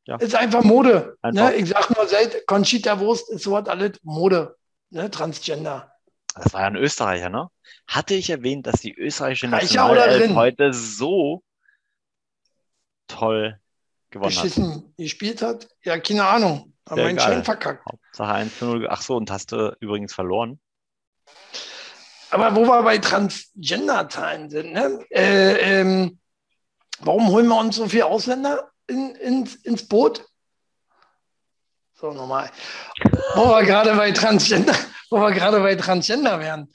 ja. 0.06 0.16
Ist 0.16 0.34
einfach 0.34 0.64
Mode. 0.64 1.16
Ne? 1.22 1.28
Einfach. 1.30 1.50
Ne? 1.50 1.54
Ich 1.56 1.68
sage 1.68 1.94
nur, 1.94 2.08
seit 2.08 2.46
Conchita 2.46 2.98
Wurst 3.00 3.30
ist 3.30 3.44
sowas 3.44 3.68
alles 3.68 3.98
Mode. 4.02 4.56
Ne? 4.90 5.10
Transgender. 5.10 5.92
Das 6.34 6.52
war 6.52 6.62
ja 6.62 6.66
ein 6.66 6.76
Österreicher, 6.76 7.28
ne? 7.28 7.48
Hatte 7.86 8.14
ich 8.14 8.30
erwähnt, 8.30 8.66
dass 8.66 8.80
die 8.80 8.94
österreichische 8.94 9.48
Nationalelf 9.48 10.34
heute 10.34 10.72
so 10.72 11.42
toll 13.06 13.58
gewonnen 14.10 14.34
beschissen 14.34 14.74
hat. 14.74 14.96
gespielt 14.96 15.42
hat? 15.42 15.68
Ja, 15.82 15.98
keine 15.98 16.26
Ahnung. 16.26 16.74
Meinen 16.90 17.16
egal. 17.16 17.20
Schein 17.20 17.44
verkackt. 17.44 17.84
Hauptsache 17.90 18.32
1 18.32 18.58
zu 18.58 18.64
0. 18.66 18.88
Ach 18.90 19.00
so, 19.00 19.16
und 19.16 19.30
hast 19.30 19.52
du 19.52 19.76
übrigens 19.80 20.12
verloren. 20.12 20.60
Aber 22.30 22.54
wo 22.56 22.66
wir 22.66 22.82
bei 22.82 22.98
Transgender-Zahlen 22.98 24.50
sind, 24.50 24.72
ne? 24.72 24.98
äh, 25.10 25.80
ähm, 25.80 26.18
warum 26.98 27.28
holen 27.28 27.46
wir 27.46 27.58
uns 27.58 27.76
so 27.76 27.88
viele 27.88 28.06
Ausländer 28.06 28.70
in, 28.88 29.14
ins, 29.14 29.54
ins 29.54 29.86
Boot? 29.86 30.26
So, 32.04 32.12
nochmal. 32.12 32.50
Wo 33.34 33.46
wir 33.48 33.64
gerade 33.64 33.94
bei 33.94 34.12
Transgender, 34.12 34.74
wo 35.08 35.20
wir 35.20 35.32
gerade 35.32 35.58
bei 35.60 35.74
Transgender 35.74 36.38
wären. 36.38 36.70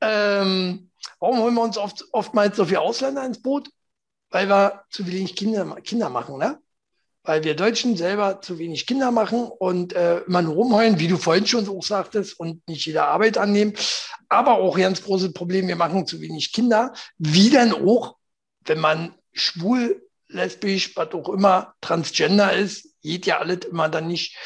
Ähm, 0.00 0.90
warum 1.18 1.40
holen 1.40 1.54
wir 1.54 1.60
uns 1.60 1.76
oft, 1.76 2.02
oftmals 2.12 2.56
so 2.56 2.64
viele 2.64 2.80
Ausländer 2.80 3.26
ins 3.26 3.42
Boot? 3.42 3.68
Weil 4.30 4.48
wir 4.48 4.84
zu 4.88 5.06
wenig 5.06 5.36
Kinder, 5.36 5.76
Kinder 5.82 6.08
machen, 6.08 6.38
ne? 6.38 6.60
Weil 7.24 7.44
wir 7.44 7.54
Deutschen 7.54 7.94
selber 7.94 8.40
zu 8.40 8.58
wenig 8.58 8.86
Kinder 8.86 9.10
machen 9.10 9.50
und 9.58 9.92
äh, 9.92 10.20
immer 10.20 10.46
rumheulen, 10.46 10.98
wie 10.98 11.08
du 11.08 11.18
vorhin 11.18 11.46
schon 11.46 11.66
so 11.66 11.82
sagtest, 11.82 12.40
und 12.40 12.66
nicht 12.66 12.86
jeder 12.86 13.08
Arbeit 13.08 13.36
annehmen. 13.36 13.74
Aber 14.30 14.54
auch 14.54 14.78
ganz 14.78 15.02
großes 15.02 15.34
Problem, 15.34 15.68
wir 15.68 15.76
machen 15.76 16.06
zu 16.06 16.22
wenig 16.22 16.54
Kinder. 16.54 16.94
Wie 17.18 17.50
denn 17.50 17.74
auch, 17.74 18.16
wenn 18.64 18.80
man 18.80 19.14
schwul, 19.34 20.00
lesbisch, 20.32 20.96
was 20.96 21.12
auch 21.12 21.28
immer, 21.28 21.74
transgender 21.80 22.52
ist, 22.52 23.00
geht 23.02 23.26
ja 23.26 23.38
alles 23.38 23.64
immer 23.66 23.88
dann 23.88 24.06
nicht. 24.06 24.36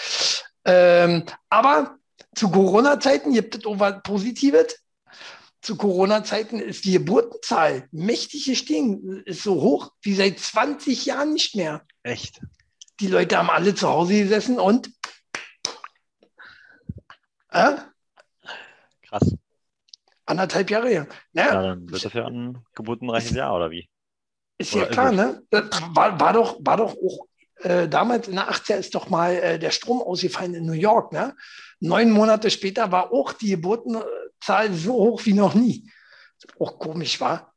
Ähm, 0.65 1.25
aber 1.51 1.99
zu 2.35 2.51
Corona-Zeiten 2.51 3.33
gibt 3.33 3.57
es 3.57 3.67
auch 3.67 3.79
was 3.79 4.03
Positives. 4.03 4.81
Zu 5.61 5.77
Corona-Zeiten 5.77 6.59
ist 6.59 6.85
die 6.85 6.93
Geburtenzahl 6.93 7.89
mächtig 7.91 8.45
gestiegen, 8.45 9.23
ist 9.25 9.43
so 9.43 9.61
hoch 9.61 9.93
wie 10.03 10.15
seit 10.15 10.39
20 10.39 11.07
Jahren 11.07 11.33
nicht 11.33 11.55
mehr. 11.55 11.83
Echt? 12.03 12.41
Die 13.01 13.07
Leute 13.09 13.39
haben 13.39 13.51
alle 13.51 13.75
zu 13.75 13.89
Hause 13.89 14.15
gesessen 14.15 14.59
und 14.59 14.91
äh, 17.51 17.77
Krass. 19.09 19.35
anderthalb 20.27 20.71
Jahre 20.71 20.89
her. 20.89 21.07
Ja, 21.33 21.47
Naja, 21.47 21.63
dann 21.63 21.91
wird 21.91 22.05
das 22.05 22.13
ja 22.13 22.27
ein 22.27 22.59
geburtenreiches 22.75 23.33
Jahr, 23.33 23.55
oder 23.55 23.71
wie? 23.71 23.89
Ist 24.59 24.75
oder 24.75 24.85
ja 24.85 24.91
klar, 24.91 25.13
ne? 25.13 25.43
Das 25.51 25.65
war, 25.95 26.19
war, 26.21 26.33
doch, 26.33 26.59
war 26.61 26.77
doch 26.77 26.95
auch 26.95 27.27
äh, 27.65 27.89
damals 27.89 28.29
in 28.29 28.35
der 28.35 28.51
80er 28.51 28.77
ist 28.77 28.95
doch 28.95 29.09
mal 29.09 29.35
äh, 29.35 29.59
der 29.59 29.71
Strom 29.71 30.03
ausgefallen 30.03 30.55
in 30.55 30.67
New 30.67 30.73
York. 30.73 31.13
Ne? 31.13 31.35
Neun 31.81 32.11
Monate 32.11 32.51
später 32.51 32.93
war 32.93 33.13
auch 33.13 33.33
die 33.33 33.51
Geburtenzahl 33.51 34.73
so 34.73 34.93
hoch 34.93 35.25
wie 35.25 35.33
noch 35.33 35.55
nie. 35.55 35.91
Auch 36.59 36.79
komisch 36.79 37.21
war. 37.21 37.55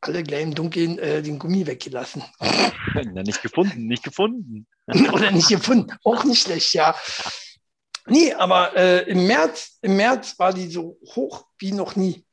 Alle 0.00 0.22
gleich 0.22 0.42
im 0.42 0.54
Dunkeln 0.54 0.98
äh, 0.98 1.22
den 1.22 1.38
Gummi 1.38 1.66
weggelassen. 1.66 2.22
Ja, 2.94 3.24
nicht 3.24 3.42
gefunden, 3.42 3.88
nicht 3.88 4.04
gefunden. 4.04 4.68
Oder 5.12 5.32
nicht 5.32 5.48
gefunden. 5.48 5.92
Auch 6.04 6.22
nicht 6.22 6.42
schlecht, 6.42 6.74
ja. 6.74 6.94
Nee, 8.06 8.32
aber 8.34 8.76
äh, 8.76 9.10
im, 9.10 9.26
März, 9.26 9.78
im 9.82 9.96
März 9.96 10.38
war 10.38 10.52
die 10.52 10.70
so 10.70 10.96
hoch 11.16 11.46
wie 11.58 11.72
noch 11.72 11.96
nie. 11.96 12.23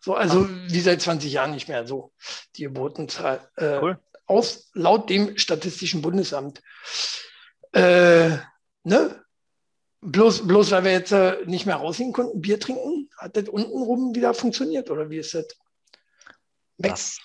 So, 0.00 0.14
also 0.14 0.48
wie 0.48 0.80
seit 0.80 1.02
20 1.02 1.32
Jahren 1.32 1.50
nicht 1.52 1.68
mehr 1.68 1.86
so, 1.86 2.12
die 2.56 2.62
Geburtenzahl. 2.62 3.48
Äh, 3.56 3.78
Cool. 3.80 3.98
aus, 4.26 4.70
laut 4.74 5.10
dem 5.10 5.36
Statistischen 5.36 6.02
Bundesamt. 6.02 6.62
Äh, 7.72 8.38
ne? 8.84 9.24
Bloß, 10.00 10.46
bloß 10.46 10.70
weil 10.70 10.84
wir 10.84 10.92
jetzt 10.92 11.12
äh, 11.12 11.36
nicht 11.44 11.66
mehr 11.66 11.76
rausgehen 11.76 12.12
konnten, 12.12 12.40
Bier 12.40 12.58
trinken, 12.58 13.10
hat 13.18 13.36
das 13.36 13.50
untenrum 13.50 14.14
wieder 14.14 14.32
funktioniert 14.32 14.90
oder 14.90 15.10
wie 15.10 15.18
ist 15.18 15.34
das? 15.34 15.46
Das, 16.78 17.18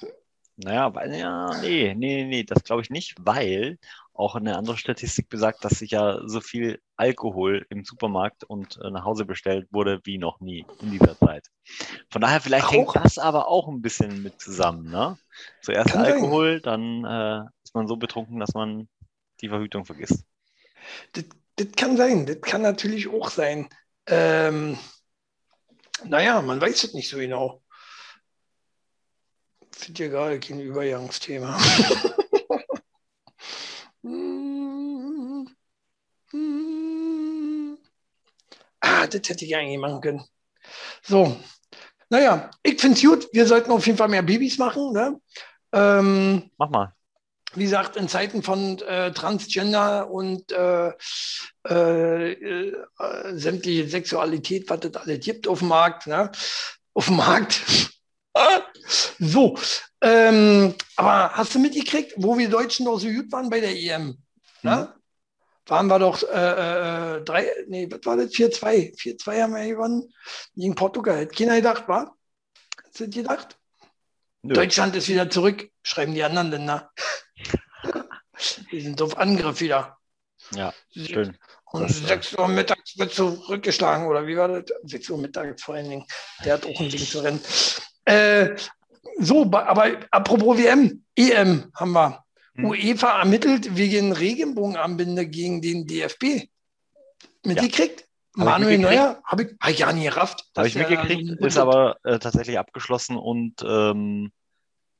naja, 0.57 0.93
weil, 0.93 1.15
ja, 1.15 1.57
nee, 1.61 1.93
nee, 1.95 2.25
nee, 2.25 2.43
das 2.43 2.63
glaube 2.63 2.81
ich 2.81 2.89
nicht, 2.89 3.15
weil 3.19 3.77
auch 4.15 4.35
eine 4.35 4.57
andere 4.57 4.77
Statistik 4.77 5.29
besagt, 5.29 5.63
dass 5.65 5.79
sich 5.79 5.91
ja 5.91 6.19
so 6.25 6.39
viel 6.39 6.81
Alkohol 6.95 7.65
im 7.69 7.83
Supermarkt 7.83 8.43
und 8.43 8.79
äh, 8.81 8.89
nach 8.89 9.03
Hause 9.03 9.25
bestellt 9.25 9.67
wurde 9.71 9.99
wie 10.03 10.17
noch 10.17 10.39
nie 10.39 10.65
in 10.81 10.91
dieser 10.91 11.17
Zeit. 11.17 11.47
Von 12.09 12.21
daher, 12.21 12.39
vielleicht 12.41 12.67
Auch? 12.67 12.71
hängt 12.71 12.95
das 12.95 13.17
aber 13.17 13.47
auch 13.47 13.67
ein 13.67 13.81
bisschen 13.81 14.23
mit 14.23 14.39
zusammen, 14.41 14.89
ne? 14.89 15.17
Zuerst 15.61 15.91
Kann 15.91 16.05
sein. 16.05 16.13
Alkohol, 16.13 16.61
dann 16.61 17.03
äh, 17.03 17.49
ist 17.63 17.75
man 17.75 17.87
so 17.87 17.97
betrunken, 17.97 18.39
dass 18.39 18.53
man 18.53 18.87
die 19.41 19.49
Verhütung 19.49 19.85
vergisst. 19.85 20.23
Das, 21.11 21.25
das 21.57 21.67
kann 21.75 21.97
sein, 21.97 22.25
das 22.25 22.39
kann 22.41 22.61
natürlich 22.61 23.09
auch 23.09 23.29
sein. 23.29 23.67
Ähm, 24.07 24.77
naja, 26.05 26.41
man 26.41 26.61
weiß 26.61 26.83
es 26.83 26.93
nicht 26.93 27.09
so 27.09 27.17
genau. 27.17 27.61
Finde 29.71 30.03
ja 30.03 30.09
gerade 30.09 30.39
kein 30.39 30.61
Übergangsthema. 30.61 31.59
das 39.13 39.27
hätte 39.29 39.45
ich 39.45 39.55
eigentlich 39.55 39.79
machen 39.79 40.01
können. 40.01 40.23
So, 41.03 41.37
naja, 42.09 42.49
ich 42.63 42.79
finde 42.79 42.97
es 42.97 43.03
gut. 43.03 43.27
Wir 43.33 43.45
sollten 43.45 43.71
auf 43.71 43.85
jeden 43.85 43.97
Fall 43.97 44.07
mehr 44.07 44.21
Babys 44.21 44.57
machen. 44.57 44.93
Ne? 44.93 45.19
Ähm, 45.73 46.49
Mach 46.57 46.69
mal. 46.69 46.93
wie 47.55 47.63
gesagt, 47.63 47.95
in 47.95 48.07
Zeiten 48.07 48.43
von 48.43 48.79
äh, 48.79 49.11
Transgender 49.11 50.09
und 50.09 50.51
äh, 50.51 50.91
äh, 51.67 52.31
äh, 52.31 52.73
sämtliche 53.33 53.87
Sexualität, 53.87 54.69
was 54.69 54.85
es 54.85 54.95
alles 54.95 55.19
gibt 55.25 55.47
auf 55.47 55.59
dem 55.59 55.69
Markt, 55.69 56.07
ne? 56.07 56.31
Auf 56.93 57.07
dem 57.07 57.17
Markt. 57.17 57.61
so, 59.19 59.57
ähm, 60.01 60.75
aber 60.95 61.31
hast 61.33 61.55
du 61.55 61.59
mitgekriegt, 61.59 62.13
wo 62.17 62.37
wir 62.37 62.49
Deutschen 62.49 62.85
doch 62.85 62.99
so 62.99 63.07
gut 63.07 63.31
waren 63.31 63.49
bei 63.49 63.59
der 63.59 63.75
EM? 63.75 64.17
Ne? 64.61 64.93
Waren 65.67 65.87
wir 65.87 65.99
doch 65.99 66.21
äh, 66.23 67.17
äh, 67.17 67.23
drei, 67.23 67.49
nee, 67.67 67.87
was 67.89 68.05
war 68.05 68.17
das? 68.17 68.31
4-2. 68.31 68.95
4-2 68.97 69.41
haben 69.41 69.55
wir 69.55 69.67
gewonnen 69.67 70.13
gegen 70.55 70.75
Portugal. 70.75 71.17
Hätte 71.17 71.35
keiner 71.35 71.55
gedacht, 71.55 71.87
war? 71.87 72.15
Das 72.93 73.09
gedacht? 73.09 73.57
Nö. 74.43 74.53
Deutschland 74.53 74.95
ist 74.95 75.07
wieder 75.09 75.29
zurück, 75.29 75.69
schreiben 75.81 76.13
die 76.13 76.23
anderen 76.23 76.51
Länder. 76.51 76.91
Wir 78.69 78.81
sind 78.83 79.01
auf 79.01 79.17
Angriff 79.17 79.59
wieder. 79.59 79.97
Ja, 80.51 80.71
schön. 80.91 81.35
Und 81.65 81.89
Das, 81.89 82.01
äh, 82.01 82.07
6 82.07 82.33
Uhr 82.35 82.47
mittags 82.47 82.97
wird 82.97 83.13
zurückgeschlagen, 83.13 84.05
oder 84.05 84.27
wie 84.27 84.37
war 84.37 84.47
das? 84.47 84.65
6 84.83 85.09
Uhr 85.09 85.17
mittags 85.17 85.63
vor 85.63 85.75
allen 85.75 85.89
Dingen. 85.89 86.05
Der 86.43 86.53
hat 86.53 86.65
auch 86.65 86.79
ein 86.79 86.89
Ding 86.89 87.05
zu 87.05 87.19
rennen. 87.19 87.41
Äh, 88.05 88.55
so, 89.17 89.49
aber 89.51 89.99
apropos 90.11 90.57
WM, 90.57 91.03
EM 91.15 91.71
haben 91.73 91.91
wir. 91.91 92.24
Hm. 92.55 92.65
UEFA 92.65 93.19
ermittelt 93.19 93.75
wegen 93.75 94.11
Regenbogenarmbinde 94.11 95.27
gegen 95.27 95.61
den 95.61 95.85
DFB. 95.85 96.47
Mitgekriegt? 97.45 98.01
Ich 98.01 98.43
Manuel. 98.43 98.79
Neuer? 98.79 99.21
Habe 99.23 99.43
ich, 99.43 99.49
hab 99.59 99.69
ich 99.71 99.77
gar 99.77 99.93
nicht 99.93 100.05
gerafft. 100.05 100.45
Habe 100.57 100.67
ich 100.67 100.75
mitgekriegt, 100.75 101.39
ist 101.41 101.57
aber 101.57 101.97
äh, 102.03 102.19
tatsächlich 102.19 102.59
abgeschlossen 102.59 103.17
und 103.17 103.63
ähm, 103.65 104.31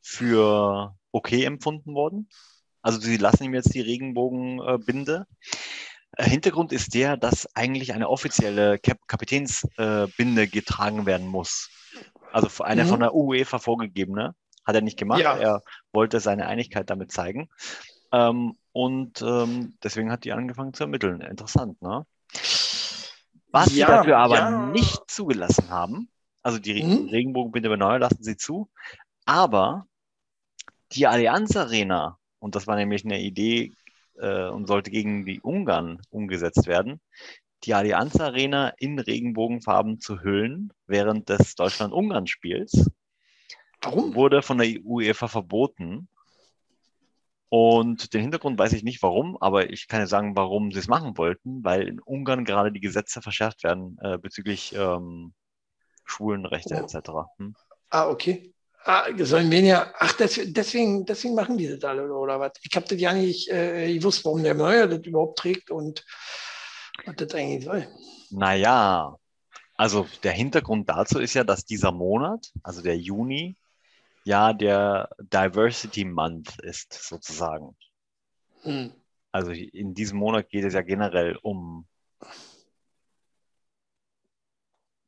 für 0.02 0.96
okay 1.12 1.44
empfunden 1.44 1.94
worden. 1.96 2.30
Also 2.82 3.00
sie 3.00 3.18
lassen 3.18 3.44
ihm 3.44 3.54
jetzt 3.54 3.74
die 3.74 3.82
Regenbogenbinde. 3.82 5.26
Äh, 6.18 6.30
Hintergrund 6.30 6.72
ist 6.72 6.94
der, 6.94 7.18
dass 7.18 7.54
eigentlich 7.56 7.94
eine 7.94 8.10
offizielle 8.10 8.80
Kap 8.80 9.00
Kapitänsbinde 9.08 10.08
äh, 10.08 10.13
Binde 10.18 10.48
getragen 10.48 11.06
werden 11.06 11.28
muss. 11.28 11.70
Also 12.32 12.63
eine 12.63 12.84
Mhm. 12.84 12.89
von 12.89 13.00
der 13.00 13.15
UEFA 13.15 13.60
vorgegebene. 13.60 14.36
Hat 14.65 14.75
er 14.75 14.82
nicht 14.82 14.97
gemacht. 14.97 15.21
Ja. 15.21 15.38
Er 15.38 15.62
wollte 15.93 16.19
seine 16.19 16.47
Einigkeit 16.47 16.89
damit 16.89 17.12
zeigen. 17.12 17.49
Ähm, 18.12 18.58
und 18.71 19.21
ähm, 19.21 19.75
deswegen 19.84 20.12
hat 20.12 20.23
die 20.25 20.34
angefangen 20.34 20.73
zu 20.73 20.84
ermitteln. 20.84 21.21
Interessant, 21.21 21.82
ne? 21.82 22.06
Was 23.51 23.67
sie 23.69 23.80
Ja, 23.80 23.88
dafür 23.88 24.17
aber 24.17 24.36
ja. 24.36 24.71
nicht 24.71 25.10
zugelassen 25.10 25.69
haben, 25.69 26.10
also 26.43 26.60
die 26.60 26.84
Mhm. 26.84 27.10
Regenbogenbinde 27.10 27.69
bei 27.69 27.78
Neuer 27.78 27.99
lassen 27.99 28.21
sie 28.21 28.38
zu, 28.38 28.69
aber 29.25 29.88
die 30.91 31.08
Allianz 31.08 31.56
Arena, 31.56 32.17
und 32.39 32.56
das 32.56 32.67
war 32.67 32.75
nämlich 32.75 33.06
eine 33.06 33.21
Idee 33.21 33.74
äh, 34.20 34.49
und 34.49 34.68
sollte 34.68 34.91
gegen 34.91 35.26
die 35.26 35.39
Ungarn 35.41 36.01
umgesetzt 36.09 36.68
werden, 36.68 36.99
die 37.63 37.74
Allianz 37.74 38.20
Arena 38.20 38.70
in 38.78 38.99
Regenbogenfarben 38.99 39.99
zu 39.99 40.22
hüllen 40.22 40.72
während 40.86 41.30
des 41.30 41.55
Deutschland-Ungarn-Spiels, 41.55 42.91
Warum? 43.86 44.16
wurde 44.16 44.42
von 44.42 44.58
der 44.58 44.80
UEFA 44.84 45.28
verboten. 45.28 46.08
Und 47.50 48.14
den 48.14 48.22
Hintergrund 48.22 48.58
weiß 48.60 48.74
ich 48.74 48.84
nicht 48.84 49.02
warum, 49.04 49.38
aber 49.40 49.70
ich 49.70 49.88
kann 49.88 50.00
ja 50.00 50.08
sagen, 50.08 50.36
warum 50.36 50.72
sie 50.72 50.80
es 50.80 50.88
machen 50.88 51.18
wollten, 51.18 51.64
weil 51.64 51.88
in 51.88 52.00
Ungarn 52.00 52.44
gerade 52.44 52.72
die 52.72 52.82
Gesetze 52.82 53.22
verschärft 53.22 53.64
werden 53.64 53.98
äh, 54.02 54.18
bezüglich 54.18 54.74
ähm, 54.76 55.34
Schwulenrechte 56.04 56.76
Oh. 56.76 56.84
etc. 56.84 57.10
Hm? 57.38 57.56
Ah, 57.90 58.10
okay. 58.10 58.52
Ah, 58.84 59.06
weniger. 59.08 59.94
Ach, 59.98 60.14
des, 60.14 60.40
deswegen, 60.46 61.06
deswegen 61.06 61.34
machen 61.34 61.58
die 61.58 61.68
das 61.68 61.84
alle 61.84 62.12
oder 62.14 62.40
was? 62.40 62.52
Ich 62.62 62.76
habe 62.76 62.88
das 62.88 63.00
ja 63.00 63.14
nicht 63.14 63.50
äh, 63.50 63.98
gewusst, 63.98 64.24
warum 64.26 64.44
der 64.44 64.54
Neuer 64.54 64.88
das 64.88 65.00
überhaupt 65.00 65.40
trägt 65.40 65.72
und 65.72 66.06
was 67.06 67.16
das 67.16 67.34
eigentlich 67.34 67.66
soll. 67.66 67.88
Naja, 68.30 69.16
also 69.76 70.08
der 70.24 70.34
Hintergrund 70.34 70.90
dazu 70.90 71.20
ist 71.20 71.34
ja, 71.34 71.44
dass 71.44 71.66
dieser 71.66 71.92
Monat, 71.92 72.52
also 72.64 72.82
der 72.82 72.98
Juni, 72.98 73.56
ja 74.26 74.53
der 74.53 75.09
Diversity 75.19 76.03
Month 76.03 76.59
ist, 76.61 76.93
sozusagen. 76.93 77.78
Hm. 78.63 78.91
Also 79.32 79.51
in 79.51 79.93
diesem 79.93 80.17
Monat 80.17 80.49
geht 80.49 80.65
es 80.65 80.73
ja 80.73 80.82
generell 80.82 81.38
um 81.41 81.88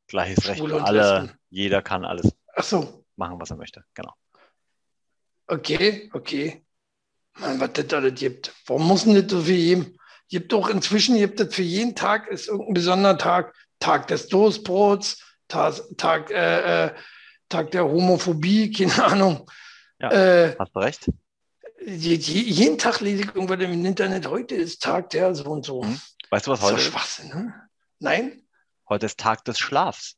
gleiches 0.06 0.46
Recht 0.46 0.58
Schwule 0.58 0.74
für 0.74 0.80
und 0.80 0.86
alle. 0.86 1.20
Lesben. 1.20 1.38
Jeder 1.50 1.82
kann 1.82 2.04
alles 2.04 2.34
so, 2.58 3.04
machen, 3.16 3.40
was 3.40 3.50
er 3.50 3.56
möchte. 3.56 3.84
Genau. 3.94 4.12
okay, 5.46 6.10
okay. 6.12 6.64
Mann, 7.38 7.60
was 7.60 7.72
das 7.72 7.92
alles 7.92 8.14
gibt. 8.14 8.54
Warum 8.66 8.86
muss 8.86 9.04
denn 9.04 9.14
das 9.14 9.30
so 9.30 9.42
für 9.42 9.52
jeden? 9.52 9.98
Gibt 10.28 10.52
doch 10.52 10.68
inzwischen, 10.68 11.16
gibt 11.16 11.40
das 11.40 11.54
für 11.54 11.62
jeden 11.62 11.94
Tag, 11.94 12.28
ist 12.28 12.48
irgendein 12.48 12.74
besonderer 12.74 13.18
Tag. 13.18 13.54
Tag 13.80 14.08
des 14.08 14.28
Toastbrots, 14.28 15.22
Tag, 15.46 15.74
Tag, 15.96 16.30
äh, 16.30 16.86
äh, 16.86 16.94
Tag 17.48 17.70
der 17.70 17.84
Homophobie, 17.84 18.70
keine 18.76 19.04
Ahnung. 19.04 19.50
Ja. 20.00 20.10
Äh, 20.10 20.56
Hast 20.58 20.74
du 20.74 20.80
recht? 20.80 21.10
je, 21.84 22.14
je, 22.14 22.40
jeden 22.40 22.78
Tag 22.78 23.00
lese 23.00 23.22
ich 23.22 23.34
irgendwas 23.34 23.60
im 23.60 23.84
Internet, 23.84 24.26
heute 24.28 24.54
ist 24.54 24.82
Tag 24.82 25.10
der 25.10 25.34
so 25.34 25.44
und 25.50 25.64
so. 25.64 25.82
Hm. 25.82 26.00
Weißt 26.30 26.46
du, 26.46 26.50
was 26.50 26.60
Das 26.60 26.68
ist 26.68 26.72
heute 26.74 26.82
ist? 26.82 26.92
Schwachsinn, 26.92 27.28
ne? 27.28 27.54
Nein? 27.98 28.42
Heute 28.88 29.06
ist 29.06 29.18
Tag 29.18 29.44
des 29.44 29.58
Schlafs. 29.58 30.16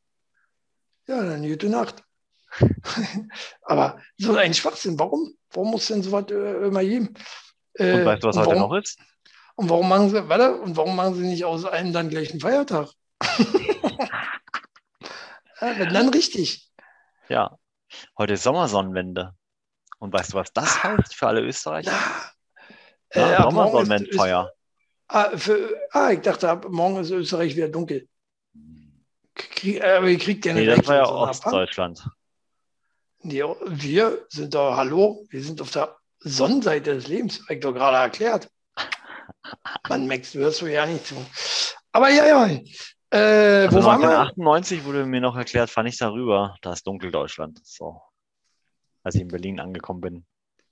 Ja, 1.07 1.23
dann 1.23 1.47
gute 1.47 1.69
Nacht. 1.69 2.03
Aber 3.61 3.99
so 4.17 4.35
ein 4.35 4.53
Schwachsinn, 4.53 4.99
warum? 4.99 5.33
Warum 5.51 5.71
muss 5.71 5.87
denn 5.87 6.03
sowas 6.03 6.25
äh, 6.29 6.67
immer 6.67 6.83
geben? 6.83 7.13
Äh, 7.73 7.93
Und 7.93 8.05
weißt 8.05 8.23
du, 8.23 8.27
was 8.27 8.37
heute 8.37 8.49
warum, 8.49 8.61
noch 8.61 8.73
ist? 8.77 8.99
Und 9.55 9.69
warum 9.69 9.89
machen 9.89 10.09
sie, 10.09 10.29
warte, 10.29 10.55
und 10.57 10.75
warum 10.77 10.95
machen 10.95 11.15
sie 11.15 11.25
nicht 11.25 11.45
aus 11.45 11.65
einem 11.65 11.93
dann 11.93 12.09
gleich 12.09 12.31
einen 12.31 12.39
Feiertag? 12.39 12.89
ja, 15.61 15.79
wenn 15.79 15.93
dann 15.93 16.09
richtig. 16.09 16.70
Ja. 17.31 17.57
Heute 18.17 18.33
ist 18.33 18.43
Sommersonnenwende. 18.43 19.33
Und 19.99 20.11
weißt 20.11 20.33
du, 20.33 20.37
was 20.37 20.51
das 20.51 20.83
heißt 20.83 21.15
für 21.15 21.27
alle 21.27 21.41
Österreicher? 21.41 21.93
Na, 23.13 23.31
Ja, 23.31 23.39
äh, 23.39 23.43
Sommersonnenwendfeuer. 23.43 24.51
Ah, 25.07 25.37
für, 25.37 25.77
ah, 25.91 26.11
ich 26.11 26.19
dachte, 26.19 26.49
ab 26.49 26.65
morgen 26.69 26.97
ist 26.97 27.09
Österreich 27.09 27.55
wieder 27.55 27.69
dunkel. 27.69 28.07
Krieg, 29.33 29.81
äh, 29.81 29.93
aber 29.97 30.09
ihr 30.09 30.17
kriegt 30.17 30.45
ja 30.45 30.53
Nee, 30.53 30.65
nicht 30.65 30.79
das 30.79 30.87
war 30.87 30.95
ja. 30.95 31.05
Ostdeutschland. 31.05 32.05
Nee, 33.23 33.43
wir 33.65 34.25
sind 34.29 34.53
doch, 34.53 34.75
hallo, 34.75 35.25
wir 35.29 35.43
sind 35.43 35.61
auf 35.61 35.71
der 35.71 35.95
Sonnenseite 36.19 36.95
des 36.95 37.07
Lebens, 37.07 37.41
habe 37.43 37.53
ich 37.53 37.59
doch 37.61 37.73
gerade 37.73 37.97
erklärt. 37.97 38.49
Man 39.87 40.07
Max, 40.07 40.33
du 40.33 40.39
hörst 40.39 40.61
du 40.61 40.67
ja 40.67 40.85
nicht 40.85 41.05
zu. 41.05 41.15
Aber 41.93 42.09
ja, 42.09 42.25
ja. 42.25 42.59
Äh, 43.11 43.65
Also 43.67 43.77
wo 43.77 43.81
wir? 43.83 43.91
1998 43.91 44.85
wurde 44.85 45.05
mir 45.05 45.21
noch 45.21 45.35
erklärt, 45.35 45.69
fand 45.69 45.89
ich 45.89 45.97
darüber, 45.97 46.55
da 46.61 46.73
ist 46.73 46.87
Dunkeldeutschland. 46.87 47.59
So. 47.63 48.01
Als 49.03 49.15
ich 49.15 49.21
in 49.21 49.27
Berlin 49.27 49.59
angekommen 49.59 50.01
bin. 50.01 50.25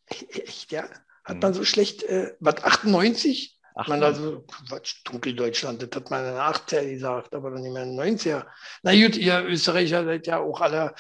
Echt, 0.07 0.71
ja? 0.71 0.83
Hat 1.23 1.35
Mhm. 1.35 1.39
man 1.41 1.53
so 1.53 1.65
schlecht, 1.65 2.03
äh, 2.03 2.35
was, 2.39 2.63
98? 2.63 3.57
Ach, 3.75 3.87
Man 3.87 4.01
da 4.01 4.13
so, 4.13 4.41
Quatsch, 4.67 5.01
Dunkeldeutschland, 5.05 5.81
das 5.81 5.89
hat 5.95 6.09
man 6.11 6.25
in 6.25 6.31
den 6.31 6.39
80er 6.39 6.89
gesagt, 6.89 7.33
aber 7.33 7.51
dann 7.51 7.61
nicht 7.61 7.71
mehr 7.71 7.83
in 7.83 7.95
den 7.95 7.99
90er. 8.17 8.45
Na 8.83 8.91
gut, 8.93 9.15
ihr 9.15 9.43
Österreicher 9.45 10.03
seid 10.03 10.27
ja 10.27 10.39
auch 10.39 10.59
alle 10.59 10.89
ein 10.89 10.95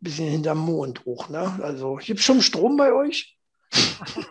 bisschen 0.00 0.28
hinterm 0.28 0.58
Mond 0.58 1.04
hoch, 1.04 1.28
ne? 1.28 1.58
Also, 1.62 1.96
gibt 1.96 2.20
schon 2.20 2.40
Strom 2.40 2.76
bei 2.76 2.92
euch? 2.92 3.36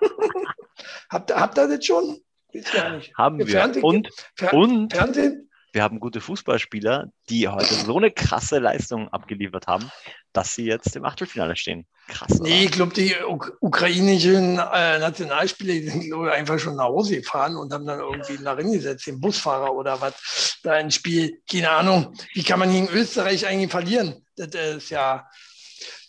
habt, 1.09 1.29
ihr- 1.29 1.39
habt 1.39 1.57
ihr 1.57 1.67
das 1.67 1.85
schon? 1.85 2.21
Weiß 2.53 2.71
gar 2.71 2.95
nicht. 2.97 3.13
haben 3.17 3.39
Ihr 3.39 3.47
wir. 3.47 3.53
Fernsehen- 3.53 3.83
Und, 3.83 4.09
Fer 4.35 4.53
und 4.53 4.93
Fernsehen? 4.93 5.50
Wir 5.73 5.83
haben 5.83 5.99
gute 5.99 6.19
Fußballspieler, 6.21 7.11
die 7.29 7.47
heute 7.47 7.73
so 7.73 7.97
eine 7.97 8.11
krasse 8.11 8.59
Leistung 8.59 9.07
abgeliefert 9.09 9.67
haben, 9.67 9.89
dass 10.33 10.55
sie 10.55 10.65
jetzt 10.65 10.95
im 10.95 11.05
Achtelfinale 11.05 11.55
stehen. 11.55 11.87
Krass. 12.07 12.39
oder? 12.41 12.49
Nee, 12.49 12.65
ich 12.65 12.71
glaube, 12.71 12.93
die 12.93 13.15
uk 13.25 13.57
ukrainischen 13.61 14.57
äh, 14.59 14.99
Nationalspieler 14.99 15.73
die 15.73 15.87
sind 15.89 16.01
glaub 16.03 16.25
ich, 16.25 16.31
einfach 16.33 16.59
schon 16.59 16.75
nach 16.75 16.85
Hause 16.85 17.17
gefahren 17.17 17.55
und 17.55 17.71
haben 17.71 17.85
dann 17.85 17.99
irgendwie 17.99 18.41
nach 18.43 18.57
hingesetzt, 18.57 19.07
den 19.07 19.19
Busfahrer 19.21 19.73
oder 19.73 20.01
was, 20.01 20.59
da 20.63 20.73
ein 20.73 20.91
Spiel. 20.91 21.39
Keine 21.49 21.69
Ahnung. 21.69 22.13
Wie 22.33 22.43
kann 22.43 22.59
man 22.59 22.71
gegen 22.71 22.89
Österreich 22.89 23.47
eigentlich 23.47 23.71
verlieren? 23.71 24.25
Das 24.35 24.49
ist 24.53 24.89
ja, 24.89 25.25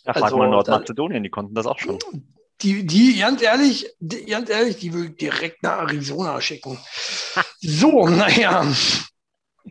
frag 0.03 0.23
also, 0.23 0.37
mal 0.37 0.45
da- 0.45 0.51
Nordmazedonien, 0.51 1.23
die 1.23 1.29
konnten 1.29 1.53
das 1.55 1.65
auch 1.65 1.79
schon. 1.79 1.99
die, 2.61 2.85
die, 2.85 3.19
ganz 3.19 3.41
ehrlich, 3.41 3.87
die, 3.99 4.25
ganz 4.25 4.49
ehrlich, 4.49 4.77
die 4.77 4.93
will 4.93 5.11
ich 5.11 5.17
direkt 5.17 5.63
nach 5.63 5.79
Arizona 5.79 6.41
schicken. 6.41 6.77
So, 7.65 8.09
naja, 8.09 8.67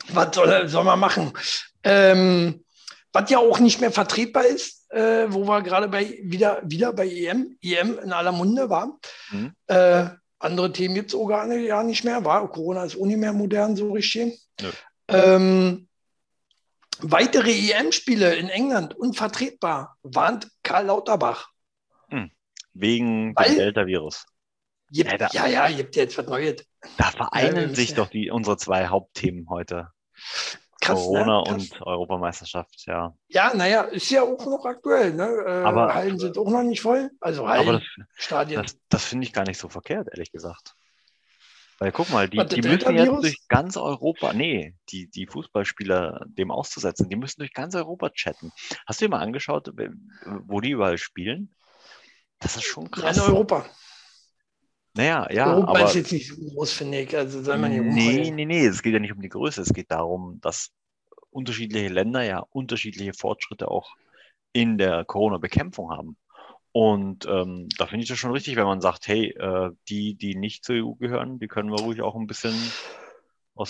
was 0.08 0.34
soll, 0.34 0.68
soll 0.68 0.84
man 0.84 0.98
machen? 0.98 1.32
Ähm, 1.84 2.64
was 3.12 3.30
ja 3.30 3.38
auch 3.38 3.58
nicht 3.58 3.80
mehr 3.80 3.92
vertretbar 3.92 4.44
ist, 4.46 4.90
äh, 4.90 5.26
wo 5.28 5.46
wir 5.46 5.62
gerade 5.62 5.88
bei 5.88 6.18
wieder, 6.22 6.60
wieder 6.64 6.92
bei 6.92 7.08
EM, 7.08 7.56
EM 7.62 7.98
in 7.98 8.12
aller 8.12 8.32
Munde 8.32 8.70
waren. 8.70 8.94
Mhm. 9.30 9.52
Äh, 9.66 10.06
andere 10.38 10.72
Themen 10.72 10.94
gibt 10.94 11.10
es 11.10 11.14
auch 11.18 11.26
gar 11.26 11.46
nicht, 11.46 11.66
ja 11.66 11.82
nicht 11.82 12.04
mehr. 12.04 12.24
War, 12.24 12.48
Corona 12.50 12.84
ist 12.84 12.96
auch 12.98 13.06
nicht 13.06 13.18
mehr 13.18 13.32
modern, 13.32 13.76
so 13.76 13.92
richtig. 13.92 14.40
Nö. 14.60 14.70
Ähm, 15.08 15.88
weitere 16.98 17.52
EM-Spiele 17.52 18.34
in 18.36 18.48
England 18.48 18.94
unvertretbar, 18.96 19.96
warnt 20.02 20.48
Karl 20.62 20.86
Lauterbach. 20.86 21.48
Wegen 22.74 23.36
Weil- 23.36 23.50
dem 23.50 23.58
Delta-Virus. 23.58 24.24
Gibt, 24.92 25.10
Ja, 25.10 25.16
da- 25.18 25.28
ja, 25.32 25.46
ja, 25.46 25.70
gibt 25.74 25.96
jetzt 25.96 26.18
was 26.18 26.26
Neues. 26.26 26.64
Da 26.98 27.04
Ja, 27.06 27.10
vereinen 27.10 27.56
wir 27.56 27.68
sich 27.74 27.90
müssen- 27.90 27.96
doch 27.96 28.08
die, 28.10 28.30
unsere 28.30 28.56
zwei 28.58 28.86
Hauptthemen 28.88 29.48
heute. 29.48 29.88
Krass, 30.80 30.98
Corona 30.98 31.42
ne? 31.42 31.54
Und 31.54 31.80
Europameisterschaft, 31.80 32.86
ja. 32.86 33.14
Ja, 33.28 33.54
naja, 33.54 33.82
ist 33.82 34.10
ja 34.10 34.22
auch 34.22 34.44
noch 34.44 34.64
aktuell. 34.66 35.14
Ne? 35.14 35.24
Äh, 35.46 35.62
Aber- 35.64 35.94
Hallen 35.94 36.18
sind 36.18 36.36
auch 36.36 36.50
noch 36.50 36.62
nicht 36.62 36.82
voll. 36.82 37.10
Also 37.20 37.46
Aber 37.46 37.66
Hallen, 37.66 37.82
das, 37.96 38.06
Stadien. 38.24 38.62
das, 38.62 38.76
das 38.88 39.04
finde 39.04 39.26
ich 39.26 39.32
gar 39.32 39.44
nicht 39.44 39.58
so 39.58 39.68
verkehrt, 39.68 40.08
ehrlich 40.10 40.32
gesagt. 40.32 40.74
Weil 41.78 41.90
guck 41.92 42.10
mal, 42.10 42.28
die, 42.28 42.36
Was, 42.38 42.48
die 42.48 42.62
müssen 42.62 42.94
jetzt 42.96 43.08
durch 43.22 43.48
ganz 43.48 43.76
Europa, 43.76 44.32
nee, 44.34 44.74
die, 44.90 45.08
die 45.08 45.26
Fußballspieler 45.26 46.26
dem 46.28 46.50
auszusetzen, 46.50 47.08
die 47.08 47.16
müssen 47.16 47.40
durch 47.40 47.52
ganz 47.54 47.74
Europa 47.74 48.10
chatten. 48.10 48.52
Hast 48.86 49.00
du 49.00 49.06
dir 49.06 49.10
mal 49.10 49.20
angeschaut, 49.20 49.72
wo 50.46 50.60
die 50.60 50.70
überall 50.70 50.98
spielen? 50.98 51.54
Das 52.40 52.56
ist 52.56 52.64
schon 52.64 52.84
ja, 52.84 52.90
krass. 52.90 53.16
in 53.16 53.22
Europa. 53.22 53.66
Naja, 54.94 55.26
ja, 55.30 55.54
Europa 55.54 55.70
aber 55.70 55.84
ist 55.84 55.94
jetzt 55.94 56.12
nicht 56.12 56.28
so 56.28 56.36
groß, 56.36 56.72
finde 56.72 57.00
ich. 57.00 57.16
Also 57.16 57.42
soll 57.42 57.58
man 57.58 57.72
hier 57.72 57.82
nee, 57.82 57.88
rumheulen. 57.88 58.34
nee, 58.34 58.44
nee, 58.44 58.66
es 58.66 58.82
geht 58.82 58.92
ja 58.92 58.98
nicht 58.98 59.12
um 59.12 59.22
die 59.22 59.30
Größe, 59.30 59.62
es 59.62 59.72
geht 59.72 59.90
darum, 59.90 60.38
dass 60.42 60.70
unterschiedliche 61.30 61.88
Länder 61.88 62.22
ja 62.22 62.40
unterschiedliche 62.50 63.14
Fortschritte 63.14 63.68
auch 63.68 63.96
in 64.52 64.76
der 64.76 65.04
Corona-Bekämpfung 65.04 65.90
haben. 65.90 66.16
Und 66.72 67.26
ähm, 67.26 67.68
da 67.76 67.86
finde 67.86 68.02
ich 68.02 68.08
das 68.08 68.18
schon 68.18 68.32
richtig, 68.32 68.56
wenn 68.56 68.64
man 68.64 68.80
sagt, 68.80 69.06
hey, 69.06 69.30
äh, 69.30 69.70
die, 69.88 70.14
die 70.14 70.34
nicht 70.34 70.64
zur 70.64 70.76
EU 70.76 70.92
gehören, 70.92 71.38
die 71.38 71.48
können 71.48 71.70
wir 71.70 71.80
ruhig 71.80 72.00
auch 72.02 72.14
ein 72.14 72.26
bisschen 72.26 72.54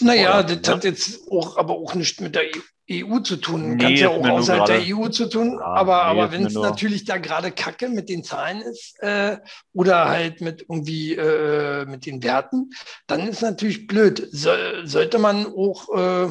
Naja, 0.01 0.43
das 0.43 0.57
lassen, 0.59 0.74
hat 0.74 0.85
jetzt 0.85 1.30
auch, 1.30 1.57
aber 1.57 1.74
auch 1.74 1.95
nichts 1.95 2.20
mit 2.20 2.37
der 2.37 2.45
EU 2.91 3.18
zu 3.20 3.37
tun. 3.37 3.76
Nee, 3.76 3.83
Kann 3.83 3.97
ja 3.97 4.09
auch 4.11 4.28
außerhalb 4.28 4.66
der 4.66 4.97
EU 4.97 5.09
zu 5.09 5.28
tun. 5.28 5.59
Ja, 5.59 5.64
aber 5.64 5.97
nee, 5.97 6.20
aber 6.20 6.33
wenn 6.33 6.47
es 6.47 6.55
natürlich 6.55 7.05
da 7.05 7.18
gerade 7.18 7.51
Kacke 7.51 7.89
mit 7.89 8.09
den 8.09 8.22
Zahlen 8.22 8.62
ist 8.62 8.95
äh, 9.01 9.39
oder 9.72 10.09
halt 10.09 10.41
mit 10.41 10.62
irgendwie 10.62 11.14
äh, 11.14 11.85
mit 11.87 12.07
den 12.07 12.22
Werten, 12.22 12.70
dann 13.07 13.28
ist 13.28 13.43
natürlich 13.43 13.87
blöd. 13.87 14.28
So, 14.30 14.51
sollte 14.85 15.18
man 15.18 15.47
auch, 15.47 15.89
äh, 15.97 16.28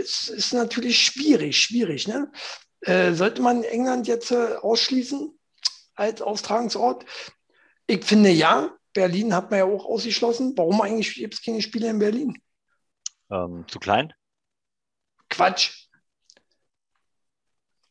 es 0.00 0.28
ist 0.28 0.52
natürlich 0.52 0.98
schwierig, 0.98 1.60
schwierig. 1.60 2.08
Ne? 2.08 2.30
Äh, 2.80 3.12
sollte 3.12 3.40
man 3.40 3.62
England 3.62 4.08
jetzt 4.08 4.32
äh, 4.32 4.56
ausschließen 4.60 5.32
als 5.94 6.22
Austragungsort? 6.22 7.04
Ich 7.86 8.04
finde 8.04 8.30
ja. 8.30 8.72
Berlin 8.96 9.32
hat 9.34 9.50
man 9.50 9.58
ja 9.60 9.64
auch 9.66 9.84
ausgeschlossen. 9.84 10.54
Warum 10.56 10.80
eigentlich 10.80 11.14
gibt 11.14 11.34
es 11.34 11.42
keine 11.42 11.62
Spiele 11.62 11.88
in 11.90 11.98
Berlin? 12.00 12.42
ähm, 13.30 13.64
zu 13.68 13.78
klein? 13.78 14.12
Quatsch. 15.28 15.86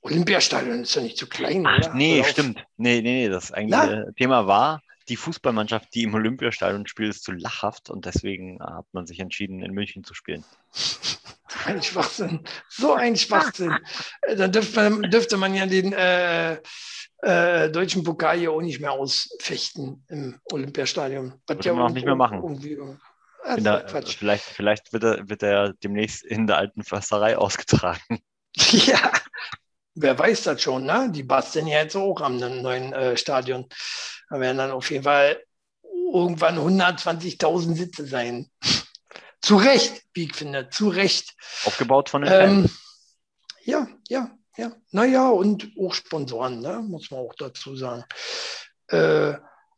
Olympiastadion 0.02 0.82
ist 0.82 0.96
doch 0.96 1.02
nicht 1.02 1.18
zu 1.18 1.28
klein, 1.28 1.66
Ach, 1.66 1.78
oder? 1.78 1.94
nee, 1.96 2.14
Oder 2.14 2.22
auf- 2.22 2.30
stimmt. 2.30 2.58
Nee, 2.78 3.02
nee, 3.02 3.24
nee, 3.24 3.30
das 3.30 3.52
eigentliche 3.52 4.14
Thema 4.18 4.46
war, 4.48 4.82
die 5.10 5.16
Fußballmannschaft, 5.16 5.94
die 5.94 6.04
im 6.04 6.14
Olympiastadion 6.14 6.86
spielt, 6.88 7.10
ist 7.12 7.24
zu 7.24 7.32
lachhaft 7.32 7.90
und 7.90 8.06
deswegen 8.06 8.60
hat 8.62 8.86
man 8.92 9.06
sich 9.08 9.20
entschieden, 9.20 9.62
in 9.62 9.74
München 9.74 10.04
zu 10.04 10.14
spielen. 10.14 10.44
Ein 11.66 11.82
Schwachsinn. 11.82 12.42
So 12.70 12.94
ein 12.94 13.16
Schwachsinn. 13.16 13.76
Äh, 14.22 14.36
Dann 14.36 14.52
dürfte 14.52 14.90
man, 14.90 15.10
dürfte 15.10 15.38
man 15.38 15.56
ja 15.56 15.66
den 15.66 15.94
äh, 15.94 16.60
äh, 17.26 17.72
deutschen 17.72 18.04
Pokal 18.04 18.38
hier 18.38 18.52
auch 18.52 18.62
nicht 18.62 18.80
mehr 18.80 18.92
ausfechten 18.92 20.04
im 20.10 20.40
Olympiastadion. 20.52 21.34
Würde 21.48 21.74
man 21.74 21.82
auch 21.82 21.90
nicht 21.90 22.06
mehr 22.06 22.16
machen. 22.16 22.38
Irgendwie, 22.38 22.78
das 23.44 23.64
der, 23.64 23.84
Quatsch. 23.86 24.18
vielleicht 24.18 24.44
vielleicht 24.44 24.94
wird, 24.94 25.04
er, 25.04 25.30
wird 25.30 25.44
er 25.44 25.74
demnächst 25.74 26.24
in 26.24 26.46
der 26.46 26.58
alten 26.58 26.84
Försterei 26.84 27.38
ausgetragen. 27.38 28.20
Ja, 28.72 29.12
wer 29.96 30.18
weiß 30.18 30.44
das 30.44 30.62
schon, 30.62 30.86
ne? 30.86 31.10
Die 31.12 31.24
basteln 31.24 31.68
ja 31.68 31.80
jetzt 31.80 31.98
auch 31.98 32.22
am 32.22 32.38
neuen 32.38 32.94
äh, 32.94 33.18
Stadion. 33.18 33.68
Da 34.30 34.40
werden 34.40 34.60
dann 34.60 34.72
auf 34.72 34.90
jeden 34.92 35.04
Fall 35.04 35.44
irgendwann 36.14 36.58
120.000 36.58 37.76
Sitze 37.76 38.06
sein. 38.06 38.50
zu 39.42 39.58
Recht, 39.58 40.04
wie 40.14 40.24
ich 40.24 40.36
finde, 40.36 40.70
zu 40.70 40.88
Recht. 40.88 41.36
Aufgebaut 41.66 42.10
von 42.10 42.22
den 42.22 42.32
Fans. 42.32 42.66
Ähm, 42.66 42.78
ja, 43.66 43.88
ja, 44.08 44.32
ja. 44.58 44.72
Naja, 44.92 45.30
und 45.30 45.72
auch 45.80 45.94
Sponsoren, 45.94 46.62
ne? 46.62 46.84
muss 46.88 47.12
man 47.12 47.22
auch 47.22 47.34
dazu 47.38 47.76
sagen. 47.76 48.04
Äh, 48.88 49.34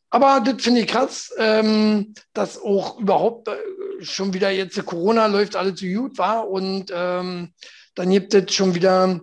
Aber 0.09 0.41
das 0.41 0.63
finde 0.63 0.81
ich 0.81 0.87
krass, 0.87 1.33
ähm, 1.37 2.13
dass 2.33 2.61
auch 2.61 2.99
überhaupt 2.99 3.47
äh, 3.47 3.57
schon 4.01 4.33
wieder 4.33 4.49
jetzt 4.49 4.83
Corona 4.85 5.27
läuft 5.27 5.55
alles 5.55 5.79
so 5.79 5.87
gut 5.87 6.17
war 6.17 6.47
und 6.49 6.91
ähm, 6.93 7.53
dann 7.95 8.09
gibt 8.09 8.33
es 8.33 8.53
schon 8.53 8.75
wieder 8.75 9.19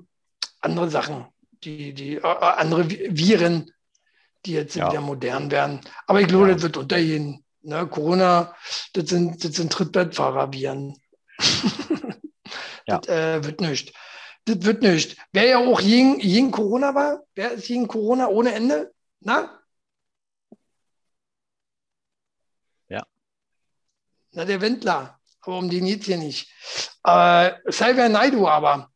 andere 0.60 0.90
Sachen, 0.90 1.26
die, 1.62 1.94
die 1.94 2.16
äh, 2.16 2.18
äh 2.18 2.22
andere 2.22 2.88
Viren, 2.88 3.70
die 4.44 4.52
jetzt 4.52 4.74
ja. 4.76 4.90
wieder 4.90 5.00
modern 5.00 5.50
werden. 5.50 5.80
Aber 6.06 6.20
ich 6.20 6.28
glaube, 6.28 6.48
ja. 6.48 6.54
das 6.54 6.62
wird 6.62 6.76
untergehen. 6.76 7.44
Ne? 7.62 7.86
Corona, 7.86 8.54
das 8.92 9.08
sind, 9.08 9.42
das 9.42 9.54
sind 9.54 9.72
Trittbettfahrer-Viren. 9.72 10.96
ja. 12.86 12.98
Das 12.98 13.08
äh, 13.08 13.44
wird 13.44 13.60
nicht. 13.60 13.94
Das 14.46 14.62
wird 14.62 14.82
nicht. 14.82 15.16
Wer 15.32 15.46
ja 15.46 15.58
auch 15.58 15.80
gegen, 15.80 16.18
gegen 16.18 16.50
Corona 16.50 16.94
war, 16.94 17.24
wer 17.34 17.52
ist 17.52 17.66
gegen 17.66 17.88
Corona 17.88 18.28
ohne 18.28 18.52
Ende? 18.54 18.92
Na? 19.20 19.64
Na, 24.34 24.44
der 24.44 24.60
Wendler. 24.60 25.20
Aber 25.42 25.58
um 25.58 25.70
den 25.70 25.84
geht 25.84 26.00
es 26.00 26.06
hier 26.06 26.16
nicht. 26.16 26.50
Äh, 27.04 27.52
Salver 27.66 28.08
Naidu 28.08 28.48
aber. 28.48 28.90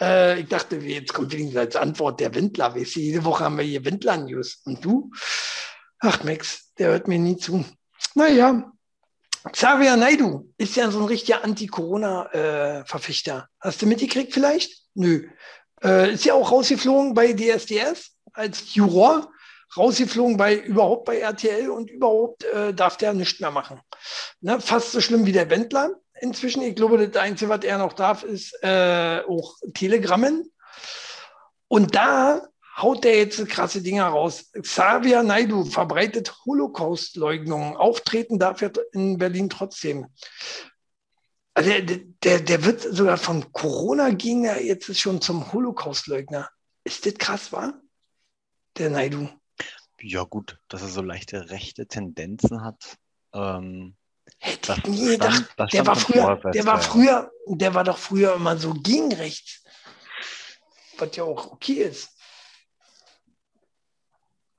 Äh, 0.00 0.40
ich 0.40 0.48
dachte, 0.48 0.76
jetzt 0.76 1.12
kommt 1.12 1.32
wenigstens 1.32 1.58
als 1.58 1.76
Antwort 1.76 2.20
der 2.20 2.34
Wendler. 2.34 2.74
Weißt 2.74 2.96
du, 2.96 3.00
jede 3.00 3.24
Woche 3.24 3.44
haben 3.44 3.58
wir 3.58 3.64
hier 3.64 3.84
Wendler-News. 3.84 4.62
Und 4.64 4.84
du? 4.84 5.10
Ach, 5.98 6.24
Max, 6.24 6.72
der 6.78 6.88
hört 6.88 7.06
mir 7.06 7.18
nie 7.18 7.36
zu. 7.36 7.64
Naja, 8.14 8.72
Xavier 9.50 9.96
Naidu 9.96 10.52
ist 10.56 10.76
ja 10.76 10.90
so 10.90 11.00
ein 11.00 11.06
richtiger 11.06 11.42
Anti-Corona-Verfechter. 11.42 13.48
Hast 13.60 13.82
du 13.82 13.86
mitgekriegt 13.86 14.32
vielleicht? 14.32 14.82
Nö. 14.94 15.28
Äh, 15.82 16.14
ist 16.14 16.24
ja 16.24 16.34
auch 16.34 16.52
rausgeflogen 16.52 17.14
bei 17.14 17.32
DSDS 17.32 18.12
als 18.32 18.74
Juror 18.74 19.32
rausgeflogen 19.76 20.36
bei 20.36 20.56
überhaupt 20.56 21.06
bei 21.06 21.18
RTL 21.18 21.70
und 21.70 21.90
überhaupt 21.90 22.44
äh, 22.44 22.74
darf 22.74 22.96
der 22.96 23.14
nichts 23.14 23.40
mehr 23.40 23.50
machen. 23.50 23.80
Ne? 24.40 24.60
Fast 24.60 24.92
so 24.92 25.00
schlimm 25.00 25.26
wie 25.26 25.32
der 25.32 25.50
Wendler 25.50 25.90
inzwischen. 26.20 26.62
Ich 26.62 26.76
glaube, 26.76 27.06
das 27.06 27.20
Einzige, 27.20 27.48
was 27.48 27.64
er 27.64 27.78
noch 27.78 27.94
darf, 27.94 28.22
ist 28.22 28.56
äh, 28.62 29.20
auch 29.26 29.56
Telegrammen. 29.74 30.52
Und 31.68 31.94
da 31.94 32.48
haut 32.76 33.04
der 33.04 33.16
jetzt 33.18 33.46
krasse 33.48 33.82
Dinge 33.82 34.02
raus. 34.02 34.50
Xavier 34.52 35.22
Naidu 35.22 35.64
verbreitet 35.64 36.34
Holocaust-Leugnungen. 36.46 37.76
Auftreten 37.76 38.38
darf 38.38 38.62
er 38.62 38.72
in 38.92 39.18
Berlin 39.18 39.50
trotzdem. 39.50 40.06
Also 41.54 41.70
der, 41.70 42.00
der, 42.22 42.40
der 42.40 42.64
wird 42.64 42.80
sogar 42.80 43.18
von 43.18 43.52
Corona-Gegner 43.52 44.60
jetzt 44.60 44.98
schon 44.98 45.20
zum 45.20 45.52
Holocaust-Leugner. 45.52 46.48
Ist 46.84 47.04
das 47.04 47.14
krass, 47.14 47.52
wa? 47.52 47.74
Der 48.78 48.90
Naidu. 48.90 49.28
Ja, 50.00 50.24
gut, 50.24 50.58
dass 50.68 50.82
er 50.82 50.88
so 50.88 51.02
leichte 51.02 51.50
rechte 51.50 51.86
Tendenzen 51.86 52.64
hat. 52.64 52.96
Ähm, 53.34 53.96
Hätte 54.38 54.74
ich 54.78 54.86
nie 54.86 55.06
gedacht. 55.10 55.44
Der 55.72 55.86
war 55.86 55.96
früher, 55.96 56.40
der 56.52 56.66
war 56.66 56.80
früher, 56.80 57.30
der 57.46 57.74
war 57.74 57.84
doch 57.84 57.98
früher 57.98 58.34
immer 58.34 58.56
so 58.56 58.72
gegen 58.72 59.12
rechts. 59.12 59.62
Was 60.98 61.14
ja 61.16 61.24
auch 61.24 61.52
okay 61.52 61.84
ist. 61.84 62.11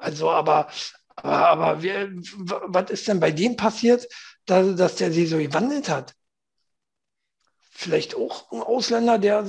Also, 0.04 0.30
aber, 0.30 0.68
aber, 1.16 1.48
aber 1.48 1.82
wir, 1.82 2.12
was 2.68 2.92
ist 2.92 3.08
denn 3.08 3.20
bei 3.20 3.32
dem 3.32 3.56
passiert, 3.56 4.08
dass, 4.46 4.76
dass 4.76 4.96
der 4.96 5.14
sich 5.14 5.30
so 5.30 5.38
gewandelt 5.38 5.88
hat? 5.88 6.14
Vielleicht 7.72 8.16
auch 8.16 8.52
ein 8.52 8.62
Ausländer, 8.62 9.18
der 9.18 9.48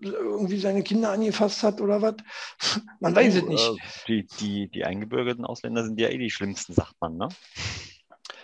irgendwie 0.00 0.58
seine 0.58 0.82
Kinder 0.82 1.12
angefasst 1.12 1.62
hat 1.62 1.80
oder 1.80 2.02
was. 2.02 2.16
Man 3.00 3.14
weiß 3.14 3.36
oh, 3.36 3.38
es 3.38 3.44
nicht. 3.44 3.68
Äh, 3.68 3.76
die, 4.08 4.26
die, 4.40 4.68
die 4.68 4.84
eingebürgerten 4.84 5.44
Ausländer 5.44 5.84
sind 5.84 5.98
ja 6.00 6.08
eh 6.08 6.18
die 6.18 6.30
schlimmsten, 6.30 6.74
sagt 6.74 6.94
man, 7.00 7.16
ne? 7.16 7.28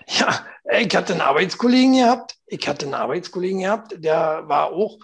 Ja, 0.07 0.46
ich 0.78 0.94
hatte 0.94 1.12
einen 1.12 1.22
Arbeitskollegen 1.22 1.94
gehabt. 1.94 2.36
Ich 2.46 2.66
hatte 2.66 2.86
einen 2.86 2.94
Arbeitskollegen 2.94 3.61
gehabt, 3.61 3.94
der 3.98 4.48
war 4.48 4.72
auch 4.72 4.98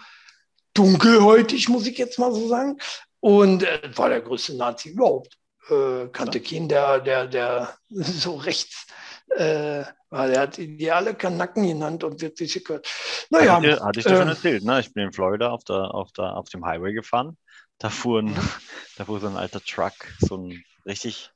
dunkelhäutig, 0.73 1.69
muss 1.69 1.87
ich 1.87 1.97
jetzt 1.97 2.19
mal 2.19 2.33
so 2.33 2.47
sagen. 2.47 2.77
Und 3.19 3.63
äh, 3.63 3.89
war 3.95 4.09
der 4.09 4.21
größte 4.21 4.55
Nazi 4.55 4.89
überhaupt. 4.89 5.37
Äh, 5.69 6.07
kannte 6.11 6.39
ja. 6.39 6.43
keinen, 6.43 6.69
der, 6.69 6.99
der, 6.99 7.27
der 7.27 7.77
so 7.89 8.35
rechts 8.35 8.87
äh, 9.29 9.83
weil 10.09 10.31
er 10.31 10.41
hat 10.41 10.57
die 10.57 10.91
alle 10.91 11.13
Kanacken 11.13 11.67
genannt 11.67 12.03
und 12.03 12.21
wird 12.21 12.37
sich 12.37 12.63
gehört. 12.63 12.87
Naja, 13.29 13.57
hatte, 13.57 13.67
ich, 13.67 13.79
hatte 13.79 13.99
ich 13.99 14.05
dir 14.05 14.13
äh, 14.13 14.17
schon 14.17 14.27
erzählt, 14.29 14.63
ne? 14.63 14.79
Ich 14.79 14.93
bin 14.93 15.03
in 15.03 15.13
Florida 15.13 15.51
auf, 15.51 15.63
der, 15.63 15.93
auf, 15.93 16.11
der, 16.13 16.37
auf 16.37 16.49
dem 16.49 16.65
Highway 16.65 16.93
gefahren. 16.93 17.37
Da 17.77 17.89
fuhr, 17.89 18.21
ein, 18.21 18.35
da 18.97 19.05
fuhr 19.05 19.19
so 19.19 19.27
ein 19.27 19.35
alter 19.35 19.61
Truck, 19.61 19.93
so 20.19 20.37
ein 20.37 20.63
richtig 20.85 21.31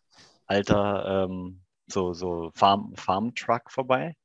alter 0.48 1.26
ähm, 1.26 1.62
so, 1.88 2.14
so 2.14 2.52
Farm, 2.56 2.94
Farm 2.96 3.36
Truck 3.36 3.70
vorbei 3.70 4.16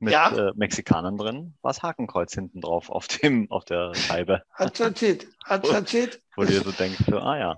mit 0.00 0.12
ja. 0.12 0.30
äh, 0.30 0.52
Mexikanern 0.56 1.16
drin, 1.16 1.54
war 1.62 1.70
das 1.70 1.82
Hakenkreuz 1.82 2.34
hinten 2.34 2.60
drauf 2.60 2.90
auf, 2.90 3.06
dem, 3.06 3.48
auf 3.50 3.64
der 3.64 3.94
Scheibe. 3.94 4.42
Hat 4.52 4.80
erzählt, 4.80 5.28
hat 5.44 5.64
erzählt. 5.68 6.20
Wo, 6.34 6.42
wo 6.42 6.46
du 6.46 6.52
dir 6.52 6.62
so 6.62 6.72
denkst, 6.72 7.04
so, 7.08 7.18
ah 7.18 7.38
ja. 7.38 7.56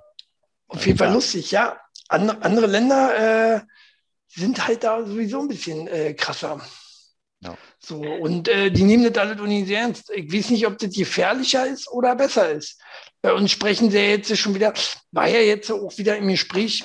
Auf 0.68 0.84
jeden 0.86 0.98
Fall 0.98 1.12
lustig, 1.12 1.50
ja. 1.50 1.78
Andere, 2.08 2.42
andere 2.42 2.66
Länder 2.66 3.56
äh, 3.56 3.60
sind 4.28 4.66
halt 4.66 4.84
da 4.84 5.04
sowieso 5.04 5.40
ein 5.40 5.48
bisschen 5.48 5.86
äh, 5.86 6.14
krasser. 6.14 6.60
Ja. 7.40 7.56
So, 7.78 8.00
und 8.00 8.48
äh, 8.48 8.70
die 8.70 8.84
nehmen 8.84 9.12
das 9.12 9.18
alle 9.18 9.36
nicht 9.46 9.68
sehr 9.68 9.80
ernst. 9.80 10.10
Ich 10.14 10.32
weiß 10.32 10.50
nicht, 10.50 10.66
ob 10.66 10.78
das 10.78 10.94
gefährlicher 10.94 11.66
ist 11.66 11.90
oder 11.90 12.16
besser 12.16 12.50
ist. 12.50 12.80
Bei 13.20 13.32
uns 13.32 13.50
sprechen 13.50 13.90
sie 13.90 13.98
jetzt 13.98 14.36
schon 14.36 14.54
wieder, 14.54 14.72
war 15.12 15.28
ja 15.28 15.40
jetzt 15.40 15.70
auch 15.70 15.96
wieder 15.98 16.16
im 16.16 16.28
Gespräch, 16.28 16.84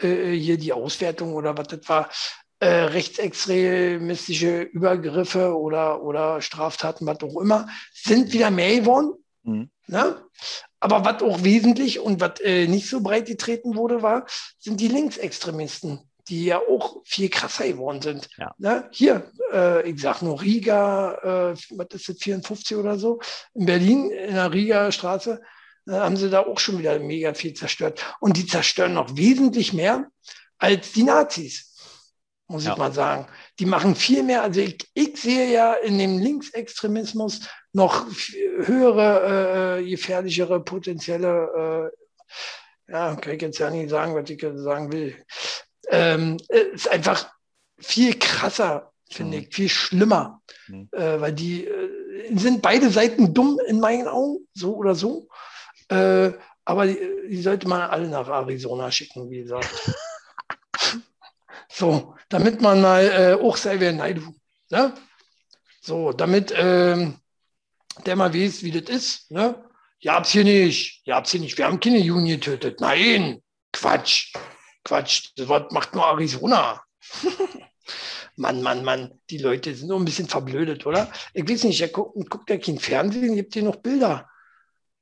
äh, 0.00 0.32
hier 0.32 0.58
die 0.58 0.72
Auswertung 0.72 1.34
oder 1.34 1.56
was 1.56 1.68
das 1.68 1.88
war, 1.88 2.10
äh, 2.58 2.66
rechtsextremistische 2.66 4.62
Übergriffe 4.62 5.56
oder, 5.56 6.02
oder 6.02 6.40
Straftaten, 6.40 7.06
was 7.06 7.20
auch 7.22 7.40
immer, 7.40 7.68
sind 7.92 8.32
wieder 8.32 8.50
mehr 8.50 8.80
geworden. 8.80 9.14
Mhm. 9.42 9.70
Ne? 9.86 10.16
Aber 10.82 11.04
was 11.04 11.22
auch 11.22 11.44
wesentlich 11.44 12.00
und 12.00 12.20
was 12.20 12.40
äh, 12.40 12.66
nicht 12.66 12.88
so 12.88 13.00
breit 13.00 13.26
getreten 13.26 13.76
wurde, 13.76 14.02
war, 14.02 14.26
sind 14.58 14.80
die 14.80 14.88
Linksextremisten 14.88 16.00
die 16.28 16.44
ja 16.46 16.58
auch 16.58 16.98
viel 17.04 17.28
krasser 17.28 17.66
geworden 17.66 18.00
sind. 18.00 18.28
Ja. 18.36 18.54
Ne? 18.58 18.88
Hier, 18.92 19.30
äh, 19.52 19.88
ich 19.90 20.00
sag 20.00 20.22
nur 20.22 20.40
Riga, 20.40 21.14
äh, 21.52 21.56
was 21.70 21.86
ist 21.90 22.08
das, 22.08 22.16
54 22.18 22.76
oder 22.76 22.96
so, 22.96 23.20
in 23.54 23.66
Berlin, 23.66 24.10
in 24.10 24.34
der 24.34 24.52
Riga 24.52 24.92
Straße, 24.92 25.40
äh, 25.88 25.92
haben 25.92 26.16
sie 26.16 26.30
da 26.30 26.46
auch 26.46 26.60
schon 26.60 26.78
wieder 26.78 26.98
mega 27.00 27.34
viel 27.34 27.54
zerstört. 27.54 28.04
Und 28.20 28.36
die 28.36 28.46
zerstören 28.46 28.94
noch 28.94 29.16
wesentlich 29.16 29.72
mehr 29.72 30.08
als 30.58 30.92
die 30.92 31.02
Nazis, 31.02 31.74
muss 32.46 32.64
ja. 32.64 32.72
ich 32.72 32.78
mal 32.78 32.92
sagen. 32.92 33.26
Die 33.58 33.66
machen 33.66 33.94
viel 33.94 34.22
mehr. 34.22 34.42
Also 34.42 34.60
ich, 34.60 34.78
ich 34.94 35.20
sehe 35.20 35.52
ja 35.52 35.74
in 35.74 35.98
dem 35.98 36.18
Linksextremismus 36.18 37.48
noch 37.72 38.06
höhere, 38.58 39.78
äh, 39.78 39.88
gefährlichere, 39.88 40.64
potenzielle, 40.64 41.90
äh, 42.88 42.92
ja, 42.92 43.14
kann 43.16 43.34
ich 43.34 43.42
jetzt 43.42 43.58
ja 43.58 43.70
nicht 43.70 43.90
sagen, 43.90 44.14
was 44.14 44.28
ich 44.28 44.40
sagen 44.40 44.92
will 44.92 45.16
ähm, 45.92 46.38
ist 46.48 46.90
einfach 46.90 47.30
viel 47.78 48.18
krasser, 48.18 48.92
finde 49.10 49.36
mhm. 49.36 49.42
ich, 49.42 49.54
viel 49.54 49.68
schlimmer, 49.68 50.40
mhm. 50.68 50.88
äh, 50.92 51.20
weil 51.20 51.32
die 51.32 51.66
äh, 51.66 52.36
sind 52.36 52.62
beide 52.62 52.90
Seiten 52.90 53.34
dumm 53.34 53.60
in 53.66 53.78
meinen 53.78 54.08
Augen, 54.08 54.48
so 54.54 54.74
oder 54.76 54.94
so. 54.94 55.28
Äh, 55.88 56.32
aber 56.64 56.86
die, 56.86 56.98
die, 57.28 57.42
sollte 57.42 57.68
man 57.68 57.82
alle 57.82 58.08
nach 58.08 58.28
Arizona 58.28 58.90
schicken, 58.90 59.30
wie 59.30 59.42
gesagt. 59.42 59.68
so, 61.72 62.14
damit 62.28 62.60
man 62.60 62.80
mal 62.80 63.04
äh, 63.06 63.42
auch 63.42 63.56
selber 63.56 63.90
Neidu. 63.92 64.34
Ne? 64.70 64.94
So, 65.80 66.12
damit 66.12 66.52
ähm, 66.56 67.18
der 68.04 68.16
mal 68.16 68.32
weiß, 68.32 68.62
wie 68.62 68.70
das 68.70 68.94
ist. 68.94 69.30
Ne? 69.30 69.64
Ihr 70.00 70.12
habt's 70.12 70.30
hier 70.30 70.44
nicht, 70.44 71.02
ihr 71.06 71.14
habt's 71.14 71.30
hier 71.30 71.40
nicht. 71.40 71.56
Wir 71.56 71.66
haben 71.66 71.80
keine 71.80 71.98
Juni 71.98 72.32
getötet. 72.32 72.80
Nein, 72.80 73.42
Quatsch. 73.72 74.32
Quatsch, 74.84 75.30
das 75.36 75.48
Wort 75.48 75.72
macht 75.72 75.94
nur 75.94 76.04
Arizona. 76.04 76.82
Mann, 78.36 78.62
Mann, 78.62 78.84
Mann, 78.84 79.20
die 79.30 79.38
Leute 79.38 79.74
sind 79.74 79.88
nur 79.88 80.00
ein 80.00 80.04
bisschen 80.04 80.28
verblödet, 80.28 80.86
oder? 80.86 81.10
Ich 81.34 81.48
weiß 81.48 81.64
nicht, 81.64 81.80
er 81.80 81.88
guckt, 81.88 82.28
guckt 82.28 82.50
ja 82.50 82.56
kein 82.58 82.78
Fernsehen, 82.78 83.36
gibt 83.36 83.54
ihr 83.56 83.62
noch 83.62 83.76
Bilder. 83.76 84.28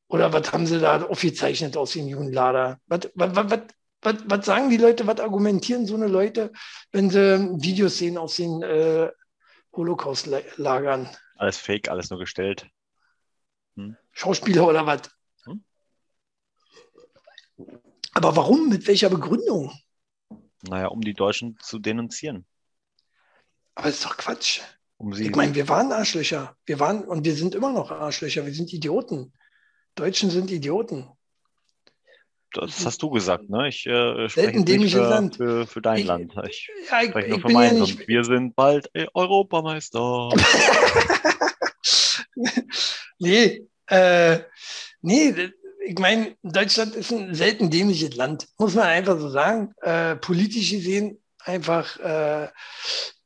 Oder 0.09 0.33
was 0.33 0.53
haben 0.53 0.67
sie 0.67 0.81
da 0.81 1.03
aufgezeichnet 1.03 1.77
aus 1.77 1.93
den 1.93 2.09
Jugendlader? 2.09 2.81
Was, 2.87 3.11
was, 3.15 3.31
was, 3.35 3.61
was, 4.03 4.17
was 4.27 4.47
sagen 4.47 4.71
die 4.71 4.77
Leute, 4.77 5.07
was 5.07 5.21
argumentieren 5.21 5.87
so 5.87 5.95
eine 5.95 6.07
Leute, 6.07 6.53
wenn 6.93 7.11
sie 7.11 7.39
Videos 7.63 7.99
sehen 7.99 8.19
aus 8.19 8.37
den 8.37 8.63
äh, 8.63 9.11
Holocaust-Lagern? 9.73 11.09
Alles 11.37 11.59
fake, 11.59 11.89
alles 11.89 12.11
nur 12.11 12.19
gestellt. 12.19 12.69
Hm? 13.77 13.97
Schauspieler 14.13 14.67
oder 14.67 14.87
was? 14.87 15.03
Hm? 15.45 15.65
Aber 18.15 18.37
warum? 18.37 18.69
Mit 18.69 18.87
welcher 18.87 19.11
Begründung? 19.11 19.73
Naja, 20.63 20.89
um 20.89 21.01
die 21.01 21.15
Deutschen 21.15 21.59
zu 21.61 21.79
denunzieren. 21.79 22.47
Aber 23.75 23.87
das 23.87 23.97
ist 23.97 24.05
doch 24.05 24.17
Quatsch. 24.17 24.61
Um 24.99 25.13
ich 25.15 25.35
meine, 25.35 25.55
wir 25.55 25.69
waren 25.69 25.93
Arschlöcher. 25.93 26.57
Wir 26.67 26.79
waren 26.79 27.05
und 27.05 27.25
wir 27.25 27.35
sind 27.35 27.55
immer 27.55 27.73
noch 27.73 27.91
Arschlöcher. 27.91 28.45
Wir 28.45 28.53
sind 28.53 28.71
Idioten. 28.73 29.33
Deutschen 29.95 30.31
sind 30.31 30.51
Idioten. 30.51 31.09
Das 32.53 32.85
hast 32.85 33.03
du 33.03 33.11
gesagt, 33.11 33.49
ne? 33.49 33.69
Ich 33.69 33.87
äh, 33.87 34.29
spreche 34.29 34.31
Selten 34.31 34.57
nicht 34.59 34.69
dämliches 34.69 35.01
für, 35.01 35.09
Land. 35.09 35.37
für, 35.37 35.67
für 35.67 35.81
dein 35.81 35.99
Ich- 35.99 36.07
Land. 36.07 36.35
Ich 36.49 36.69
Ja, 36.91 37.03
ich, 37.03 37.11
spreche 37.11 37.31
nur 37.31 37.41
für 37.41 37.47
bin 37.47 37.61
ja. 37.61 37.71
Und 37.71 38.09
wir 38.09 38.25
sind 38.25 38.57
bald 38.57 38.91
äh, 38.95 39.07
Europameister. 39.15 40.31
nee, 43.19 43.67
äh, 43.87 44.39
nee, 45.03 45.35
ich 45.87 45.99
meine, 45.99 46.37
Deutschland 46.43 46.95
ist 46.95 47.13
ein 47.13 47.35
selten 47.35 47.71
dämliches 47.71 48.15
Land, 48.17 48.49
muss 48.59 48.75
man 48.75 48.87
einfach 48.87 49.19
so 49.19 49.29
sagen. 49.31 49.73
Äh, 49.83 50.17
politisch 50.17 50.71
gesehen 50.71 51.19
einfach 51.45 51.99
äh, 52.01 52.49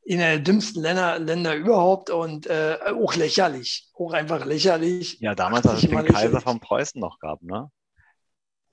in 0.03 0.19
der 0.19 0.39
dümmsten 0.39 0.81
Länder, 0.81 1.19
Länder 1.19 1.55
überhaupt 1.55 2.09
und 2.09 2.47
äh, 2.47 2.77
auch 2.99 3.15
lächerlich. 3.15 3.89
Auch 3.93 4.13
einfach 4.13 4.45
lächerlich. 4.45 5.17
Ja, 5.19 5.35
damals, 5.35 5.65
als 5.65 5.83
es 5.83 5.89
den 5.89 6.05
Kaiser 6.05 6.41
von 6.41 6.59
Preußen 6.59 6.99
noch 7.01 7.19
gab, 7.19 7.41
ne? 7.41 7.69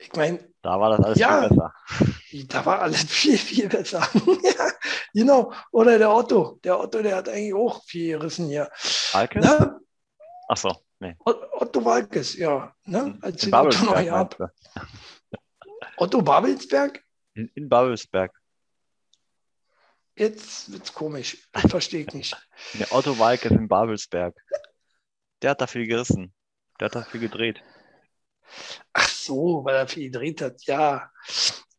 Ich 0.02 0.12
meine, 0.16 0.38
Da 0.62 0.78
war 0.80 0.90
das 0.96 1.00
alles 1.06 1.18
Ja. 1.18 1.40
viel 1.40 1.48
besser. 1.48 1.74
da 2.48 2.66
war 2.66 2.80
alles 2.82 3.02
viel, 3.08 3.38
viel 3.38 3.68
besser. 3.68 4.00
ja, 4.42 4.68
genau. 5.14 5.52
Oder 5.70 5.98
der 5.98 6.10
Otto. 6.10 6.58
Der 6.64 6.78
Otto, 6.78 7.02
der 7.02 7.16
hat 7.16 7.28
eigentlich 7.28 7.54
auch 7.54 7.82
viel 7.84 8.18
gerissen 8.18 8.46
hier. 8.48 8.70
Alkes? 9.12 9.44
Ne? 9.44 9.80
Ach 10.48 10.56
so, 10.56 10.74
nee. 11.00 11.14
Ot- 11.24 11.48
Otto 11.52 11.84
Walkes, 11.84 12.36
ja. 12.36 12.74
Ne? 12.84 13.16
Als 13.22 13.44
In 13.44 13.54
Otto 13.54 13.84
meinst 13.86 14.36
du? 14.38 14.46
Otto 15.96 16.22
Babelsberg? 16.22 17.02
In, 17.34 17.48
in 17.54 17.68
Babelsberg. 17.68 18.32
Jetzt 20.16 20.70
wird's 20.70 20.92
komisch. 20.92 21.48
Das 21.52 21.70
verstehe 21.70 22.02
ich 22.02 22.12
nicht. 22.12 22.36
Nee, 22.74 22.86
Otto 22.90 23.18
Walkes 23.18 23.50
in 23.50 23.66
Babelsberg. 23.68 24.34
Der 25.40 25.50
hat 25.50 25.60
da 25.60 25.66
viel 25.66 25.86
gerissen. 25.86 26.34
Der 26.78 26.86
hat 26.86 26.94
da 26.94 27.02
viel 27.02 27.20
gedreht. 27.20 27.62
Ach 28.92 29.08
so, 29.08 29.64
weil 29.64 29.76
er 29.76 29.88
viel 29.88 30.10
gedreht 30.10 30.40
hat. 30.42 30.62
Ja. 30.64 31.10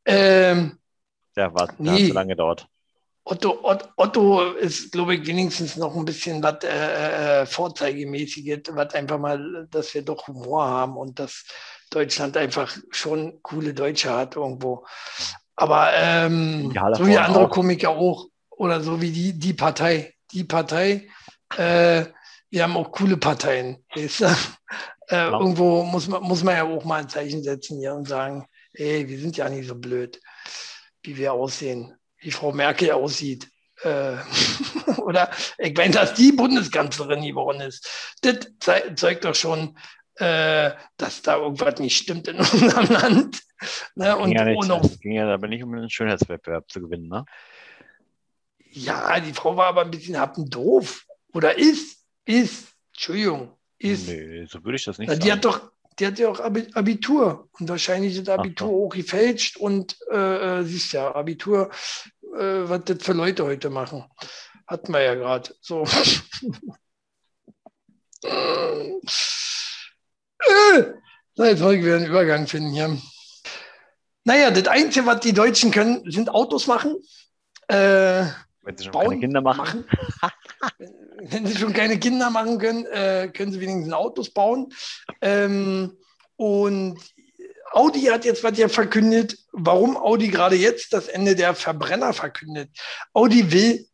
Ähm, 0.06 0.80
Der 1.36 1.54
war 1.54 1.70
Nee. 1.78 1.90
hat 1.92 2.08
zu 2.08 2.14
lange 2.14 2.36
dort. 2.36 2.68
Otto, 3.26 3.60
Ott, 3.64 3.90
Otto 3.96 4.52
ist, 4.52 4.92
glaube 4.92 5.16
ich, 5.16 5.26
wenigstens 5.26 5.78
noch 5.78 5.96
ein 5.96 6.04
bisschen 6.04 6.44
was 6.44 6.62
äh, 6.66 7.42
äh, 7.42 7.46
Vorzeigemäßiges, 7.46 8.64
was 8.72 8.94
einfach 8.96 9.18
mal, 9.18 9.66
dass 9.72 9.94
wir 9.94 10.02
doch 10.02 10.28
Humor 10.28 10.66
haben 10.68 10.98
und 10.98 11.20
dass 11.20 11.46
Deutschland 11.90 12.36
einfach 12.36 12.76
schon 12.92 13.42
coole 13.42 13.74
Deutsche 13.74 14.12
hat 14.14 14.36
irgendwo. 14.36 14.86
Aber 15.56 15.94
ähm, 15.94 16.74
Halle 16.78 16.96
so 16.96 17.08
wie 17.08 17.18
andere 17.18 17.46
auch. 17.46 17.50
Komiker 17.50 17.92
auch. 17.92 18.28
Oder 18.50 18.82
so 18.82 19.00
wie 19.02 19.12
die, 19.12 19.40
die 19.40 19.54
Partei. 19.54 20.14
Die 20.32 20.44
Partei, 20.44 21.08
äh, 21.58 22.06
wir 22.50 22.64
haben 22.64 22.76
auch 22.76 22.92
coole 22.92 23.18
Parteien. 23.18 23.86
Weißt 23.96 24.22
du? 24.22 24.26
Äh, 25.10 25.28
Irgendwo 25.30 25.84
muss 25.84 26.08
man, 26.08 26.24
muss 26.24 26.44
man 26.44 26.56
ja 26.56 26.64
auch 26.64 26.86
mal 26.86 27.02
ein 27.02 27.10
Zeichen 27.10 27.44
setzen 27.44 27.80
hier 27.80 27.94
und 27.94 28.08
sagen, 28.08 28.48
ey, 28.74 29.08
wir 29.08 29.20
sind 29.20 29.38
ja 29.38 29.50
nicht 29.50 29.68
so 29.68 29.76
blöd, 29.76 30.20
wie 31.02 31.18
wir 31.18 31.34
aussehen, 31.34 31.94
wie 32.18 32.32
Frau 32.32 32.52
Merkel 32.52 32.92
aussieht. 32.92 33.50
Äh, 33.84 34.16
oder 34.98 35.30
ich 35.58 35.76
meine, 35.76 35.94
dass 35.94 36.14
die 36.14 36.32
Bundeskanzlerin 36.32 37.24
geworden 37.24 37.62
ist, 37.62 38.16
das 38.22 38.48
zei- 38.60 38.96
zeugt 38.96 39.26
doch 39.26 39.36
schon, 39.36 39.78
äh, 40.16 40.72
dass 40.98 41.22
da 41.22 41.38
irgendwas 41.38 41.80
nicht 41.80 41.98
stimmt 41.98 42.28
in 42.28 42.38
unserem 42.38 42.90
Land. 42.92 43.42
Ne? 43.96 44.16
Und, 44.16 44.30
ging 44.30 44.38
ja 44.38 44.46
nicht, 44.46 44.86
es 44.86 45.00
ging 45.00 45.12
ja 45.14 45.34
aber 45.34 45.48
nicht 45.48 45.64
um 45.64 45.74
einen 45.74 45.90
Schönheitswettbewerb 45.90 46.70
zu 46.70 46.82
gewinnen, 46.82 47.08
ne? 47.08 47.26
Ja, 48.72 49.20
die 49.20 49.34
Frau 49.34 49.56
war 49.56 49.68
aber 49.68 49.82
ein 49.82 49.92
bisschen 49.92 50.20
happendoof. 50.20 51.06
Oder 51.34 51.58
ist, 51.58 52.04
ist, 52.26 52.74
Entschuldigung, 52.92 53.56
ist. 53.84 54.08
Nee, 54.08 54.46
so 54.50 54.64
würde 54.64 54.78
ich 54.78 54.86
das 54.86 54.98
nicht 54.98 55.10
sagen. 55.10 55.20
die 55.22 55.32
hat 55.32 55.46
doch, 55.46 55.72
die 56.00 56.08
hat 56.08 56.18
ja 56.20 56.30
auch 56.30 56.40
Abi- 56.40 56.70
Abitur 56.74 57.50
und 57.60 57.70
wahrscheinlich 57.70 58.18
ist 58.18 58.30
Abitur 58.30 58.68
so. 58.68 58.86
auch 58.86 58.90
gefälscht 58.90 59.58
und 59.58 59.98
äh, 60.12 60.60
äh, 60.60 60.64
siehst 60.64 60.94
ja, 60.94 61.14
Abitur, 61.14 61.70
äh, 62.36 62.38
was 62.70 62.82
das 62.86 63.04
für 63.04 63.14
Leute 63.14 63.44
heute 63.46 63.70
machen. 63.70 64.04
Hatten 64.68 64.92
wir 64.94 65.02
ja 65.02 65.16
gerade. 65.16 65.54
So. 65.62 65.86
Äh, 70.40 70.84
so, 71.36 71.44
jetzt 71.46 71.62
wollte 71.62 71.80
ich 71.80 71.86
wieder 71.86 71.96
einen 71.98 72.06
Übergang 72.06 72.48
finden 72.48 72.72
hier. 72.72 72.98
Naja, 74.26 74.52
das 74.52 74.68
Einzige, 74.68 75.06
was 75.06 75.20
die 75.22 75.34
Deutschen 75.34 75.72
können, 75.72 76.10
sind 76.10 76.30
Autos 76.30 76.68
machen. 76.68 76.98
Äh, 77.68 78.26
Wenn 78.64 78.78
sie 78.78 78.86
schon 78.86 78.94
bauen, 78.94 79.10
keine 79.10 79.20
Kinder 79.20 79.42
machen. 79.42 79.86
Wenn 81.20 81.46
sie 81.46 81.58
schon 81.58 81.74
keine 81.74 82.00
Kinder 82.00 82.30
machen 82.30 82.58
können, 82.60 82.86
äh, 82.86 83.30
können 83.34 83.52
sie 83.52 83.60
wenigstens 83.60 83.94
Autos 83.94 84.30
bauen. 84.30 84.74
Ähm, 85.22 85.98
und 86.38 87.00
Audi 87.72 88.04
hat 88.04 88.24
jetzt 88.24 88.44
was 88.44 88.58
ja 88.58 88.70
verkündet, 88.70 89.38
warum 89.52 89.98
Audi 89.98 90.30
gerade 90.30 90.56
jetzt 90.56 90.94
das 90.94 91.08
Ende 91.08 91.36
der 91.36 91.56
Verbrenner 91.56 92.14
verkündet. 92.14 92.70
Audi 93.14 93.52
will 93.52 93.86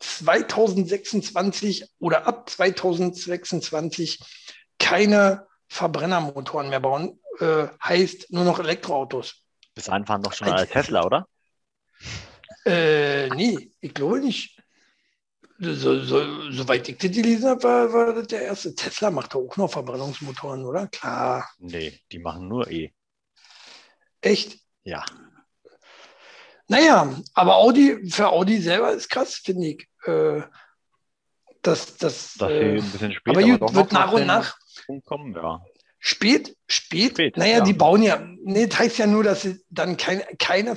2026 0.00 1.86
oder 1.98 2.26
ab 2.26 2.50
2026 2.50 4.20
keine 4.78 5.46
Verbrennermotoren 5.68 6.68
mehr 6.68 6.80
bauen. 6.80 7.20
Äh, 7.40 7.68
heißt 7.82 8.32
nur 8.32 8.44
noch 8.44 8.58
Elektroautos. 8.58 9.42
Bis 9.74 9.84
dahin 9.84 10.06
fahren 10.06 10.22
doch 10.22 10.32
schon 10.32 10.48
alle 10.48 10.66
Tesla, 10.66 11.04
oder? 11.04 11.28
Äh, 12.66 13.28
nee, 13.30 13.70
ich 13.80 13.94
glaube 13.94 14.20
nicht. 14.20 14.60
So, 15.58 16.00
so, 16.00 16.50
soweit 16.50 16.88
ich 16.88 16.98
das 16.98 17.10
gelesen 17.12 17.48
habe, 17.48 17.62
war, 17.62 17.92
war 17.92 18.12
das 18.12 18.26
der 18.26 18.42
erste. 18.42 18.74
Tesla 18.74 19.10
macht 19.10 19.34
doch 19.34 19.40
auch 19.40 19.56
noch 19.56 19.70
Verbrennungsmotoren, 19.70 20.64
oder? 20.66 20.88
Klar. 20.88 21.48
Nee, 21.58 21.98
die 22.12 22.18
machen 22.18 22.48
nur 22.48 22.70
E. 22.70 22.92
Echt? 24.20 24.58
Ja. 24.84 25.04
Naja, 26.68 27.14
aber 27.32 27.56
Audi, 27.56 28.10
für 28.10 28.28
Audi 28.28 28.60
selber 28.60 28.92
ist 28.92 29.08
krass, 29.08 29.36
finde 29.36 29.68
ich. 29.68 29.88
Äh, 30.04 30.42
dass, 31.62 31.96
dass, 31.96 32.34
Dass 32.34 32.50
äh, 32.50 32.78
ein 32.78 32.90
bisschen 32.90 33.12
später 33.12 33.38
aber 33.38 33.48
gut, 33.48 33.62
doch 33.62 33.74
wird 33.74 33.92
nach 33.92 34.12
und 34.12 34.26
nach 34.26 34.56
kommen, 35.04 35.34
ja. 35.34 35.64
spät, 35.98 36.56
spät. 36.68 37.12
Spät, 37.12 37.36
naja, 37.36 37.58
ja. 37.58 37.64
die 37.64 37.72
bauen 37.72 38.02
ja, 38.02 38.24
nee, 38.44 38.66
das 38.66 38.78
heißt 38.78 38.98
ja 38.98 39.06
nur, 39.06 39.24
dass 39.24 39.42
sie 39.42 39.60
dann 39.68 39.96
kein, 39.96 40.22
keine 40.38 40.76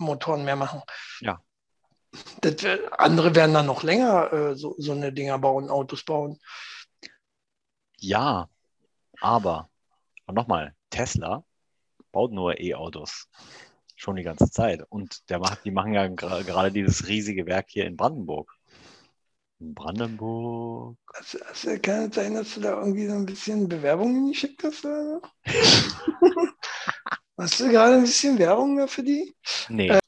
Verbrennungsmotoren 0.00 0.44
mehr 0.44 0.56
machen. 0.56 0.82
Ja. 1.20 1.40
Das, 2.40 2.54
andere 2.98 3.34
werden 3.34 3.54
dann 3.54 3.66
noch 3.66 3.82
länger 3.82 4.32
äh, 4.32 4.56
so, 4.56 4.74
so 4.78 4.92
eine 4.92 5.12
Dinger 5.12 5.38
bauen, 5.38 5.68
Autos 5.70 6.04
bauen. 6.04 6.38
Ja, 7.98 8.48
aber 9.20 9.68
und 10.26 10.34
nochmal, 10.34 10.74
Tesla 10.90 11.44
baut 12.12 12.32
nur 12.32 12.58
E-Autos. 12.58 13.28
Schon 13.94 14.16
die 14.16 14.22
ganze 14.22 14.50
Zeit. 14.50 14.82
Und 14.88 15.28
der 15.28 15.38
macht, 15.38 15.64
die 15.64 15.70
machen 15.70 15.92
ja 15.92 16.04
gra- 16.04 16.42
gerade 16.42 16.72
dieses 16.72 17.06
riesige 17.06 17.46
Werk 17.46 17.66
hier 17.68 17.86
in 17.86 17.96
Brandenburg. 17.96 18.50
In 19.60 19.74
Brandenburg. 19.74 20.96
Also, 21.08 21.38
also 21.44 21.78
kann 21.80 22.08
es 22.08 22.14
sein, 22.14 22.34
dass 22.34 22.54
du 22.54 22.60
da 22.62 22.78
irgendwie 22.78 23.06
so 23.06 23.12
ein 23.12 23.26
bisschen 23.26 23.68
Bewerbungen 23.68 24.30
geschickt 24.30 24.64
hast? 24.64 24.86
Hast 27.40 27.58
du 27.58 27.70
gerade 27.70 27.94
ein 27.96 28.02
bisschen 28.02 28.38
Werbung 28.38 28.86
für 28.86 29.02
die? 29.02 29.34
Nee, 29.68 29.98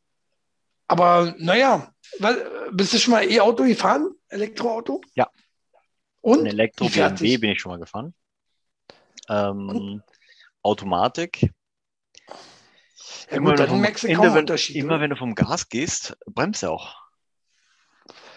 Aber 0.87 1.35
naja, 1.39 1.95
weil, 2.19 2.71
bist 2.73 2.93
du 2.93 2.99
schon 2.99 3.13
mal 3.13 3.25
E-Auto 3.25 3.65
gefahren? 3.65 4.15
Elektroauto? 4.29 5.01
Ja. 5.15 5.31
Und? 6.21 6.41
ein 6.41 6.45
Wie 6.45 6.51
Elektro-BMW 6.51 6.99
fertig? 7.01 7.41
bin 7.41 7.51
ich 7.53 7.61
schon 7.61 7.73
mal 7.73 7.79
gefahren. 7.79 8.15
Ähm, 9.31 10.03
Automatik. 10.63 11.43
Ja, 13.31 13.37
Immer 13.37 13.51
gut, 13.53 13.61
wenn 13.61 13.67
dann 13.83 13.95
vom- 13.97 14.11
immer 14.11 14.35
wenn-. 14.35 14.47
Immer 14.75 14.87
oder? 14.95 15.01
wenn 15.01 15.11
du 15.11 15.17
vom 15.17 15.35
Gas 15.35 15.69
gehst, 15.71 16.17
bremst 16.27 16.63
er 16.63 16.73
auch. 16.73 16.95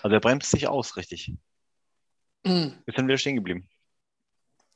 Also 0.04 0.14
er 0.16 0.22
bremst 0.22 0.52
sich 0.52 0.68
aus, 0.68 0.96
richtig. 0.96 1.34
Hm, 2.46 2.82
Wir 2.86 2.94
sind 2.96 3.08
wieder 3.08 3.18
stehen 3.18 3.36
geblieben. 3.36 3.68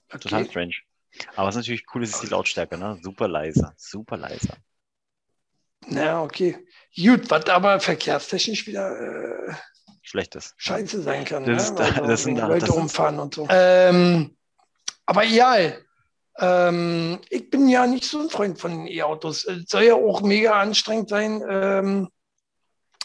Total 0.10 0.42
okay. 0.42 0.50
strange. 0.50 0.76
Aber 1.36 1.48
was 1.48 1.56
natürlich 1.56 1.84
cool 1.94 2.04
ist, 2.04 2.14
ist 2.16 2.24
die 2.24 2.28
Lautstärke, 2.28 2.78
ne? 2.78 2.98
Super 3.02 3.28
leise. 3.28 3.74
Super 3.78 4.18
leise. 4.18 4.50
Na, 5.88 6.24
okay. 6.24 6.66
Gut, 6.96 7.30
was 7.32 7.46
aber 7.48 7.80
verkehrstechnisch 7.80 8.68
wieder 8.68 9.48
äh, 9.50 9.54
Schlechtes. 10.02 10.54
scheiße 10.58 11.02
sein 11.02 11.26
kann. 11.26 11.46
Das 11.46 11.72
ne? 11.72 11.84
ist- 11.86 11.98
Weil 12.00 12.08
das 12.08 12.24
sind- 12.24 12.36
da 12.36 12.42
das 12.48 12.50
Leute 12.50 12.66
ist- 12.66 12.72
umfahren 12.78 13.20
und 13.20 13.34
so. 13.36 13.48
Ähm, 13.50 14.36
aber 15.06 15.26
egal. 15.26 15.84
Ähm, 16.38 17.20
ich 17.30 17.50
bin 17.50 17.68
ja 17.68 17.86
nicht 17.86 18.06
so 18.06 18.20
ein 18.22 18.30
Freund 18.30 18.60
von 18.60 18.88
E-Autos. 18.88 19.46
Es 19.46 19.70
soll 19.70 19.84
ja 19.84 19.96
auch 19.96 20.22
mega 20.22 20.60
anstrengend 20.62 21.10
sein, 21.10 21.44
ähm, 21.50 22.10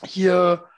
hier 0.05 0.69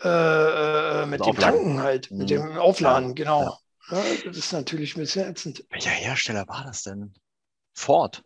äh, 0.00 0.06
äh, 0.08 1.06
mit 1.06 1.18
Das 1.20 1.26
dem 1.26 1.30
Aufladen. 1.36 1.40
Tanken 1.58 1.82
halt, 1.82 2.10
mit 2.12 2.20
Mhm. 2.20 2.26
dem 2.28 2.58
Aufladen, 2.58 3.08
Ja, 3.08 3.14
genau. 3.14 3.42
Ja, 3.42 3.58
das 3.90 4.36
ist 4.36 4.52
natürlich 4.52 4.96
ein 4.96 5.00
bisschen 5.00 5.30
ätzend. 5.30 5.64
Welcher 5.70 5.90
Hersteller 5.90 6.46
war 6.48 6.64
das 6.64 6.82
denn? 6.82 7.14
Ford. 7.74 8.24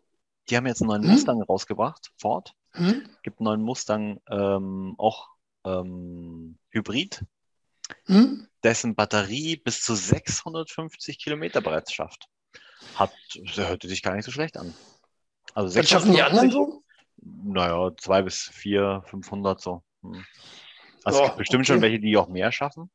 Die 0.48 0.56
haben 0.56 0.66
jetzt 0.66 0.80
einen 0.80 0.88
neuen 0.88 1.02
Hm? 1.02 1.10
Mustang 1.10 1.42
rausgebracht. 1.42 2.10
Ford. 2.16 2.54
Hm? 2.72 3.08
Gibt 3.22 3.38
einen 3.38 3.44
neuen 3.44 3.62
Mustang, 3.62 4.20
ähm, 4.28 4.94
auch 4.98 5.28
ähm, 5.64 6.58
Hybrid, 6.70 7.24
Hm? 8.06 8.48
dessen 8.64 8.94
Batterie 8.94 9.56
bis 9.56 9.82
zu 9.82 9.94
650 9.94 11.18
Kilometer 11.18 11.60
bereits 11.60 11.92
schafft. 11.92 12.28
Hat, 12.94 13.12
hörte 13.54 13.88
sich 13.88 14.02
gar 14.02 14.14
nicht 14.16 14.24
so 14.24 14.30
schlecht 14.32 14.56
an. 14.56 14.74
Also 15.54 15.78
Was 15.78 15.88
schaffen 15.88 16.12
die 16.12 16.22
anderen 16.22 16.50
650? 16.50 16.52
so? 16.52 16.82
Naja, 17.52 17.90
zwei 17.98 18.22
bis 18.22 18.50
vier, 18.52 19.02
500 19.06 19.60
so. 19.60 19.82
Hm. 20.02 20.24
Also 21.04 21.18
Ja, 21.18 21.24
es 21.24 21.28
gibt 21.30 21.38
bestimmt 21.38 21.64
okay. 21.64 21.72
schon 21.74 21.82
welche, 21.82 22.00
die 22.00 22.16
auch 22.16 22.28
mehr 22.28 22.50
schaffen. 22.52 22.90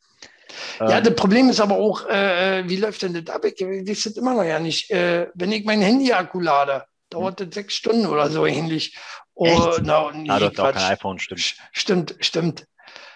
Ja, 0.79 0.97
Ähm, 0.97 1.03
das 1.03 1.15
Problem 1.15 1.49
ist 1.49 1.59
aber 1.59 1.75
auch, 1.75 2.07
äh, 2.07 2.63
wie 2.67 2.77
läuft 2.77 3.01
denn 3.01 3.13
das 3.13 3.33
ab? 3.33 3.45
Ich 3.45 3.59
weiß 3.61 4.03
das 4.03 4.17
immer 4.17 4.33
noch 4.33 4.43
ja 4.43 4.59
nicht. 4.59 4.89
Äh, 4.91 5.27
wenn 5.35 5.51
ich 5.51 5.65
mein 5.65 5.81
Handy-Akku 5.81 6.39
lade, 6.39 6.85
dauert 7.09 7.39
das 7.39 7.47
sechs 7.53 7.75
Stunden 7.75 8.05
oder 8.05 8.29
so 8.29 8.45
ähnlich. 8.45 8.95
Oh, 9.33 9.77
na, 9.83 10.11
nee, 10.13 10.29
ah, 10.29 10.37
auch 10.47 10.53
Quatsch. 10.53 10.75
kein 10.75 10.93
iPhone, 10.93 11.19
stimmt. 11.19 11.55
Stimmt, 11.71 12.15
stimmt. 12.19 12.65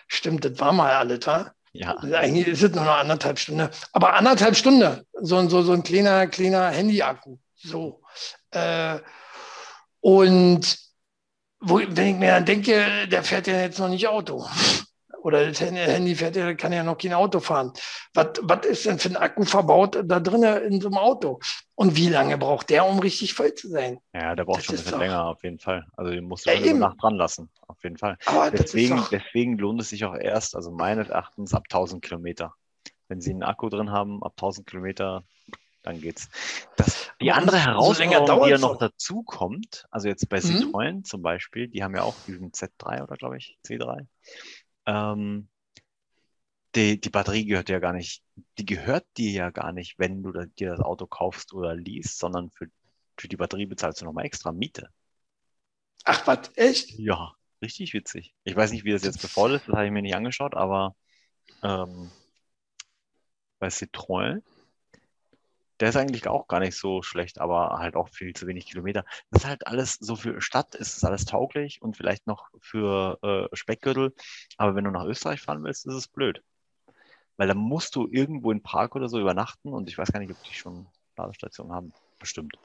Stimmt, 0.08 0.46
das 0.46 0.60
war 0.60 0.72
mal 0.74 0.92
alles, 0.94 1.26
wa? 1.26 1.52
Ja. 1.74 1.96
Eigentlich 1.98 2.48
ist 2.48 2.64
es 2.64 2.72
nur 2.76 2.84
noch 2.84 2.98
anderthalb 2.98 3.40
Stunden. 3.40 3.70
Aber 3.94 4.14
anderthalb 4.14 4.56
Stunden, 4.56 5.02
so, 5.22 5.38
ein- 5.38 5.50
so, 5.50 5.62
so 5.64 5.72
ein 5.72 5.84
kleiner, 5.84 6.28
kleiner 6.28 6.70
Handy-Akku. 6.70 7.38
So. 7.56 8.02
Äh, 8.52 9.00
und 10.02 10.78
wo, 11.60 11.80
wenn 11.80 12.08
ich 12.08 12.16
mir 12.16 12.32
dann 12.32 12.46
denke, 12.46 13.08
der 13.08 13.24
fährt 13.24 13.48
ja 13.48 13.62
jetzt 13.62 13.80
noch 13.80 13.88
nicht 13.90 14.08
Auto. 14.08 14.46
Oder 15.24 15.48
das 15.48 15.62
Handy- 15.62 16.16
fährt 16.16 16.36
ja, 16.36 16.54
kann 16.56 16.74
ja 16.74 16.84
noch 16.84 16.98
kein 16.98 17.14
Auto 17.14 17.40
fahren. 17.40 17.72
Was, 18.16 18.28
was 18.42 18.66
ist 18.66 18.86
denn 18.88 18.98
für 18.98 19.10
ein 19.10 19.18
Akku 19.18 19.44
verbaut 19.44 20.02
da 20.04 20.20
drinnen 20.20 20.64
in 20.64 20.82
so 20.82 20.88
einem 20.88 20.98
Auto? 20.98 21.40
Und 21.76 21.96
wie 21.96 22.10
lange 22.10 22.38
braucht 22.40 22.70
der, 22.72 22.86
um 22.88 22.98
richtig 23.00 23.34
voll 23.36 23.54
zu 23.54 23.68
sein? 23.70 24.00
Ja, 24.14 24.36
der 24.36 24.46
braucht 24.46 24.58
Das 24.60 24.66
schon 24.66 24.76
ein 24.76 24.78
bisschen 24.80 24.92
doch- 24.94 25.00
länger, 25.00 25.26
auf 25.26 25.44
jeden 25.44 25.60
Fall. 25.60 25.86
Also 25.96 26.12
den 26.12 26.24
musst 26.26 26.46
du 26.48 26.52
Ja, 26.52 26.58
schon. 26.66 26.80
Nacht 26.80 26.98
dran 27.02 27.16
lassen, 27.16 27.50
auf 27.68 27.82
jeden 27.84 27.98
Fall. 27.98 28.18
Aber 28.26 28.50
Deswegen, 28.50 28.98
doch, 28.98 29.10
deswegen 29.10 29.58
lohnt 29.60 29.80
es 29.82 29.90
sich 29.90 30.06
auch 30.06 30.16
erst, 30.16 30.56
also 30.56 30.72
meines 30.72 31.10
Erachtens, 31.10 31.54
ab 31.54 31.64
1000 31.70 32.02
Kilometer. 32.04 32.56
Wenn 33.08 33.22
Sie 33.22 33.30
einen 33.32 33.44
Akku 33.44 33.70
drin 33.70 33.92
haben, 33.92 34.24
ab 34.24 34.34
1000 34.38 34.66
Kilometer, 34.68 35.24
dann 35.84 36.00
geht's. 36.00 36.30
Das, 36.78 37.10
die 37.20 37.32
andere 37.32 37.58
Herausforderung, 37.60 38.44
die 38.46 38.50
ja 38.52 38.58
noch 38.58 38.78
dazu 38.78 39.24
kommt, 39.24 39.86
also 39.92 40.08
jetzt 40.08 40.30
bei 40.30 40.38
Mhm. 40.38 40.42
Citroën 40.46 41.04
zum 41.04 41.22
Beispiel, 41.22 41.68
die 41.68 41.84
haben 41.84 41.96
ja 41.96 42.04
auch 42.04 42.20
diesen 42.22 42.52
Z3 42.52 43.04
oder 43.04 43.16
glaube 43.18 43.38
ich, 43.38 43.58
C3. 43.66 44.06
Ähm, 44.86 45.48
die, 46.76 47.00
die 47.02 47.10
Batterie 47.10 47.46
gehört 47.46 47.68
dir 47.68 47.74
ja 47.74 47.80
gar 47.80 47.94
nicht, 47.94 48.24
die 48.58 48.66
gehört 48.66 49.06
dir 49.18 49.32
ja 49.32 49.50
gar 49.50 49.72
nicht, 49.72 50.00
wenn 50.00 50.24
du 50.24 50.32
dir 50.32 50.70
das 50.72 50.80
Auto 50.80 51.06
kaufst 51.06 51.54
oder 51.54 51.76
liest, 51.76 52.20
sondern 52.20 52.50
für, 52.52 52.68
für 53.18 53.28
die 53.28 53.38
Batterie 53.38 53.66
bezahlst 53.66 54.02
du 54.02 54.06
nochmal 54.06 54.26
extra 54.26 54.52
Miete. 54.52 54.90
ach 56.06 56.26
was, 56.28 56.52
echt? 56.56 56.90
Ja, 56.98 57.34
richtig 57.62 57.94
witzig. 57.94 58.34
Ich 58.44 58.56
weiß 58.56 58.72
nicht, 58.72 58.86
wie 58.86 58.92
das 58.92 59.04
jetzt 59.04 59.22
bevor 59.22 59.50
ist, 59.52 59.68
das 59.68 59.76
habe 59.76 59.86
ich 59.86 59.92
mir 59.92 60.02
nicht 60.02 60.16
angeschaut, 60.16 60.56
aber 60.56 60.96
ähm, 61.64 62.10
bei 63.60 63.68
Citroën, 63.68 64.42
der 65.82 65.90
ist 65.90 65.96
eigentlich 65.96 66.28
auch 66.28 66.48
gar 66.48 66.60
nicht 66.60 66.78
so 66.78 67.02
schlecht, 67.02 67.42
aber 67.42 67.80
halt 67.80 67.96
auch 67.96 68.08
viel 68.10 68.34
zu 68.34 68.46
wenig 68.46 68.68
Kilometer. 68.68 69.04
Das 69.32 69.42
ist 69.42 69.50
halt 69.50 69.66
alles 69.66 69.96
so 69.96 70.16
für 70.16 70.40
Stadt, 70.40 70.76
ist 70.76 70.96
es 70.96 71.04
alles 71.04 71.26
tauglich 71.26 71.82
und 71.82 71.98
vielleicht 71.98 72.28
noch 72.28 72.50
für 72.60 73.18
äh, 73.24 73.56
Speckgürtel, 73.56 74.14
aber 74.58 74.76
wenn 74.76 74.84
du 74.84 74.92
nach 74.92 75.06
Österreich 75.06 75.42
fahren 75.42 75.64
willst, 75.64 75.88
ist 75.88 75.96
es 75.96 76.08
blöd. 76.08 76.44
Weil 77.38 77.48
dann 77.48 77.58
musst 77.58 77.96
du 77.96 78.08
irgendwo 78.08 78.52
in 78.52 78.62
Prag 78.62 78.92
oder 78.92 79.10
so 79.10 79.20
übernachten 79.20 79.74
und 79.74 79.90
ich 79.90 79.98
weiß 79.98 80.12
gar 80.12 80.20
nicht, 80.20 80.32
ob 80.32 80.44
die 80.44 80.54
schon 80.54 80.86
Ladestationen 81.18 81.74
haben. 81.74 81.94
Bestimmt. 82.20 82.56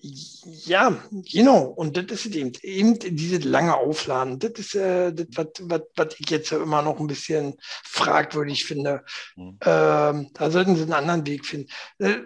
Ja, 0.00 0.96
genau. 1.10 1.64
Und 1.64 1.96
das 1.96 2.26
ist 2.26 2.34
eben, 2.34 2.52
eben 2.62 2.98
dieses 2.98 3.44
lange 3.44 3.76
Aufladen. 3.76 4.38
Das 4.38 4.52
ist 4.52 4.74
äh, 4.74 5.12
das, 5.12 5.46
was, 5.60 6.08
ich 6.18 6.30
jetzt 6.30 6.52
immer 6.52 6.82
noch 6.82 7.00
ein 7.00 7.06
bisschen 7.06 7.54
fragwürdig 7.84 8.64
finde. 8.64 9.04
Hm. 9.34 9.58
Ähm, 9.64 10.30
da 10.34 10.50
sollten 10.50 10.76
sie 10.76 10.82
einen 10.82 10.92
anderen 10.92 11.26
Weg 11.26 11.46
finden. 11.46 11.68
Äh, 11.98 12.18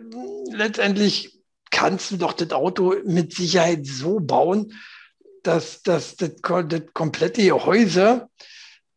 letztendlich 0.53 1.41
kannst 1.71 2.11
du 2.11 2.17
doch 2.17 2.33
das 2.33 2.51
Auto 2.51 2.97
mit 3.05 3.35
Sicherheit 3.35 3.87
so 3.87 4.21
bauen, 4.21 4.75
dass, 5.43 5.83
dass 5.83 6.17
das, 6.17 6.37
das 6.69 6.83
komplette 6.93 7.43
Gehäuse 7.43 8.29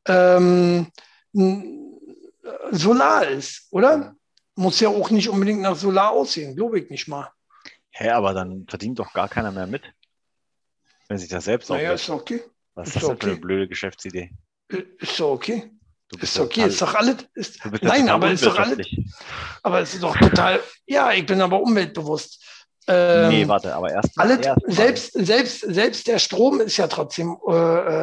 ähm, 0.07 0.87
n- 1.33 1.99
solar 2.71 3.27
ist, 3.27 3.67
oder? 3.71 4.15
Muss 4.55 4.79
ja 4.79 4.89
auch 4.89 5.09
nicht 5.09 5.29
unbedingt 5.29 5.61
nach 5.61 5.75
Solar 5.75 6.11
aussehen, 6.11 6.55
glaube 6.55 6.79
ich 6.79 6.89
nicht 6.89 7.07
mal. 7.07 7.31
Hä, 7.93 8.09
aber 8.09 8.33
dann 8.33 8.65
verdient 8.67 8.99
doch 8.99 9.13
gar 9.13 9.29
keiner 9.29 9.51
mehr 9.51 9.67
mit. 9.67 9.83
Wenn 11.07 11.17
sich 11.17 11.29
das 11.29 11.45
selbst 11.45 11.69
Naja, 11.69 11.93
auflädt. 11.93 12.01
ist 12.01 12.09
okay. 12.09 12.43
Was 12.75 12.87
ist 12.89 12.95
ist 12.95 13.03
das 13.03 13.09
denn 13.09 13.17
für 13.19 13.23
eine 13.25 13.31
okay. 13.33 13.41
blöde 13.41 13.67
Geschäftsidee? 13.67 14.31
Ist 14.97 15.19
doch 15.19 15.31
okay. 15.31 15.71
Du 16.09 16.17
bist 16.17 16.33
Ist 16.33 16.37
ja 16.37 16.43
okay. 16.43 16.53
total- 16.61 16.69
Ist 16.69 16.81
doch 16.81 16.93
alles. 16.95 17.15
Ist, 17.35 17.65
nein, 17.83 18.09
aber 18.09 18.31
ist 18.31 18.45
doch 18.45 18.57
alles. 18.57 18.87
Aber 19.61 19.79
es 19.81 19.93
ist 19.93 20.01
doch 20.03 20.15
total. 20.17 20.59
Ja, 20.85 21.11
ich 21.11 21.25
bin 21.25 21.39
aber 21.41 21.61
umweltbewusst. 21.61 22.43
Ähm, 22.87 23.29
nee, 23.29 23.47
warte, 23.47 23.73
aber 23.75 23.91
erst 23.91 24.17
alles, 24.19 24.45
erst 24.45 24.61
mal. 24.67 24.73
selbst, 24.73 25.13
selbst, 25.13 25.61
selbst 25.61 26.07
der 26.07 26.19
Strom 26.19 26.59
ist 26.61 26.77
ja 26.77 26.87
trotzdem 26.87 27.37
äh, 27.47 27.53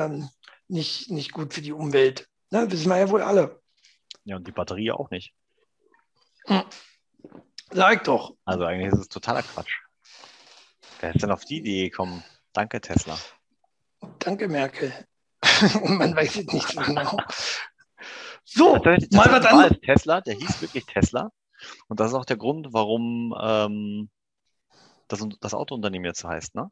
ähm, 0.04 0.28
nicht, 0.68 1.10
nicht 1.10 1.32
gut 1.32 1.52
für 1.52 1.60
die 1.60 1.72
Umwelt. 1.72 2.28
Ne? 2.50 2.70
Wissen 2.70 2.88
wir 2.88 2.96
ja 2.98 3.10
wohl 3.10 3.22
alle. 3.22 3.60
Ja, 4.24 4.36
und 4.36 4.46
die 4.46 4.52
Batterie 4.52 4.92
auch 4.92 5.10
nicht. 5.10 5.34
Sag 7.72 8.04
doch. 8.04 8.34
Also 8.44 8.64
eigentlich 8.64 8.92
ist 8.92 8.98
es 9.00 9.08
totaler 9.08 9.42
Quatsch. 9.42 9.72
Wer 11.00 11.14
ist 11.14 11.22
denn 11.22 11.30
auf 11.30 11.44
die 11.44 11.58
Idee 11.58 11.88
gekommen? 11.88 12.22
Danke, 12.52 12.80
Tesla. 12.80 13.16
Danke, 14.18 14.48
Merkel. 14.48 14.92
Man 15.84 16.14
weiß 16.16 16.36
es 16.36 16.46
nicht 16.46 16.68
so 16.68 16.80
genau. 16.80 17.16
So, 18.44 18.74
Tatsächlich- 18.78 19.10
mal 19.12 19.24
tatsächlich 19.24 19.44
was 19.44 19.52
anderes. 19.52 19.72
es 19.72 19.80
Tesla, 19.86 20.20
der 20.20 20.34
hieß 20.34 20.62
wirklich 20.62 20.86
Tesla. 20.86 21.30
Und 21.88 22.00
das 22.00 22.08
ist 22.08 22.14
auch 22.14 22.24
der 22.24 22.36
Grund, 22.38 22.68
warum 22.72 23.34
ähm, 23.40 24.10
das, 25.08 25.24
das 25.40 25.54
Autounternehmen 25.54 26.06
jetzt 26.06 26.20
so 26.20 26.28
heißt, 26.28 26.54
ne? 26.54 26.70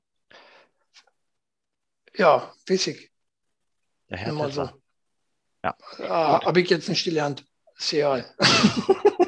Ja, 2.17 2.53
weiß 2.69 2.87
ich. 2.89 3.11
Der 4.11 4.19
Herr 4.19 4.29
Immer 4.33 4.47
Tesla. 4.47 4.67
so. 4.67 4.83
Ja. 5.63 5.77
Ah, 6.09 6.45
Habe 6.45 6.61
ich 6.61 6.71
jetzt 6.71 6.89
nicht 6.89 7.05
gelernt. 7.05 7.45
Egal. 7.91 8.35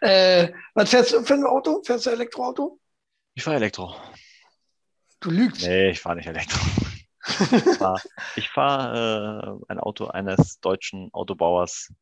äh, 0.00 0.52
was 0.74 0.90
fährst 0.90 1.12
du 1.12 1.22
für 1.22 1.34
ein 1.34 1.44
Auto? 1.44 1.82
Fährst 1.84 2.06
du 2.06 2.10
Elektroauto? 2.10 2.78
Ich 3.34 3.44
fahre 3.44 3.56
Elektro. 3.56 3.94
Du 5.20 5.30
lügst. 5.30 5.62
Nee, 5.62 5.90
ich 5.90 6.00
fahre 6.00 6.16
nicht 6.16 6.28
Elektro. 6.28 6.58
Ich 7.28 7.76
fahre 7.76 8.00
fahr, 8.54 8.94
äh, 8.94 9.64
ein 9.68 9.78
Auto 9.78 10.06
eines 10.06 10.60
deutschen 10.60 11.12
Autobauers. 11.12 11.92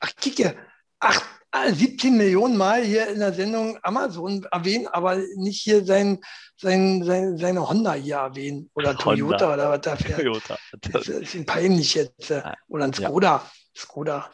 Ach, 0.00 0.14
kicke. 0.16 0.56
Ach, 1.00 1.22
ah, 1.50 1.70
17 1.70 2.16
Millionen 2.16 2.56
Mal 2.56 2.84
hier 2.84 3.08
in 3.08 3.20
der 3.20 3.32
Sendung 3.32 3.78
Amazon 3.82 4.44
erwähnen, 4.50 4.86
aber 4.88 5.16
nicht 5.36 5.60
hier 5.60 5.84
sein, 5.84 6.20
sein, 6.56 7.04
sein, 7.04 7.38
seine 7.38 7.68
Honda 7.68 7.94
hier 7.94 8.16
erwähnen. 8.16 8.70
Oder 8.74 8.96
Toyota 8.96 9.50
Honda. 9.50 9.54
oder 9.54 9.70
was 9.70 9.80
da 9.80 9.96
fährt. 9.96 10.20
Toyota. 10.20 10.58
Das 10.92 11.08
ist 11.08 11.34
ihm 11.34 11.46
peinlich 11.46 11.94
jetzt. 11.94 12.30
äh. 12.30 12.42
Oder 12.68 12.84
ein. 12.84 12.92
Skoda. 12.92 13.48
Skoda. 13.78 14.30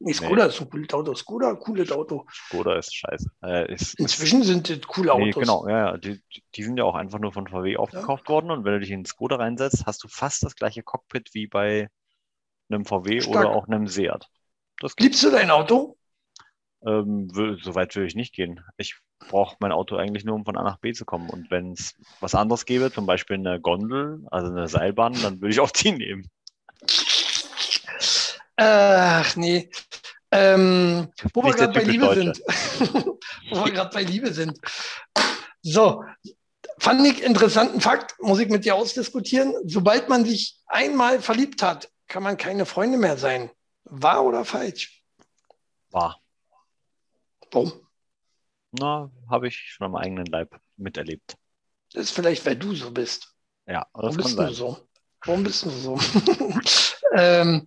Nee, 0.00 0.12
Skoda 0.12 0.46
ist 0.46 0.60
ein 0.60 0.68
cooles 0.68 0.92
Auto. 0.92 1.14
Skoda, 1.14 1.54
cooles 1.54 1.92
Auto. 1.92 2.26
Skoda 2.30 2.76
ist 2.76 2.94
scheiße. 2.94 3.30
Äh, 3.44 3.72
ist, 3.72 3.94
Inzwischen 4.00 4.42
sind 4.42 4.68
das 4.68 4.80
coole 4.82 5.16
Nee, 5.16 5.28
Autos. 5.30 5.40
genau, 5.40 5.68
ja, 5.68 5.90
ja. 5.92 5.96
Die, 5.96 6.20
die 6.56 6.62
sind 6.64 6.76
ja 6.76 6.84
auch 6.84 6.96
einfach 6.96 7.20
nur 7.20 7.32
von 7.32 7.46
VW 7.46 7.76
aufgekauft 7.76 8.28
worden 8.28 8.50
und 8.50 8.64
wenn 8.64 8.72
du 8.72 8.80
dich 8.80 8.90
in 8.90 9.04
Skoda 9.04 9.36
reinsetzt, 9.36 9.86
hast 9.86 10.02
du 10.02 10.08
fast 10.08 10.42
das 10.42 10.56
gleiche 10.56 10.82
Cockpit 10.82 11.30
wie 11.34 11.46
bei 11.46 11.88
einem 12.68 12.84
VW 12.84 13.20
Stark. 13.20 13.36
oder 13.36 13.50
auch 13.50 13.68
einem 13.68 13.86
Seat. 13.86 14.26
Liebst 14.98 15.22
du 15.22 15.30
dein 15.30 15.50
Auto? 15.50 15.96
Ähm, 16.84 17.28
so 17.62 17.74
weit 17.76 17.94
will 17.94 18.06
ich 18.06 18.16
nicht 18.16 18.34
gehen. 18.34 18.60
Ich 18.76 18.96
brauche 19.20 19.56
mein 19.60 19.70
Auto 19.70 19.94
eigentlich 19.94 20.24
nur, 20.24 20.34
um 20.34 20.44
von 20.44 20.56
A 20.56 20.64
nach 20.64 20.78
B 20.78 20.92
zu 20.92 21.04
kommen. 21.04 21.30
Und 21.30 21.50
wenn 21.52 21.72
es 21.72 21.94
was 22.18 22.34
anderes 22.34 22.64
gäbe, 22.64 22.90
zum 22.90 23.06
Beispiel 23.06 23.36
eine 23.36 23.60
Gondel, 23.60 24.26
also 24.32 24.50
eine 24.50 24.66
Seilbahn, 24.66 25.12
dann 25.22 25.40
würde 25.40 25.52
ich 25.52 25.60
auch 25.60 25.70
die 25.70 25.92
nehmen. 25.92 26.28
Ach, 28.56 29.36
nee. 29.36 29.70
Ähm, 30.30 31.08
wo 31.34 31.42
wir 31.42 31.48
Nicht 31.48 31.60
der 31.60 31.68
gerade 31.68 31.80
bei 31.80 31.90
Liebe 31.90 32.14
sind. 32.14 32.38
wo 33.50 33.64
wir 33.64 33.72
gerade 33.72 33.90
bei 33.92 34.02
Liebe 34.02 34.32
sind. 34.32 34.58
So, 35.62 36.04
fand 36.78 37.06
ich 37.06 37.22
interessanten 37.22 37.80
Fakt, 37.80 38.14
muss 38.20 38.38
ich 38.38 38.48
mit 38.48 38.64
dir 38.64 38.74
ausdiskutieren. 38.74 39.54
Sobald 39.64 40.08
man 40.08 40.24
sich 40.24 40.58
einmal 40.66 41.20
verliebt 41.20 41.62
hat, 41.62 41.90
kann 42.08 42.22
man 42.22 42.36
keine 42.36 42.66
Freunde 42.66 42.98
mehr 42.98 43.16
sein. 43.18 43.50
Wahr 43.84 44.24
oder 44.24 44.44
falsch? 44.44 45.02
War. 45.90 46.20
Warum? 47.50 47.72
Na, 48.72 49.10
habe 49.30 49.48
ich 49.48 49.56
schon 49.56 49.84
am 49.86 49.96
eigenen 49.96 50.26
Leib 50.26 50.58
miterlebt. 50.76 51.36
Das 51.92 52.04
ist 52.04 52.10
vielleicht, 52.12 52.44
weil 52.46 52.56
du 52.56 52.74
so 52.74 52.90
bist. 52.90 53.34
Ja, 53.66 53.86
Warum 53.92 54.16
das 54.16 54.16
kann 54.16 54.24
bist 54.24 54.38
du 54.38 54.42
sein. 54.42 54.54
so? 54.54 54.88
Warum 55.24 55.44
bist 55.44 55.64
du 55.64 55.70
so? 55.70 56.00
ähm, 57.14 57.66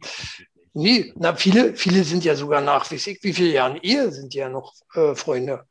nee, 0.76 1.14
na, 1.16 1.36
viele, 1.36 1.76
viele 1.76 2.04
sind 2.04 2.24
ja 2.24 2.36
sogar 2.36 2.62
nach, 2.62 2.90
ich, 2.92 3.06
wie 3.24 3.34
viele 3.34 3.50
Jahren 3.52 3.78
Ehe 3.78 4.12
sind 4.12 4.34
ja 4.34 4.50
noch 4.50 4.74
äh, 4.94 5.16
Freunde. 5.16 5.66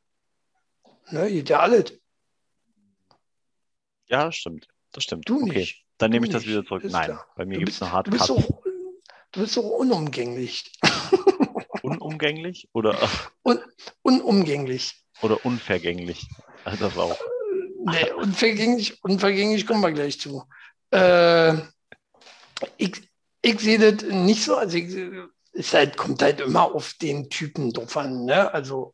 Ne, 1.11 1.31
geht 1.31 1.49
ja 1.49 1.59
alles. 1.59 1.93
Ja, 4.07 4.25
das 4.25 4.35
stimmt. 4.35 4.67
Das 4.91 5.03
stimmt. 5.03 5.27
Du 5.29 5.43
okay, 5.43 5.59
nicht. 5.59 5.85
dann 5.97 6.11
nehme 6.11 6.25
ich 6.25 6.31
das 6.31 6.41
nicht. 6.41 6.51
wieder 6.51 6.65
zurück. 6.65 6.83
Ist 6.83 6.93
Nein, 6.93 7.05
klar. 7.05 7.27
bei 7.35 7.45
mir 7.45 7.59
gibt 7.59 7.71
es 7.71 7.81
eine 7.81 8.03
Du 8.03 8.11
bist 8.11 8.29
Hardcut. 8.29 8.49
doch, 8.49 8.63
du 9.31 9.39
bist 9.41 9.57
doch 9.57 9.63
unumgänglich. 9.63 10.71
Unumgänglich? 11.83 12.67
Oder 12.73 12.97
Unumgänglich. 14.01 14.95
Oder 15.21 15.45
unvergänglich. 15.45 16.27
Also 16.63 16.85
das 16.85 16.97
auch. 16.97 17.19
Nee, 17.85 18.11
unvergänglich, 18.13 19.03
unvergänglich 19.03 19.67
kommen 19.67 19.81
wir 19.81 19.91
gleich 19.91 20.19
zu. 20.19 20.43
Äh, 20.89 21.53
ich, 22.77 23.07
ich 23.45 23.59
sehe 23.59 23.77
das 23.79 24.03
nicht 24.09 24.43
so. 24.43 24.57
Also 24.57 24.77
ich, 24.77 24.95
es 25.53 25.73
halt, 25.73 25.97
kommt 25.97 26.21
halt 26.21 26.41
immer 26.41 26.73
auf 26.73 26.93
den 27.01 27.29
Typen 27.29 27.71
drauf 27.71 27.95
an. 27.95 28.25
Ne? 28.25 28.53
Also 28.53 28.93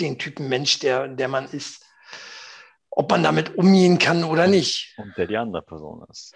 den 0.00 0.18
Typen 0.18 0.48
Mensch, 0.48 0.78
der, 0.78 1.08
der 1.08 1.28
man 1.28 1.46
ist. 1.46 1.84
Ob 2.90 3.10
man 3.10 3.22
damit 3.22 3.56
umgehen 3.56 3.98
kann 3.98 4.24
oder 4.24 4.46
nicht. 4.46 4.94
Und 4.96 5.12
der 5.16 5.26
die 5.26 5.36
andere 5.36 5.62
Person 5.62 6.04
ist. 6.10 6.34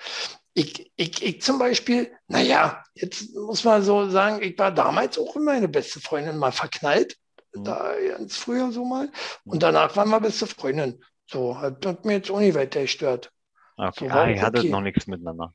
Ich, 0.54 0.92
ich, 0.96 1.22
ich 1.22 1.40
zum 1.40 1.58
Beispiel, 1.58 2.12
naja, 2.26 2.82
jetzt 2.94 3.32
muss 3.34 3.62
man 3.62 3.82
so 3.82 4.10
sagen, 4.10 4.42
ich 4.42 4.58
war 4.58 4.72
damals 4.72 5.18
auch 5.18 5.36
in 5.36 5.44
meine 5.44 5.68
beste 5.68 6.00
Freundin 6.00 6.36
mal 6.36 6.50
verknallt. 6.50 7.16
Mhm. 7.54 7.64
Da 7.64 7.94
ganz 8.10 8.36
früher 8.36 8.72
so 8.72 8.84
mal. 8.84 9.10
Und 9.44 9.62
danach 9.62 9.94
waren 9.96 10.10
wir 10.10 10.20
beste 10.20 10.46
Freundin. 10.46 11.02
So, 11.30 11.58
hat, 11.58 11.86
hat 11.86 12.04
mir 12.04 12.14
jetzt 12.14 12.30
auch 12.30 12.40
nicht 12.40 12.56
weiter 12.56 12.82
gestört. 12.82 13.30
Okay, 13.76 14.08
so, 14.08 14.14
ah, 14.14 14.28
ihr 14.28 14.42
hattet 14.42 14.60
okay. 14.60 14.70
noch 14.70 14.80
nichts 14.80 15.06
miteinander. 15.06 15.54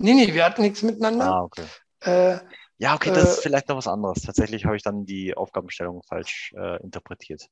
Nee, 0.00 0.14
nee, 0.14 0.32
wir 0.32 0.44
hatten 0.44 0.62
nichts 0.62 0.82
miteinander. 0.82 1.26
Ah, 1.26 1.42
okay. 1.42 1.64
Äh, 2.00 2.38
ja, 2.78 2.94
okay, 2.94 3.10
das 3.10 3.24
äh, 3.24 3.28
ist 3.28 3.42
vielleicht 3.42 3.68
noch 3.68 3.76
was 3.76 3.86
anderes. 3.86 4.22
Tatsächlich 4.22 4.64
habe 4.64 4.76
ich 4.76 4.82
dann 4.82 5.04
die 5.04 5.36
Aufgabenstellung 5.36 6.02
falsch 6.02 6.54
äh, 6.56 6.82
interpretiert. 6.82 7.46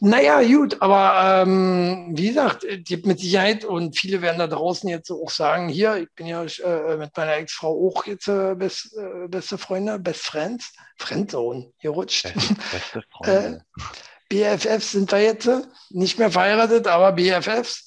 Naja, 0.00 0.42
gut, 0.42 0.82
aber 0.82 1.42
ähm, 1.42 2.10
wie 2.10 2.28
gesagt, 2.28 2.64
es 2.64 2.84
gibt 2.84 3.06
mit 3.06 3.20
Sicherheit 3.20 3.64
und 3.64 3.96
viele 3.96 4.20
werden 4.20 4.38
da 4.38 4.48
draußen 4.48 4.90
jetzt 4.90 5.10
auch 5.10 5.30
sagen, 5.30 5.68
hier, 5.68 5.96
ich 5.96 6.08
bin 6.14 6.26
ja 6.26 6.42
äh, 6.42 6.96
mit 6.96 7.16
meiner 7.16 7.36
Ex-Frau 7.36 7.88
auch 7.88 8.04
jetzt 8.04 8.28
äh, 8.28 8.54
best, 8.54 8.94
äh, 8.98 9.28
beste 9.28 9.56
Freunde, 9.56 9.98
Best 9.98 10.26
Friends, 10.26 10.72
Friendzone, 10.98 11.72
hier 11.78 11.90
rutscht. 11.90 12.24
Beste 12.34 13.02
Freunde. 13.10 13.64
BFFs 14.28 14.92
sind 14.92 15.12
wir 15.12 15.22
jetzt, 15.22 15.48
nicht 15.90 16.18
mehr 16.18 16.30
verheiratet, 16.30 16.88
aber 16.88 17.12
BFFs. 17.12 17.84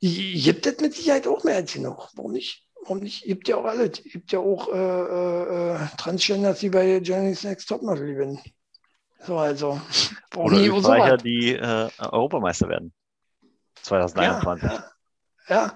Äh, 0.00 0.40
gibt 0.40 0.66
es 0.66 0.80
mit 0.80 0.94
Sicherheit 0.94 1.26
auch 1.26 1.44
mehr 1.44 1.56
als 1.56 1.76
noch. 1.76 2.10
Warum 2.14 2.32
nicht? 2.32 2.66
Warum 2.82 2.98
nicht? 3.00 3.24
Gibt 3.24 3.48
ja 3.48 3.56
auch 3.56 3.64
alle. 3.64 3.90
Gibt 3.90 4.32
ja 4.32 4.38
auch 4.38 4.68
äh, 4.72 5.74
äh, 5.74 5.78
Transgenders, 5.96 6.60
die 6.60 6.70
bei 6.70 6.98
Johnny's 6.98 7.44
Next 7.44 7.68
Topmodel 7.68 8.14
gewinnen. 8.14 8.40
So, 9.26 9.38
also. 9.38 9.80
Warum 10.30 10.52
Oder 10.52 10.60
Österreicher, 10.60 11.18
so 11.18 11.24
die 11.24 11.54
äh, 11.54 11.88
Europameister 11.98 12.68
werden. 12.68 12.92
2021. 13.82 14.70
Ja, 14.70 14.92
ja, 15.48 15.54
ja. 15.54 15.74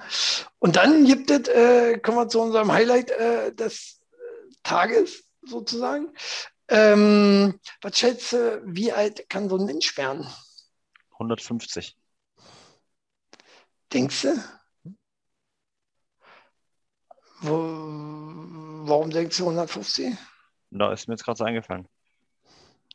Und 0.58 0.76
dann 0.76 1.04
gibt 1.04 1.30
es, 1.30 1.48
äh, 1.48 1.98
kommen 1.98 2.18
wir 2.18 2.28
zu 2.28 2.40
unserem 2.40 2.72
Highlight 2.72 3.10
äh, 3.10 3.54
des 3.54 4.00
Tages 4.62 5.24
sozusagen. 5.42 6.08
Ähm, 6.68 7.58
was 7.80 7.98
schätzt 7.98 8.32
du, 8.32 8.62
wie 8.64 8.92
alt 8.92 9.28
kann 9.28 9.48
so 9.48 9.56
ein 9.58 9.66
Mensch 9.66 9.96
werden? 9.96 10.26
150. 11.12 11.96
Denkst 13.92 14.22
du? 14.22 14.44
Wo, 17.40 17.58
warum 18.86 19.10
denkst 19.10 19.36
du 19.36 19.44
150? 19.44 20.16
Da 20.70 20.92
ist 20.92 21.08
mir 21.08 21.14
jetzt 21.14 21.24
gerade 21.24 21.36
so 21.36 21.44
eingefallen. 21.44 21.86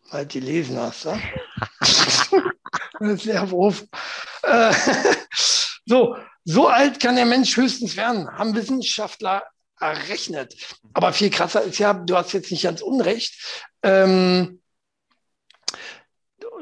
Weil 0.10 0.26
du 0.26 0.40
die 0.40 0.46
lesen 0.46 0.78
hast, 0.78 1.04
ja? 1.06 1.18
Sehr 3.00 3.52
Wurf. 3.52 3.86
Äh, 4.44 4.74
so, 5.86 6.16
so 6.46 6.68
alt 6.68 7.00
kann 7.00 7.16
der 7.16 7.26
Mensch 7.26 7.56
höchstens 7.58 7.96
werden, 7.98 8.28
haben 8.32 8.56
Wissenschaftler 8.56 9.44
errechnet. 9.80 10.56
Aber 10.94 11.14
viel 11.14 11.30
krasser 11.30 11.62
ist 11.62 11.78
ja, 11.78 11.94
du 11.94 12.16
hast 12.16 12.32
jetzt 12.32 12.52
nicht 12.52 12.64
ganz 12.64 12.82
unrecht. 12.82 13.68
Ähm, 13.84 14.62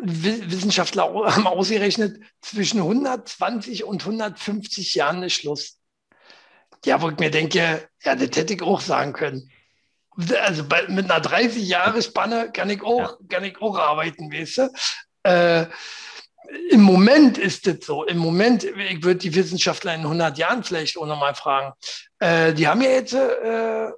Wissenschaftler 0.02 1.04
haben 1.36 1.48
ausgerechnet, 1.48 2.22
zwischen 2.42 2.80
120 2.80 3.84
und 3.84 4.02
150 4.02 4.96
Jahren 4.96 5.24
ist 5.24 5.34
Schluss. 5.34 5.80
Ja, 6.86 7.02
wo 7.02 7.10
ich 7.10 7.18
mir 7.18 7.32
denke, 7.32 7.90
ja, 8.04 8.16
das 8.16 8.38
hätte 8.38 8.54
ich 8.54 8.62
auch 8.62 8.82
sagen 8.82 9.14
können. 9.14 9.52
Also 10.44 10.68
bei, 10.68 10.88
mit 10.88 11.10
einer 11.10 11.24
30-Jahre-Spanne 11.24 12.52
kann 12.52 12.70
ich 12.70 12.82
auch, 12.84 13.20
ja. 13.20 13.28
kann 13.28 13.44
ich 13.44 13.60
auch 13.62 13.78
arbeiten, 13.78 14.32
weißt 14.32 14.58
du? 14.58 14.74
Äh, 15.24 15.66
im 16.70 16.82
Moment 16.82 17.38
ist 17.38 17.68
es 17.68 17.86
so. 17.86 18.06
Im 18.06 18.18
Moment, 18.18 18.64
ich 18.64 19.04
würde 19.04 19.20
die 19.20 19.34
Wissenschaftler 19.34 19.96
in 19.96 20.02
100 20.02 20.38
Jahren 20.38 20.64
vielleicht 20.64 20.98
auch 20.98 21.06
nochmal 21.06 21.36
fragen. 21.36 21.74
Äh, 22.20 22.54
die 22.54 22.68
haben 22.68 22.82
ja 22.82 22.92
jetzt 22.92 23.14
äh, 23.14 23.92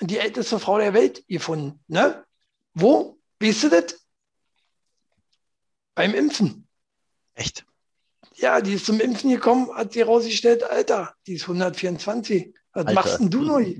die 0.00 0.18
älteste 0.18 0.58
Frau 0.58 0.78
der 0.78 0.94
Welt 0.94 1.24
gefunden. 1.28 1.80
Ne? 1.88 2.24
Wo? 2.72 3.18
Weißt 3.40 3.64
du 3.64 3.68
das? 3.68 4.03
Beim 5.94 6.14
Impfen. 6.14 6.66
Echt? 7.34 7.64
Ja, 8.36 8.60
die 8.60 8.74
ist 8.74 8.86
zum 8.86 9.00
Impfen 9.00 9.30
gekommen, 9.30 9.72
hat 9.74 9.92
sie 9.92 10.02
rausgestellt, 10.02 10.64
Alter, 10.64 11.14
die 11.26 11.34
ist 11.34 11.42
124. 11.42 12.54
Was 12.72 12.86
Alter. 12.86 12.94
machst 12.94 13.20
denn 13.20 13.30
du 13.30 13.42
neu? 13.42 13.76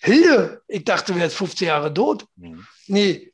Hilde, 0.00 0.62
ich 0.68 0.84
dachte, 0.84 1.12
du 1.12 1.18
wärst 1.18 1.36
15 1.36 1.68
Jahre 1.68 1.92
tot. 1.92 2.26
Mhm. 2.36 2.64
Nee, 2.86 3.32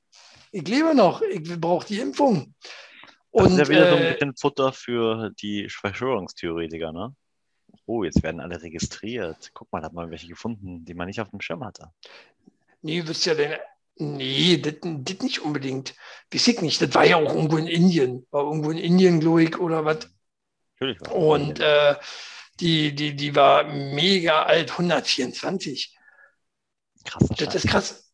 ich 0.51 0.66
lebe 0.66 0.95
noch, 0.95 1.20
ich 1.22 1.43
brauche 1.61 1.87
die 1.87 1.99
Impfung. 1.99 2.55
Das 3.33 3.47
und, 3.47 3.53
ist 3.53 3.59
ja 3.59 3.68
wieder 3.68 3.87
äh, 3.87 3.91
so 3.91 3.97
ein 3.97 4.03
äh, 4.03 4.12
bisschen 4.12 4.37
Futter 4.37 4.72
für 4.72 5.30
die 5.41 5.68
Verschwörungstheoretiker, 5.68 6.93
ne? 6.93 7.14
Oh, 7.87 8.05
jetzt 8.05 8.22
werden 8.22 8.41
alle 8.41 8.62
registriert. 8.62 9.51
Guck 9.55 9.72
mal, 9.72 9.83
hat 9.83 9.93
man 9.93 10.11
welche 10.11 10.28
gefunden, 10.28 10.85
die 10.85 10.95
man 10.95 11.09
nicht 11.09 11.20
auf 11.20 11.30
dem 11.30 11.41
Schirm 11.41 11.64
hatte. 11.64 11.91
Nee, 12.83 13.07
wirst 13.07 13.24
ja 13.26 13.35
denn. 13.35 13.59
Nee, 13.97 14.57
das, 14.57 14.74
nicht 14.82 15.40
unbedingt. 15.40 15.95
Weiß 16.32 16.49
ich 16.49 16.61
nicht. 16.62 16.80
Das 16.80 16.95
war 16.95 17.05
ja 17.05 17.16
auch 17.16 17.34
irgendwo 17.34 17.57
in 17.57 17.66
Indien. 17.66 18.26
War 18.30 18.45
irgendwo 18.45 18.70
in 18.70 18.78
Indien, 18.78 19.20
glaube 19.20 19.45
ich, 19.45 19.59
oder 19.59 19.84
was. 19.84 20.09
Natürlich. 20.80 21.01
Und 21.11 21.61
äh, 21.61 21.97
die, 22.61 22.95
die, 22.95 23.14
die 23.14 23.36
war 23.36 23.64
mega 23.64 24.43
alt, 24.45 24.72
124. 24.72 25.97
Krass. 27.05 27.28
Das 27.36 27.55
ist 27.55 27.68
krass. 27.68 28.12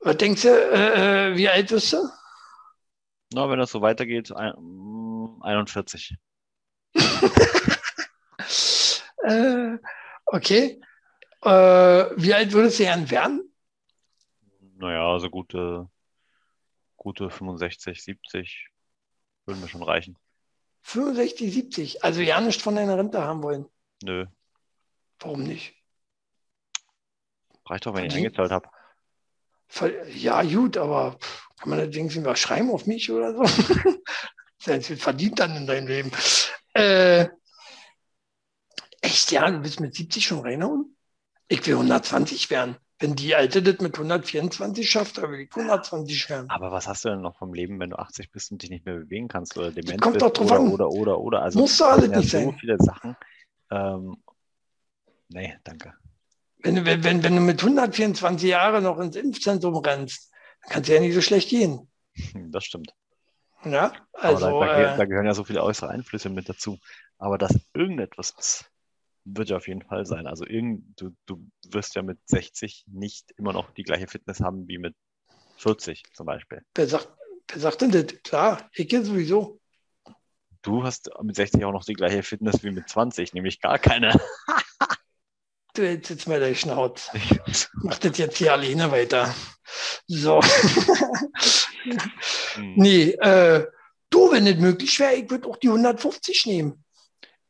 Was 0.00 0.16
denkst 0.16 0.42
du, 0.42 0.48
äh, 0.48 1.30
äh, 1.32 1.36
wie 1.36 1.48
alt 1.48 1.70
wirst 1.70 1.92
du? 1.92 2.08
Na, 3.32 3.50
wenn 3.50 3.58
das 3.58 3.70
so 3.72 3.80
weitergeht, 3.82 4.32
41. 4.32 6.16
äh, 9.24 9.76
okay. 10.26 10.80
Äh, 11.42 11.50
wie 12.16 12.34
alt 12.34 12.52
würdest 12.52 12.78
du 12.78 12.84
gern 12.84 13.10
werden? 13.10 13.52
Naja, 14.78 15.12
also 15.12 15.28
gute, 15.28 15.90
gute 16.96 17.30
65, 17.30 18.00
70 18.00 18.68
würden 19.44 19.60
mir 19.60 19.68
schon 19.68 19.82
reichen. 19.82 20.16
65, 20.82 21.52
70? 21.52 22.04
Also 22.04 22.20
ja 22.20 22.40
nicht 22.40 22.62
von 22.62 22.76
deiner 22.76 22.96
Rente 22.96 23.20
haben 23.20 23.42
wollen? 23.42 23.66
Nö. 24.04 24.26
Warum 25.18 25.42
nicht? 25.42 25.74
Reicht 27.66 27.86
doch, 27.86 27.94
wenn 27.94 28.08
Verdient? 28.08 28.12
ich 28.12 28.38
eingezahlt 28.40 28.52
habe. 28.52 28.68
Ja, 30.14 30.42
gut, 30.44 30.76
aber 30.76 31.18
kann 31.58 31.70
man 31.70 31.80
allerdings 31.80 32.24
was 32.24 32.38
schreiben 32.38 32.70
auf 32.70 32.86
mich 32.86 33.10
oder 33.10 33.34
so? 33.34 33.44
Sehr 34.58 34.80
viel 34.80 34.96
verdient 34.96 35.40
dann 35.40 35.56
in 35.56 35.66
deinem 35.66 35.88
Leben. 35.88 36.12
Äh, 36.72 37.28
echt, 39.00 39.32
ja, 39.32 39.50
du 39.50 39.58
bist 39.58 39.80
mit 39.80 39.94
70 39.94 40.24
schon 40.24 40.40
reinhauen? 40.40 40.96
Ich 41.48 41.66
will 41.66 41.74
120 41.74 42.48
werden. 42.50 42.76
Wenn 43.00 43.14
die 43.14 43.36
Alte 43.36 43.62
das 43.62 43.78
mit 43.78 43.94
124 43.94 44.90
schafft, 44.90 45.18
dann 45.18 45.30
will 45.30 45.40
ich 45.40 45.50
120 45.54 46.30
werden. 46.30 46.50
Aber 46.50 46.72
was 46.72 46.88
hast 46.88 47.04
du 47.04 47.10
denn 47.10 47.20
noch 47.20 47.36
vom 47.36 47.54
Leben, 47.54 47.78
wenn 47.78 47.90
du 47.90 47.98
80 47.98 48.32
bist 48.32 48.50
und 48.50 48.62
dich 48.62 48.70
nicht 48.70 48.86
mehr 48.86 48.96
bewegen 48.96 49.28
kannst 49.28 49.56
oder 49.56 49.70
dement 49.70 50.00
kommt 50.00 50.14
bist 50.14 50.26
doch 50.26 50.32
drauf 50.32 50.50
oder, 50.50 50.60
an. 50.60 50.68
oder, 50.68 50.90
oder, 50.90 51.20
oder. 51.20 51.42
Also, 51.42 51.60
Musst 51.60 51.78
du 51.78 51.84
alles 51.84 52.08
nicht 52.08 52.30
so 52.30 52.38
sein. 52.38 52.56
viele 52.58 52.76
Sachen. 52.78 53.16
Ähm, 53.70 54.16
nee, 55.28 55.56
danke. 55.62 55.94
Wenn, 56.60 56.84
wenn, 56.84 57.04
wenn, 57.04 57.22
wenn 57.22 57.36
du 57.36 57.40
mit 57.40 57.62
124 57.62 58.48
Jahren 58.48 58.82
noch 58.82 58.98
ins 58.98 59.14
Impfzentrum 59.14 59.76
rennst, 59.76 60.32
dann 60.62 60.72
kann 60.72 60.82
es 60.82 60.88
ja 60.88 60.98
nicht 60.98 61.14
so 61.14 61.20
schlecht 61.20 61.50
gehen. 61.50 61.88
Das 62.34 62.64
stimmt. 62.64 62.92
Ja, 63.64 63.92
also. 64.12 64.46
Aber 64.46 64.66
da, 64.66 64.72
da, 64.72 64.94
äh, 64.94 64.96
da, 64.96 65.04
gehören 65.04 65.26
ja 65.26 65.34
so 65.34 65.44
viele 65.44 65.62
äußere 65.62 65.90
Einflüsse 65.90 66.30
mit 66.30 66.48
dazu. 66.48 66.78
Aber 67.18 67.38
dass 67.38 67.54
irgendetwas 67.74 68.34
ist, 68.38 68.70
wird 69.36 69.50
ja 69.50 69.56
auf 69.56 69.68
jeden 69.68 69.82
Fall 69.82 70.06
sein. 70.06 70.26
Also 70.26 70.46
irgend, 70.46 71.00
du, 71.00 71.10
du 71.26 71.44
wirst 71.68 71.94
ja 71.94 72.02
mit 72.02 72.18
60 72.26 72.84
nicht 72.88 73.32
immer 73.36 73.52
noch 73.52 73.70
die 73.72 73.82
gleiche 73.82 74.06
Fitness 74.06 74.40
haben 74.40 74.68
wie 74.68 74.78
mit 74.78 74.94
40 75.58 76.04
zum 76.14 76.26
Beispiel. 76.26 76.62
Wer 76.74 76.86
sagt, 76.86 77.08
wer 77.48 77.60
sagt 77.60 77.82
denn 77.82 77.90
das? 77.90 78.06
Klar, 78.22 78.68
ich 78.72 78.88
gehe 78.88 79.04
sowieso. 79.04 79.60
Du 80.62 80.82
hast 80.82 81.10
mit 81.22 81.36
60 81.36 81.64
auch 81.64 81.72
noch 81.72 81.84
die 81.84 81.94
gleiche 81.94 82.22
Fitness 82.22 82.62
wie 82.62 82.70
mit 82.70 82.88
20, 82.88 83.32
nämlich 83.32 83.60
gar 83.60 83.78
keine. 83.78 84.18
du 85.74 85.82
hältst 85.82 86.10
jetzt 86.10 86.28
mal 86.28 86.40
deine 86.40 86.54
Schnauze. 86.54 87.10
Mach 87.82 87.98
das 87.98 88.18
jetzt 88.18 88.38
hier 88.38 88.52
alleine 88.52 88.90
weiter. 88.90 89.34
So. 90.06 90.40
hm. 91.82 91.98
Nee, 92.76 93.10
äh, 93.12 93.66
du, 94.10 94.32
wenn 94.32 94.46
es 94.46 94.56
möglich 94.56 94.98
wäre, 94.98 95.14
ich 95.14 95.30
würde 95.30 95.48
auch 95.48 95.56
die 95.56 95.68
150 95.68 96.46
nehmen. 96.46 96.84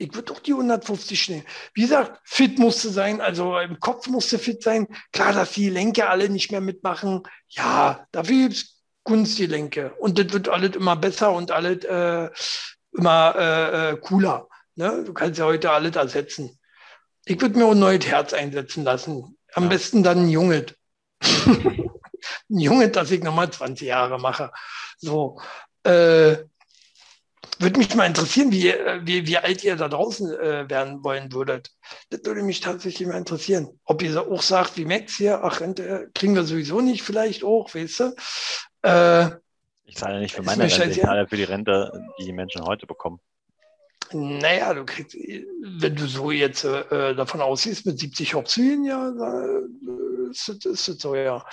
Ich 0.00 0.14
würde 0.14 0.32
auch 0.32 0.38
die 0.38 0.52
150 0.52 1.28
nehmen. 1.28 1.44
Wie 1.74 1.82
gesagt, 1.82 2.20
fit 2.24 2.58
musste 2.58 2.88
sein, 2.90 3.20
also 3.20 3.58
im 3.58 3.80
Kopf 3.80 4.06
musste 4.06 4.38
fit 4.38 4.62
sein. 4.62 4.86
Klar, 5.12 5.32
dass 5.32 5.52
die 5.52 5.70
Lenker 5.70 6.08
alle 6.08 6.28
nicht 6.28 6.52
mehr 6.52 6.60
mitmachen. 6.60 7.24
Ja, 7.48 8.06
dafür 8.12 8.42
gibt 8.42 8.54
es 8.54 8.78
Kunstgelenke. 9.02 9.94
Und 9.98 10.18
das 10.18 10.32
wird 10.32 10.48
alles 10.48 10.76
immer 10.76 10.94
besser 10.94 11.32
und 11.32 11.50
alles 11.50 11.84
äh, 11.84 12.30
immer 12.96 13.34
äh, 13.36 13.90
äh, 13.90 13.96
cooler. 13.96 14.48
Ne? 14.76 15.02
Du 15.04 15.12
kannst 15.12 15.38
ja 15.38 15.46
heute 15.46 15.70
alles 15.72 15.96
ersetzen. 15.96 16.58
Ich 17.24 17.40
würde 17.40 17.58
mir 17.58 17.66
ein 17.66 17.78
neues 17.78 18.06
Herz 18.06 18.32
einsetzen 18.32 18.84
lassen. 18.84 19.36
Am 19.54 19.64
ja. 19.64 19.68
besten 19.70 20.02
dann 20.02 20.26
ein 20.26 20.28
Junge. 20.28 20.66
ein 21.22 21.90
Junge, 22.48 22.88
dass 22.90 23.10
ich 23.10 23.22
nochmal 23.22 23.50
20 23.50 23.88
Jahre 23.88 24.20
mache. 24.20 24.52
So. 24.98 25.40
Äh, 25.82 26.36
würde 27.58 27.78
mich 27.78 27.94
mal 27.94 28.06
interessieren, 28.06 28.52
wie, 28.52 28.72
wie, 29.02 29.26
wie 29.26 29.38
alt 29.38 29.64
ihr 29.64 29.76
da 29.76 29.88
draußen 29.88 30.32
äh, 30.32 30.70
werden 30.70 31.02
wollen 31.04 31.32
würdet. 31.32 31.70
Das 32.10 32.24
würde 32.24 32.42
mich 32.42 32.60
tatsächlich 32.60 33.06
mal 33.08 33.18
interessieren. 33.18 33.68
Ob 33.84 34.02
ihr 34.02 34.20
auch 34.20 34.42
sagt, 34.42 34.76
wie 34.76 34.84
Max 34.84 35.16
hier, 35.16 35.42
ach, 35.42 35.60
Rente 35.60 36.10
kriegen 36.14 36.34
wir 36.34 36.44
sowieso 36.44 36.80
nicht, 36.80 37.02
vielleicht 37.02 37.44
auch, 37.44 37.74
weißt 37.74 38.00
du? 38.00 38.14
Äh, 38.82 39.30
ich 39.84 39.96
zahle 39.96 40.20
nicht 40.20 40.34
für 40.34 40.42
meine 40.42 40.64
Rente, 40.64 40.84
ich 40.84 41.00
zahle 41.00 41.26
für 41.26 41.36
die 41.36 41.44
Rente, 41.44 42.04
die 42.18 42.24
die 42.24 42.32
Menschen 42.32 42.64
heute 42.64 42.86
bekommen. 42.86 43.20
Naja, 44.12 44.72
du 44.72 44.84
kriegst, 44.84 45.14
wenn 45.14 45.94
du 45.94 46.06
so 46.06 46.30
jetzt 46.30 46.64
äh, 46.64 47.14
davon 47.14 47.40
ausgehst, 47.40 47.84
mit 47.84 47.98
70 47.98 48.34
Hochzügen, 48.34 48.84
ja, 48.84 49.08
äh, 49.08 50.30
ist, 50.30 50.48
ist 50.64 51.00
so, 51.00 51.14
ja. 51.14 51.44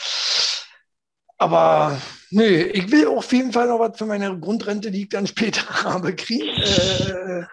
Aber 1.38 2.00
nö, 2.30 2.46
ich 2.46 2.90
will 2.92 3.08
auf 3.08 3.32
jeden 3.34 3.52
Fall 3.52 3.68
noch 3.68 3.80
was 3.80 3.98
für 3.98 4.06
meine 4.06 4.40
Grundrente, 4.40 4.90
die 4.92 5.04
ich 5.04 5.10
dann 5.10 5.28
später 5.28 5.68
habe, 5.84 6.16
kriegen. 6.16 6.48
Äh, 6.48 7.46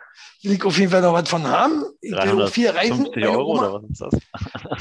will 0.43 0.53
ich 0.53 0.65
auf 0.65 0.79
jeden 0.79 0.91
Fall 0.91 1.03
noch 1.03 1.13
was 1.13 1.29
von 1.29 1.47
haben. 1.47 1.85
Ich 2.01 2.13
will 2.13 2.43
auch 2.43 2.49
viel 2.49 2.71
reisen. 2.71 3.09
Meine 3.15 3.31
Euro 3.31 3.53
Oma, 3.53 3.71
oder 3.71 3.83
was 3.83 3.91
ist 3.91 4.01
das? 4.01 4.15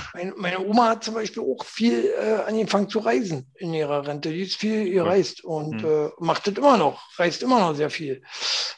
meine, 0.13 0.33
meine, 0.35 0.59
Oma 0.59 0.89
hat 0.89 1.03
zum 1.03 1.15
Beispiel 1.15 1.41
auch 1.41 1.63
viel 1.65 2.05
äh, 2.05 2.47
angefangen 2.47 2.89
zu 2.89 2.99
reisen 2.99 3.51
in 3.55 3.73
ihrer 3.73 4.05
Rente. 4.05 4.31
Die 4.31 4.41
ist 4.41 4.55
viel 4.55 4.91
gereist 4.91 5.43
und 5.43 5.81
hm. 5.81 5.89
äh, 5.89 6.09
macht 6.19 6.47
das 6.47 6.55
immer 6.55 6.77
noch, 6.77 7.01
reist 7.17 7.41
immer 7.41 7.59
noch 7.59 7.75
sehr 7.75 7.89
viel. 7.89 8.23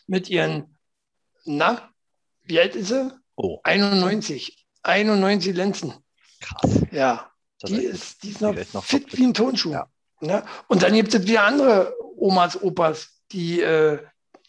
Mit 0.07 0.29
ihren, 0.29 0.77
na, 1.45 1.89
wie 2.43 2.59
alt 2.59 2.75
ist 2.75 2.89
sie? 2.89 3.11
Oh. 3.35 3.59
91. 3.63 4.65
91 4.83 5.55
Lenzen. 5.55 5.93
Krass. 6.39 6.81
Ja. 6.91 7.29
Die 7.65 7.77
ist, 7.77 8.23
die 8.23 8.29
ist 8.31 8.41
noch, 8.41 8.53
noch 8.73 8.83
fit 8.83 9.17
wie 9.17 9.23
ein 9.23 9.33
Tonschuh. 9.33 9.71
Ja. 9.71 9.87
Ne? 10.23 10.43
Und 10.67 10.83
dann 10.83 10.93
gibt 10.93 11.13
es 11.13 11.27
wieder 11.27 11.43
andere 11.43 11.93
Omas, 12.17 12.61
Opas, 12.61 13.21
die 13.31 13.61
äh, 13.61 13.99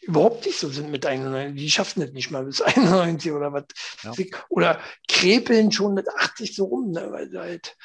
überhaupt 0.03 0.47
nicht 0.47 0.59
so 0.59 0.69
sind 0.69 0.91
mit 0.91 1.07
91. 1.07 1.61
Die 1.61 1.71
schaffen 1.71 2.01
das 2.01 2.13
nicht 2.13 2.31
mal 2.31 2.45
bis 2.45 2.61
91 2.63 3.33
oder 3.33 3.53
was. 3.53 3.65
Ja. 4.03 4.13
Oder 4.49 4.81
krepeln 5.09 5.73
schon 5.73 5.95
mit 5.95 6.09
80 6.09 6.55
so 6.55 6.67
rum, 6.67 6.91
ne? 6.91 7.09
weil 7.11 7.31
sie 7.31 7.39
halt 7.39 7.77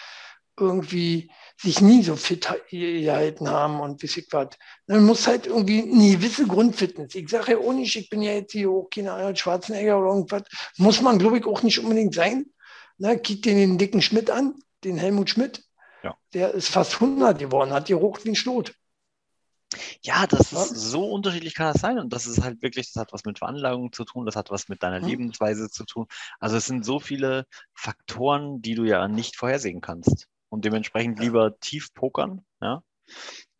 irgendwie 0.59 1.31
sich 1.57 1.81
nie 1.81 2.03
so 2.03 2.15
fit 2.15 2.47
gehalten 2.69 3.49
haben 3.49 3.79
und 3.79 4.03
weiß 4.03 4.17
ich 4.17 4.27
was. 4.31 4.49
Dann 4.87 5.03
muss 5.03 5.27
halt 5.27 5.47
irgendwie 5.47 5.81
eine 5.81 6.17
gewisse 6.17 6.45
Grundfitness. 6.45 7.15
Ich 7.15 7.29
sage 7.29 7.53
ja 7.53 7.57
auch 7.57 7.73
nicht, 7.73 7.95
ich 7.95 8.09
bin 8.09 8.21
ja 8.21 8.33
jetzt 8.33 8.51
hier 8.51 8.69
auch 8.69 8.89
keine 8.93 9.13
Ahnung, 9.13 9.35
Schwarzenegger 9.35 9.99
oder 9.99 10.09
irgendwas. 10.09 10.43
Muss 10.77 11.01
man, 11.01 11.17
glaube 11.17 11.37
ich, 11.37 11.45
auch 11.45 11.63
nicht 11.63 11.79
unbedingt 11.79 12.13
sein. 12.13 12.45
Ne? 12.97 13.17
Kick 13.17 13.43
den, 13.43 13.57
den 13.57 13.77
dicken 13.77 14.01
Schmidt 14.01 14.29
an, 14.29 14.55
den 14.83 14.97
Helmut 14.97 15.29
Schmidt. 15.29 15.63
Ja. 16.03 16.15
Der 16.33 16.53
ist 16.53 16.69
fast 16.69 16.95
100 16.95 17.39
geworden, 17.39 17.71
hat 17.71 17.87
gerucht 17.87 18.25
wie 18.25 18.29
ein 18.29 18.35
Schlot. 18.35 18.73
Ja, 20.01 20.25
das 20.25 20.51
ist 20.51 20.75
so 20.75 21.11
unterschiedlich 21.11 21.53
kann 21.53 21.71
das 21.71 21.81
sein 21.81 21.99
und 21.99 22.11
das 22.11 22.25
ist 22.25 22.41
halt 22.41 22.61
wirklich, 22.63 22.91
das 22.91 22.99
hat 22.99 23.13
was 23.13 23.23
mit 23.25 23.37
Veranlagung 23.37 23.91
zu 23.91 24.03
tun, 24.03 24.25
das 24.25 24.35
hat 24.35 24.49
was 24.49 24.67
mit 24.67 24.81
deiner 24.81 24.99
hm. 24.99 25.07
Lebensweise 25.07 25.69
zu 25.69 25.85
tun. 25.85 26.07
Also 26.39 26.57
es 26.57 26.65
sind 26.65 26.83
so 26.83 26.99
viele 26.99 27.45
Faktoren, 27.73 28.61
die 28.61 28.73
du 28.73 28.83
ja 28.83 29.07
nicht 29.07 29.35
vorhersehen 29.35 29.81
kannst 29.81 30.27
und 30.49 30.65
dementsprechend 30.65 31.19
ja. 31.19 31.25
lieber 31.25 31.59
tief 31.59 31.93
pokern, 31.93 32.43
ja, 32.61 32.81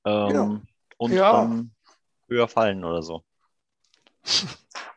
ähm, 0.06 0.28
genau. 0.28 0.62
und 0.98 1.12
ja. 1.12 1.64
höher 2.28 2.48
fallen 2.48 2.84
oder 2.84 3.04
so. 3.04 3.24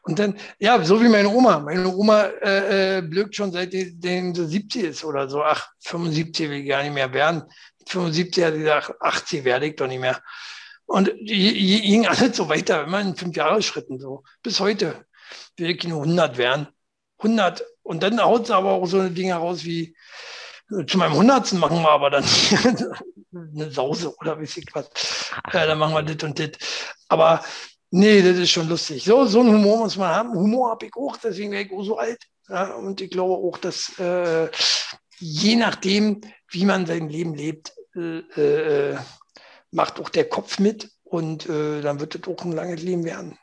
Und 0.04 0.18
dann, 0.18 0.36
ja, 0.58 0.82
so 0.84 1.00
wie 1.00 1.08
meine 1.08 1.28
Oma. 1.28 1.60
Meine 1.60 1.94
Oma 1.94 2.24
äh, 2.42 2.98
äh, 2.98 3.02
blökt 3.02 3.36
schon 3.36 3.52
seit 3.52 3.72
den 3.72 4.34
sie 4.34 4.46
70 4.46 4.84
ist 4.84 5.04
oder 5.04 5.28
so. 5.28 5.44
Ach, 5.44 5.68
75 5.80 6.50
will 6.50 6.58
ich 6.58 6.68
gar 6.68 6.82
nicht 6.82 6.92
mehr 6.92 7.12
werden. 7.12 7.44
75 7.86 8.44
hat 8.44 8.54
sie 8.54 8.60
gesagt, 8.60 8.94
80 9.00 9.44
werde 9.44 9.66
ich 9.66 9.76
doch 9.76 9.86
nicht 9.86 10.00
mehr. 10.00 10.20
Und 10.86 11.12
die 11.20 11.80
ging 11.82 12.06
alles 12.06 12.36
so 12.36 12.48
weiter, 12.48 12.84
immer 12.84 13.00
in 13.00 13.16
fünf 13.16 13.36
Jahre 13.36 13.62
Schritten 13.62 13.98
so. 13.98 14.24
Bis 14.42 14.60
heute 14.60 15.06
will 15.56 15.70
ich 15.70 15.84
nur 15.84 16.02
100 16.02 16.36
werden. 16.36 16.68
100. 17.18 17.64
Und 17.82 18.02
dann 18.02 18.20
haut 18.22 18.48
sie 18.48 18.54
aber 18.54 18.72
auch 18.72 18.86
so 18.86 18.98
eine 18.98 19.10
Dinge 19.10 19.34
raus 19.34 19.64
wie, 19.64 19.96
zu 20.86 20.98
meinem 20.98 21.12
100. 21.12 21.52
machen 21.54 21.82
wir 21.82 21.90
aber 21.90 22.10
dann 22.10 22.24
eine 23.32 23.70
Sause 23.70 24.14
oder 24.16 24.38
weiß 24.38 24.56
ich 24.56 24.66
was. 24.72 25.32
Ja, 25.52 25.66
dann 25.66 25.78
machen 25.78 25.94
wir 25.94 26.02
das 26.02 26.28
und 26.28 26.38
das. 26.38 26.50
Aber 27.08 27.42
Nee, 27.94 28.22
das 28.22 28.38
ist 28.38 28.50
schon 28.50 28.68
lustig. 28.68 29.04
So, 29.04 29.26
so 29.26 29.40
einen 29.40 29.50
Humor 29.50 29.80
muss 29.80 29.98
man 29.98 30.08
haben. 30.08 30.32
Humor 30.32 30.70
habe 30.70 30.86
ich 30.86 30.96
auch, 30.96 31.14
deswegen 31.18 31.52
wäre 31.52 31.64
ich 31.64 31.72
auch 31.72 31.82
so 31.82 31.98
alt. 31.98 32.22
Ja, 32.48 32.74
und 32.74 33.02
ich 33.02 33.10
glaube 33.10 33.34
auch, 33.34 33.58
dass 33.58 33.98
äh, 33.98 34.48
je 35.18 35.56
nachdem, 35.56 36.22
wie 36.48 36.64
man 36.64 36.86
sein 36.86 37.10
Leben 37.10 37.34
lebt, 37.34 37.74
äh, 37.94 38.20
äh, 38.40 38.98
macht 39.72 40.00
auch 40.00 40.08
der 40.08 40.26
Kopf 40.26 40.58
mit 40.58 40.90
und 41.04 41.46
äh, 41.50 41.82
dann 41.82 42.00
wird 42.00 42.14
es 42.14 42.26
auch 42.26 42.42
ein 42.46 42.52
langes 42.52 42.82
Leben 42.82 43.04
werden. 43.04 43.38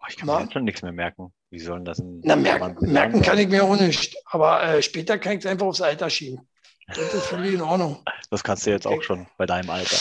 Oh, 0.00 0.06
ich 0.08 0.16
kann 0.16 0.28
Na? 0.28 0.36
mir 0.36 0.44
jetzt 0.44 0.52
schon 0.52 0.64
nichts 0.64 0.82
mehr 0.82 0.92
merken. 0.92 1.32
Wie 1.50 1.58
sollen 1.58 1.84
das 1.84 1.98
denn? 1.98 2.20
Na, 2.22 2.36
merken, 2.36 2.76
merken 2.92 3.20
kann 3.20 3.38
ich 3.38 3.48
mir 3.48 3.64
auch 3.64 3.76
nicht. 3.76 4.16
Aber 4.26 4.62
äh, 4.62 4.80
später 4.80 5.18
kann 5.18 5.32
ich 5.32 5.40
es 5.40 5.46
einfach 5.46 5.66
aufs 5.66 5.80
Alter 5.80 6.08
schieben. 6.08 6.48
Das 6.86 6.98
ist 6.98 7.26
völlig 7.26 7.54
in 7.54 7.62
Ordnung. 7.62 8.00
Das 8.30 8.44
kannst 8.44 8.64
du 8.64 8.70
jetzt 8.70 8.86
auch 8.86 9.02
schon 9.02 9.26
bei 9.36 9.44
deinem 9.44 9.70
Alter. 9.70 9.96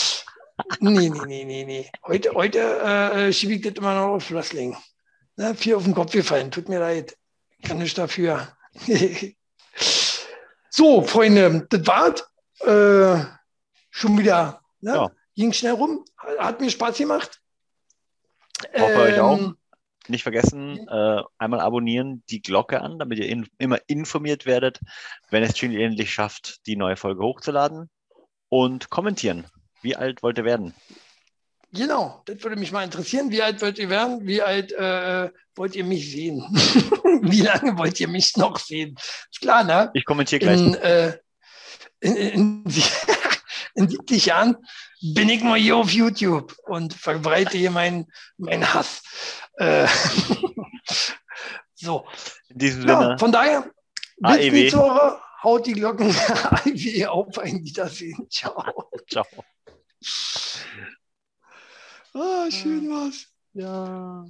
Nee, 0.80 1.10
nee, 1.10 1.22
nee, 1.26 1.46
nee, 1.46 1.66
nee. 1.66 1.92
Heute, 2.04 2.32
heute 2.34 2.60
äh, 2.60 3.34
schiebe 3.34 3.54
ich 3.54 3.62
das 3.62 3.74
immer 3.74 3.94
noch 3.94 4.16
auf 4.16 4.24
Flosling. 4.24 4.76
Na, 5.36 5.54
vier 5.54 5.78
auf 5.78 5.84
den 5.84 5.94
Kopf 5.94 6.12
gefallen, 6.12 6.50
tut 6.50 6.68
mir 6.68 6.80
leid. 6.80 7.16
Kann 7.64 7.82
ich 7.82 7.94
dafür. 7.94 8.48
so, 10.70 11.02
Freunde, 11.04 11.68
das 11.70 11.86
war's. 11.88 12.28
Äh, 12.62 13.24
schon 13.92 14.18
wieder. 14.18 14.62
Ne? 14.82 14.94
Ja. 14.94 15.12
Ging 15.36 15.54
schnell 15.54 15.74
rum. 15.74 16.04
Hat 16.40 16.60
mir 16.60 16.70
Spaß 16.70 16.98
gemacht. 16.98 17.40
Hoffe 18.74 18.94
ähm, 18.94 19.00
euch 19.00 19.20
auch. 19.20 19.38
Ähm, 19.38 19.58
Nicht 20.08 20.24
vergessen, 20.24 20.88
äh, 20.88 21.22
einmal 21.38 21.60
abonnieren, 21.60 22.24
die 22.30 22.42
Glocke 22.42 22.82
an, 22.82 22.98
damit 22.98 23.20
ihr 23.20 23.30
in, 23.30 23.48
immer 23.60 23.80
informiert 23.86 24.48
werdet, 24.48 24.80
wenn 25.30 25.44
es 25.44 25.54
Chili 25.54 25.84
endlich 25.84 26.12
schafft, 26.12 26.66
die 26.66 26.76
neue 26.76 26.98
Folge 26.98 27.24
hochzuladen. 27.24 27.90
Und 28.50 28.90
kommentieren. 28.90 29.46
Wie 29.82 29.96
alt 29.96 30.24
wollt 30.24 30.38
ihr 30.38 30.46
werden? 30.46 30.74
Genau, 31.74 32.22
das 32.26 32.42
würde 32.44 32.56
mich 32.56 32.72
mal 32.72 32.84
interessieren. 32.84 33.30
Wie 33.30 33.42
alt 33.42 33.62
wollt 33.62 33.78
ihr 33.78 33.90
werden? 33.90 34.26
Wie 34.26 34.42
alt 34.42 34.72
äh, 34.72 35.30
wollt 35.56 35.76
ihr 35.76 35.84
mich 35.84 36.12
sehen? 36.12 36.40
Wie 37.22 37.42
lange 37.42 37.78
wollt 37.78 38.00
ihr 38.00 38.08
mich 38.08 38.38
noch 38.38 38.58
sehen? 38.58 38.96
Ist 39.30 39.42
klar, 39.42 39.64
ne? 39.64 39.92
Ich 39.94 40.06
kommentiere 40.06 40.40
gleich. 40.40 40.60
In, 40.60 40.76
äh, 40.76 41.18
in, 42.00 42.16
in, 42.16 42.64
in 43.76 43.90
70 43.90 44.26
Jahren 44.28 44.58
bin 45.02 45.30
ich 45.30 45.44
nur 45.44 45.58
hier 45.58 45.76
auf 45.76 45.92
YouTube 45.92 46.56
und 46.66 46.94
verbreite 46.94 47.58
hier 47.58 47.72
meinen 47.72 48.08
mein 48.38 48.74
Hass. 48.74 49.02
Äh, 49.58 49.88
so. 51.76 52.06
In 52.50 52.60
diesem 52.60 52.82
Sinne. 52.82 52.94
Ja, 52.94 53.18
von 53.18 53.32
daher, 53.32 53.70
bis 54.18 54.74
AEW. 54.74 55.20
haut 55.44 55.66
die 55.66 55.74
Glocken 55.74 56.16
auf. 57.08 57.38
Ein 57.40 57.64
Wiedersehen. 57.66 58.28
Ciao. 58.30 58.90
Ciao. 59.10 59.26
Ah, 62.14 62.50
schön 62.52 62.90
war's. 62.90 63.28
Ja. 63.54 64.26